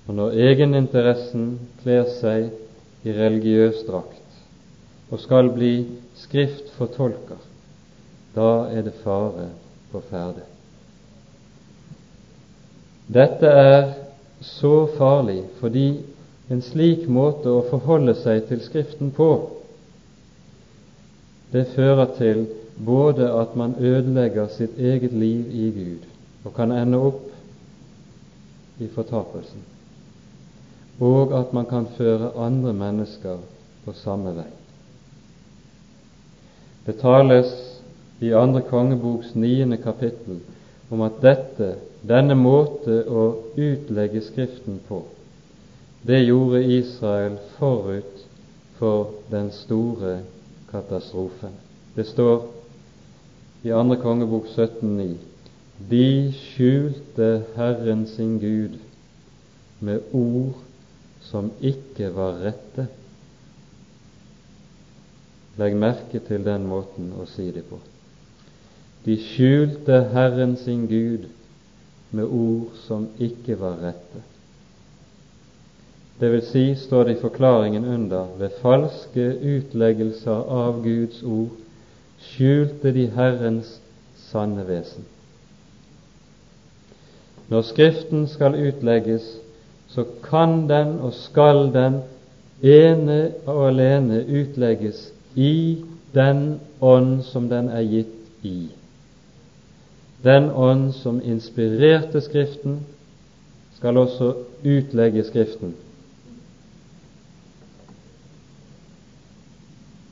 Og 0.07 0.15
når 0.15 0.35
egeninteressen 0.49 1.47
kler 1.81 2.07
seg 2.19 2.51
i 3.07 3.15
religiøs 3.15 3.83
drakt 3.87 4.13
og 5.11 5.21
skal 5.23 5.49
bli 5.55 5.73
skriftfortolker, 6.19 7.39
da 8.35 8.67
er 8.71 8.83
det 8.87 8.95
fare 9.03 9.49
på 9.91 10.01
ferde. 10.09 10.43
Dette 13.07 13.47
er 13.47 13.93
så 14.43 14.85
farlig 14.97 15.41
fordi 15.61 15.87
en 16.47 16.61
slik 16.63 17.07
måte 17.11 17.51
å 17.51 17.65
forholde 17.69 18.15
seg 18.21 18.45
til 18.47 18.61
Skriften 18.63 19.11
på, 19.15 19.29
det 21.51 21.65
fører 21.75 22.11
til 22.17 22.45
både 22.85 23.27
at 23.39 23.55
man 23.59 23.75
ødelegger 23.79 24.47
sitt 24.55 24.77
eget 24.79 25.13
liv 25.15 25.47
i 25.51 25.69
Gud 25.75 26.05
og 26.45 26.53
kan 26.55 26.71
ende 26.71 26.99
opp 27.09 27.23
i 28.79 28.87
fortapelsen, 28.93 29.63
og 31.03 31.33
at 31.35 31.53
man 31.55 31.65
kan 31.67 31.87
føre 31.97 32.33
andre 32.39 32.73
mennesker 32.77 33.41
på 33.85 33.95
samme 34.03 34.35
vei. 34.37 34.49
Det 36.87 36.99
tales 37.01 37.51
i 38.23 38.31
andre 38.31 38.61
kongeboks 38.69 39.33
niende 39.35 39.79
kapittel 39.81 40.39
om 40.91 41.03
at 41.03 41.19
dette 41.23 41.73
denne 42.07 42.37
måte 42.39 43.01
å 43.09 43.25
utlegge 43.57 44.23
Skriften 44.23 44.79
på, 44.87 45.01
det 46.01 46.25
gjorde 46.25 46.63
Israel 46.63 47.37
forut 47.57 48.25
for 48.77 49.11
den 49.31 49.51
store 49.51 50.19
katastrofen. 50.71 51.55
Det 51.95 52.05
står 52.07 52.45
i 53.63 53.71
andre 53.73 53.97
kongebok 54.01 54.45
17,9 54.45 55.15
De 55.89 56.33
skjulte 56.33 57.43
Herren 57.55 58.07
sin 58.07 58.39
Gud 58.39 58.79
med 59.79 59.99
ord 60.13 60.55
som 61.21 61.51
ikke 61.61 62.09
var 62.15 62.39
rette. 62.41 62.87
Legg 65.57 65.75
merke 65.77 66.21
til 66.21 66.45
den 66.45 66.65
måten 66.69 67.11
å 67.17 67.25
si 67.29 67.49
det 67.53 67.65
på. 67.69 67.79
De 69.05 69.17
skjulte 69.21 70.01
Herren 70.13 70.55
sin 70.57 70.87
Gud 70.89 71.27
med 72.11 72.25
ord 72.25 72.73
som 72.87 73.07
ikke 73.19 73.57
var 73.59 73.77
rette. 73.81 74.23
Det 76.19 76.31
vil 76.31 76.41
si, 76.41 76.75
står 76.75 77.03
det 77.03 77.17
i 77.17 77.21
forklaringen 77.21 77.85
under, 77.85 78.25
ved 78.39 78.55
falske 78.61 79.25
utleggelser 79.57 80.47
av 80.49 80.81
Guds 80.83 81.21
ord 81.23 81.53
skjulte 82.31 82.91
de 82.93 83.05
Herrens 83.13 83.75
sanne 84.29 84.65
vesen. 84.67 85.05
Når 87.47 87.61
Skriften 87.69 88.25
skal 88.27 88.57
utlegges, 88.59 89.27
så 89.87 90.03
kan 90.25 90.65
den 90.69 90.97
og 90.99 91.13
skal 91.13 91.69
den 91.73 92.01
ene 92.65 93.19
og 93.45 93.67
alene 93.69 94.23
utlegges 94.25 95.11
i 95.35 95.85
den 96.17 96.59
ånd 96.81 97.21
som 97.29 97.47
den 97.49 97.69
er 97.69 97.85
gitt 97.85 98.43
i 98.43 98.57
den 100.23 100.49
ånd 100.51 100.93
som 100.93 101.21
inspirerte 101.23 102.21
Skriften, 102.21 102.79
skal 103.77 103.97
også 103.97 104.33
utlegge 104.65 105.23
Skriften. 105.23 105.75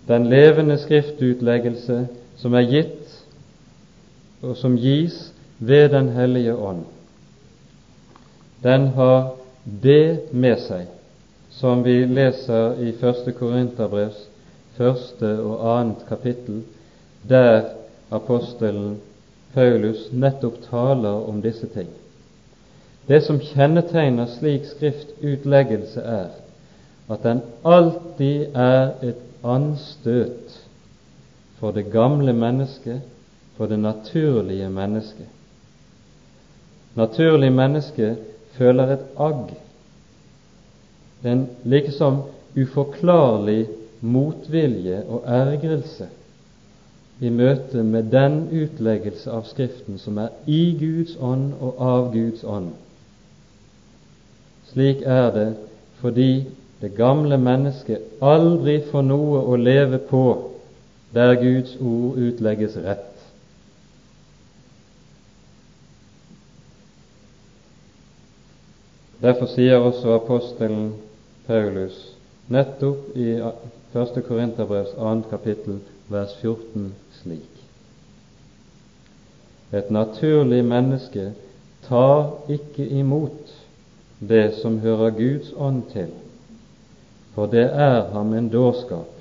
Den 0.08 0.28
levende 0.30 0.78
skriftutleggelse 0.78 2.08
som 2.38 2.54
er 2.54 2.68
gitt, 2.70 3.16
og 4.42 4.58
som 4.58 4.76
gis 4.78 5.32
ved 5.60 5.90
Den 5.90 6.10
hellige 6.10 6.56
ånd, 6.56 6.84
den 8.64 8.88
har 8.98 9.36
det 9.66 10.20
med 10.32 10.60
seg 10.62 10.92
som 11.56 11.84
vi 11.86 12.02
leser 12.06 12.82
i 12.84 12.92
første 13.00 13.32
Korinterbrevs 13.32 14.26
første 14.76 15.30
og 15.40 15.62
annet 15.72 16.02
kapittel, 16.10 16.64
der 17.30 17.70
apostelen 18.12 18.98
Paulus 19.54 20.10
nettopp 20.12 20.58
taler 20.70 21.30
om 21.30 21.40
disse 21.42 21.68
ting. 21.72 21.88
Det 23.08 23.22
som 23.24 23.40
kjennetegner 23.40 24.28
slik 24.34 24.66
skriftutleggelse, 24.68 26.02
er 26.02 26.34
at 27.08 27.24
den 27.24 27.42
alltid 27.64 28.52
er 28.52 28.92
et 29.06 29.22
anstøt 29.46 30.58
for 31.60 31.72
det 31.72 31.88
gamle 31.94 32.34
mennesket, 32.34 33.02
for 33.56 33.66
det 33.72 33.80
naturlige 33.80 34.70
mennesket. 34.70 35.28
Naturlig 36.96 37.52
menneske 37.54 38.16
føler 38.58 38.94
et 38.94 39.08
agg, 39.18 39.56
en 41.26 41.48
liksom 41.64 42.22
uforklarlig 42.56 43.68
motvilje 44.02 45.02
og 45.10 45.24
ergrelse 45.26 46.08
i 47.20 47.30
møte 47.32 47.84
med 47.84 48.12
den 48.12 48.42
utleggelse 48.52 49.32
av 49.32 49.48
Skriften 49.48 50.00
som 50.00 50.20
er 50.20 50.34
i 50.52 50.76
Guds 50.80 51.16
ånd 51.20 51.54
og 51.64 51.80
av 51.80 52.12
Guds 52.14 52.44
ånd. 52.44 52.74
Slik 54.72 55.04
er 55.08 55.30
det 55.36 55.48
fordi 56.02 56.46
det 56.82 56.96
gamle 56.98 57.38
mennesket 57.38 58.22
aldri 58.22 58.82
får 58.92 59.06
noe 59.08 59.42
å 59.48 59.56
leve 59.60 60.00
på 60.10 60.26
der 61.16 61.36
Guds 61.40 61.78
ord 61.80 62.18
utlegges 62.20 62.76
rett. 62.84 63.12
Derfor 69.24 69.48
sier 69.50 69.80
også 69.80 70.18
apostelen 70.20 70.92
Paulus 71.48 71.96
nettopp 72.52 73.16
i 73.18 73.38
1. 73.40 74.20
Korinterbrevs 74.28 74.92
2. 75.00 75.14
kapittel 75.32 75.80
vers 76.12 76.36
14 76.42 76.92
slik. 77.22 77.62
Et 79.74 79.90
naturlig 79.90 80.62
menneske 80.66 81.32
tar 81.88 82.52
ikke 82.52 82.86
imot 82.86 83.56
det 84.20 84.54
som 84.60 84.78
hører 84.84 85.16
Guds 85.16 85.54
ånd 85.58 85.84
til, 85.94 86.12
for 87.36 87.52
det 87.52 87.66
er 87.68 88.12
ham 88.14 88.34
en 88.34 88.50
dårskap, 88.50 89.12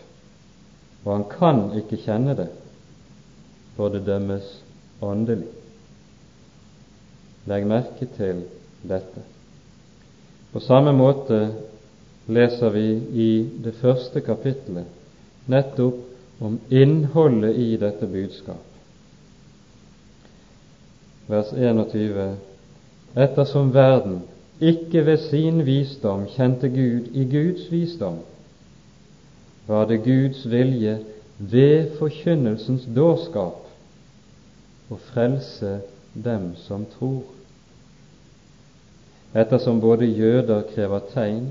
og 1.05 1.11
han 1.13 1.25
kan 1.31 1.65
ikke 1.79 1.99
kjenne 2.05 2.37
det, 2.39 2.49
for 3.77 3.91
det 3.91 4.05
dømmes 4.07 4.47
åndelig. 5.03 5.51
Legg 7.51 7.67
merke 7.69 8.07
til 8.17 8.45
dette. 8.87 9.25
På 10.55 10.63
samme 10.63 10.95
måte 10.97 11.41
leser 12.31 12.71
vi 12.73 12.87
i 13.27 13.31
det 13.65 13.75
første 13.83 14.23
kapittelet 14.25 14.87
nettopp 15.51 15.99
om 16.41 16.57
innholdet 16.73 17.59
i 17.59 17.75
dette 17.77 18.07
budskap. 18.09 18.63
Vers 21.29 21.53
21.: 21.53 22.37
Ettersom 23.15 23.75
verden 23.75 24.23
ikke 24.61 25.07
ved 25.07 25.19
sin 25.31 25.67
visdom 25.67 26.27
kjente 26.37 26.69
Gud 26.69 27.11
i 27.13 27.25
Guds 27.31 27.67
visdom, 27.73 28.19
var 29.67 29.87
det 29.91 30.05
Guds 30.05 30.45
vilje 30.51 30.99
ved 31.39 31.97
forkynnelsens 31.99 32.87
dårskap 32.97 33.65
å 34.93 34.99
frelse 35.11 35.79
dem 36.15 36.53
som 36.67 36.85
tror. 36.99 37.25
Ettersom 39.35 39.81
både 39.83 40.07
jøder 40.07 40.63
krever 40.75 41.03
tegn 41.11 41.49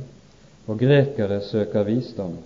og 0.67 0.79
grekere 0.79 1.41
søker 1.43 1.83
visdom. 1.83 2.37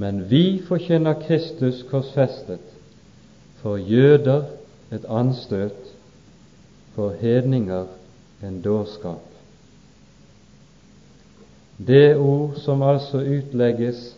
Men 0.00 0.24
vi 0.30 0.62
forkynner 0.64 1.20
Kristus 1.26 1.82
korsfestet, 1.90 2.64
for 3.60 3.76
jøder 3.76 4.48
et 4.92 5.04
anstøt, 5.08 5.92
for 6.94 7.14
hedninger 7.20 7.86
en 8.42 8.60
dårskap. 8.64 9.33
Det 11.76 12.16
ord 12.16 12.54
som 12.62 12.82
altså 12.82 13.18
utlegges 13.18 14.12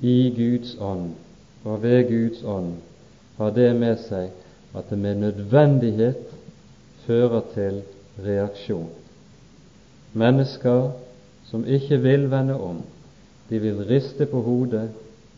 i 0.00 0.30
Guds 0.36 0.76
ånd 0.80 1.14
og 1.64 1.82
ved 1.82 2.08
Guds 2.08 2.42
ånd, 2.44 2.74
har 3.36 3.50
det 3.56 3.70
med 3.76 3.96
seg 4.04 4.76
at 4.76 4.90
det 4.90 4.98
med 5.00 5.22
nødvendighet 5.24 6.20
fører 7.06 7.42
til 7.54 7.80
reaksjon. 8.24 8.90
Mennesker 10.12 10.90
som 11.48 11.64
ikke 11.64 11.98
vil 12.04 12.30
vende 12.30 12.56
om, 12.60 12.82
de 13.48 13.58
vil 13.58 13.80
riste 13.88 14.26
på 14.26 14.40
hodet 14.42 14.88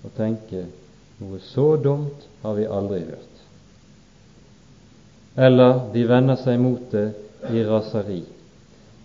og 0.02 0.14
tenke 0.16 0.64
noe 1.18 1.38
så 1.42 1.76
dumt 1.82 2.26
har 2.42 2.54
vi 2.58 2.66
aldri 2.66 3.00
hørt. 3.06 3.34
Eller 5.38 5.84
de 5.94 6.02
vender 6.08 6.38
seg 6.42 6.58
mot 6.62 6.82
det 6.90 7.12
i 7.54 7.62
raseri, 7.66 8.22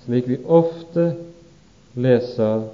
slik 0.06 0.30
vi 0.30 0.40
ofte 0.46 1.12
leser 1.96 2.68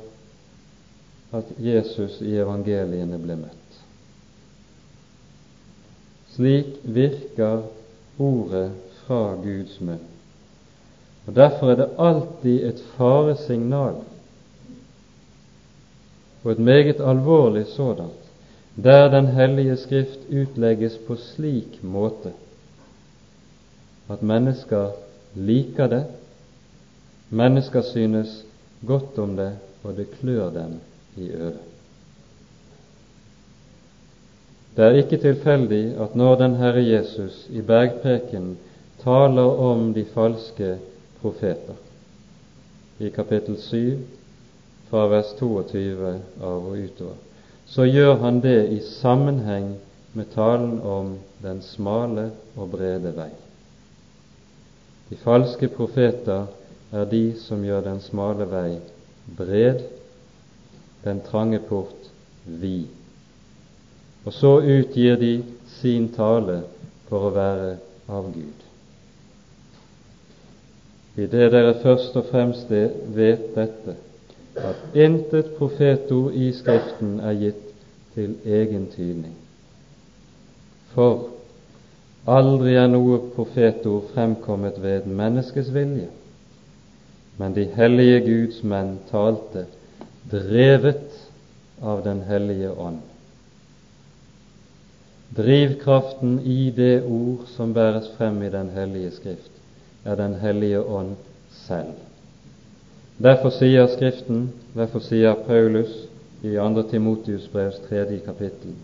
at 1.36 1.50
Jesus 1.60 2.22
i 2.22 2.36
evangeliene 2.42 3.20
ble 3.22 3.36
møtt. 3.40 3.82
Slik 6.34 6.80
virker 6.84 7.66
ordet 8.20 8.70
fra 9.04 9.36
Guds 9.44 9.80
munn. 9.84 10.06
Og 11.28 11.36
Derfor 11.36 11.72
er 11.72 11.82
det 11.82 11.90
alltid 12.00 12.64
et 12.66 12.80
faresignal, 12.96 14.00
og 16.44 16.52
et 16.52 16.60
meget 16.60 17.02
alvorlig 17.04 17.66
sådant, 17.68 18.30
der 18.76 19.10
Den 19.12 19.28
hellige 19.28 19.78
Skrift 19.78 20.20
utlegges 20.32 20.98
på 21.08 21.16
slik 21.16 21.84
måte 21.84 22.32
at 24.10 24.22
mennesker 24.22 24.92
liker 25.36 25.88
det, 25.88 26.06
mennesker 27.30 27.82
synes 27.82 28.46
godt 28.88 29.18
om 29.20 29.36
det, 29.36 29.52
og 29.84 29.98
det 29.98 30.12
klør 30.20 30.50
dem 30.50 30.80
i 31.18 31.30
øret. 31.32 31.66
Det 34.76 34.86
er 34.86 35.02
ikke 35.02 35.18
tilfeldig 35.18 35.96
at 36.00 36.16
når 36.16 36.36
den 36.36 36.56
Herre 36.56 36.84
Jesus 36.86 37.48
i 37.50 37.62
bergprekenen 37.62 38.58
taler 39.04 39.60
om 39.60 39.94
de 39.94 40.06
falske 40.14 40.78
profeter, 41.22 41.76
i 43.00 43.10
kapittel 43.10 43.58
7 43.62 43.98
fra 44.90 45.08
vers 45.08 45.34
22 45.40 46.14
av 46.42 46.66
og 46.68 46.78
utover, 46.78 47.18
så 47.66 47.86
gjør 47.86 48.16
han 48.24 48.40
det 48.42 48.70
i 48.74 48.80
sammenheng 48.82 49.76
med 50.14 50.32
talen 50.36 50.80
om 50.82 51.18
den 51.44 51.62
smale 51.62 52.32
og 52.56 52.72
brede 52.72 53.12
vei. 53.16 53.30
De 55.10 55.18
falske 55.18 55.68
profeter 55.68 56.48
er 56.92 57.06
de 57.06 57.34
som 57.38 57.64
gjør 57.64 57.84
den 57.86 58.02
smale 58.02 58.48
vei 58.50 58.80
bred, 59.38 59.84
den 61.04 61.22
trange 61.26 61.60
port 61.60 62.10
vid. 62.46 62.88
Og 64.26 64.34
så 64.34 64.58
utgir 64.60 65.16
de 65.16 65.34
sin 65.80 66.10
tale 66.14 66.64
for 67.10 67.30
å 67.30 67.36
være 67.36 67.70
av 68.10 68.28
Gud. 68.34 68.66
I 71.20 71.26
det 71.28 71.50
dere 71.52 71.78
først 71.82 72.16
og 72.20 72.30
fremst 72.32 72.70
vet 72.70 73.50
dette, 73.56 73.96
at 74.60 74.96
intet 74.98 75.54
profetord 75.58 76.36
i 76.36 76.52
Skriften 76.56 77.20
er 77.24 77.36
gitt 77.40 77.66
til 78.16 78.36
egen 78.46 78.88
tydning. 78.94 79.36
For 80.94 81.30
aldri 82.30 82.76
er 82.80 82.90
noe 82.92 83.20
profetord 83.36 84.10
fremkommet 84.14 84.80
ved 84.84 85.08
menneskes 85.08 85.72
vilje, 85.74 86.10
men 87.40 87.54
de 87.56 87.64
hellige 87.76 88.20
Guds 88.26 88.64
menn 88.68 88.98
talte 89.12 89.66
drevet 90.32 91.16
av 91.80 92.04
Den 92.04 92.22
hellige 92.28 92.72
ånd. 92.76 93.00
Drivkraften 95.38 96.40
i 96.44 96.72
det 96.76 97.04
ord 97.08 97.46
som 97.56 97.72
bæres 97.74 98.10
frem 98.18 98.42
i 98.44 98.50
Den 98.52 98.74
hellige 98.76 99.12
Skrift, 99.12 99.52
er 100.04 100.16
Den 100.20 100.36
hellige 100.42 100.82
ånd 100.84 101.16
selv. 101.66 101.96
Derfor 103.24 103.56
sier 103.56 103.88
Skriften, 103.88 104.50
derfor 104.76 105.00
sier 105.00 105.40
Paulus 105.48 105.96
i 106.44 106.58
2. 106.58 106.84
Timotius 106.92 107.48
brevs 107.48 107.80
3. 107.88 108.20
kapittel, 108.26 108.76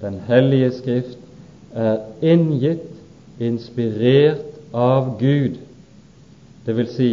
Den 0.00 0.20
hellige 0.28 0.70
Skrift 0.76 1.18
er 1.72 2.04
inngitt, 2.20 2.84
inspirert 3.40 4.44
av 4.74 5.16
Gud. 5.20 5.56
Det 6.66 6.76
vil 6.76 6.88
si 6.92 7.10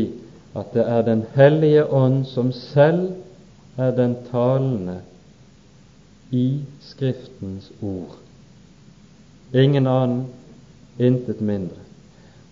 at 0.55 0.73
det 0.73 0.87
er 0.87 1.01
Den 1.01 1.23
hellige 1.35 1.85
ånd 1.85 2.25
som 2.25 2.51
selv 2.51 3.11
er 3.77 3.91
den 3.91 4.15
talende 4.31 4.99
i 6.31 6.61
Skriftens 6.81 7.71
ord. 7.81 8.15
Ingen 9.53 9.87
annen, 9.87 10.25
intet 10.99 11.41
mindre. 11.41 11.81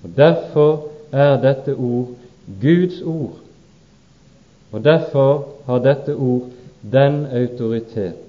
Og 0.04 0.10
Derfor 0.18 0.88
er 1.12 1.42
dette 1.42 1.76
ord 1.76 2.08
Guds 2.62 3.02
ord, 3.02 3.40
og 4.72 4.84
derfor 4.84 5.48
har 5.66 5.80
dette 5.80 6.16
ord 6.16 6.50
den 6.92 7.26
autoritet 7.26 8.24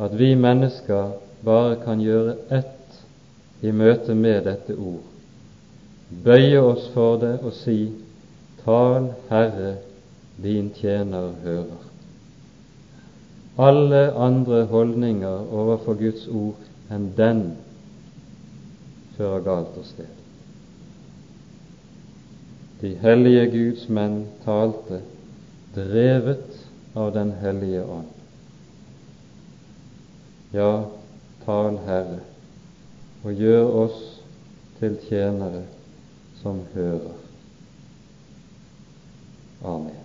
at 0.00 0.18
vi 0.18 0.34
mennesker 0.34 1.10
bare 1.44 1.76
kan 1.84 2.00
gjøre 2.00 2.34
ett 2.50 3.62
i 3.62 3.70
møte 3.70 4.14
med 4.14 4.42
dette 4.44 4.74
ord, 4.74 5.04
bøye 6.24 6.60
oss 6.60 6.88
for 6.94 7.20
det 7.22 7.36
og 7.42 7.54
si 7.54 7.76
Tal, 8.64 9.14
Herre, 9.28 9.76
din 10.42 10.70
tjener 10.74 11.32
hører. 11.42 11.82
Alle 13.58 14.12
andre 14.12 14.64
holdninger 14.64 15.52
overfor 15.52 15.98
Guds 15.98 16.26
ord 16.28 16.90
enn 16.90 17.10
den 17.16 17.42
fører 19.16 19.42
galt 19.44 19.76
av 19.78 19.86
sted. 19.86 20.18
De 22.82 22.94
hellige 23.02 23.44
Guds 23.52 23.84
menn 23.88 24.22
talte, 24.46 25.02
drevet 25.74 26.58
av 26.98 27.12
Den 27.14 27.30
hellige 27.40 27.84
ånd. 27.84 28.10
Ja, 30.52 30.84
tal, 31.46 31.78
Herre, 31.86 32.20
og 33.24 33.38
gjør 33.38 33.70
oss 33.86 34.00
til 34.80 34.98
tjenere 35.08 35.64
som 36.42 36.60
hører. 36.74 37.21
Amen. 39.64 40.01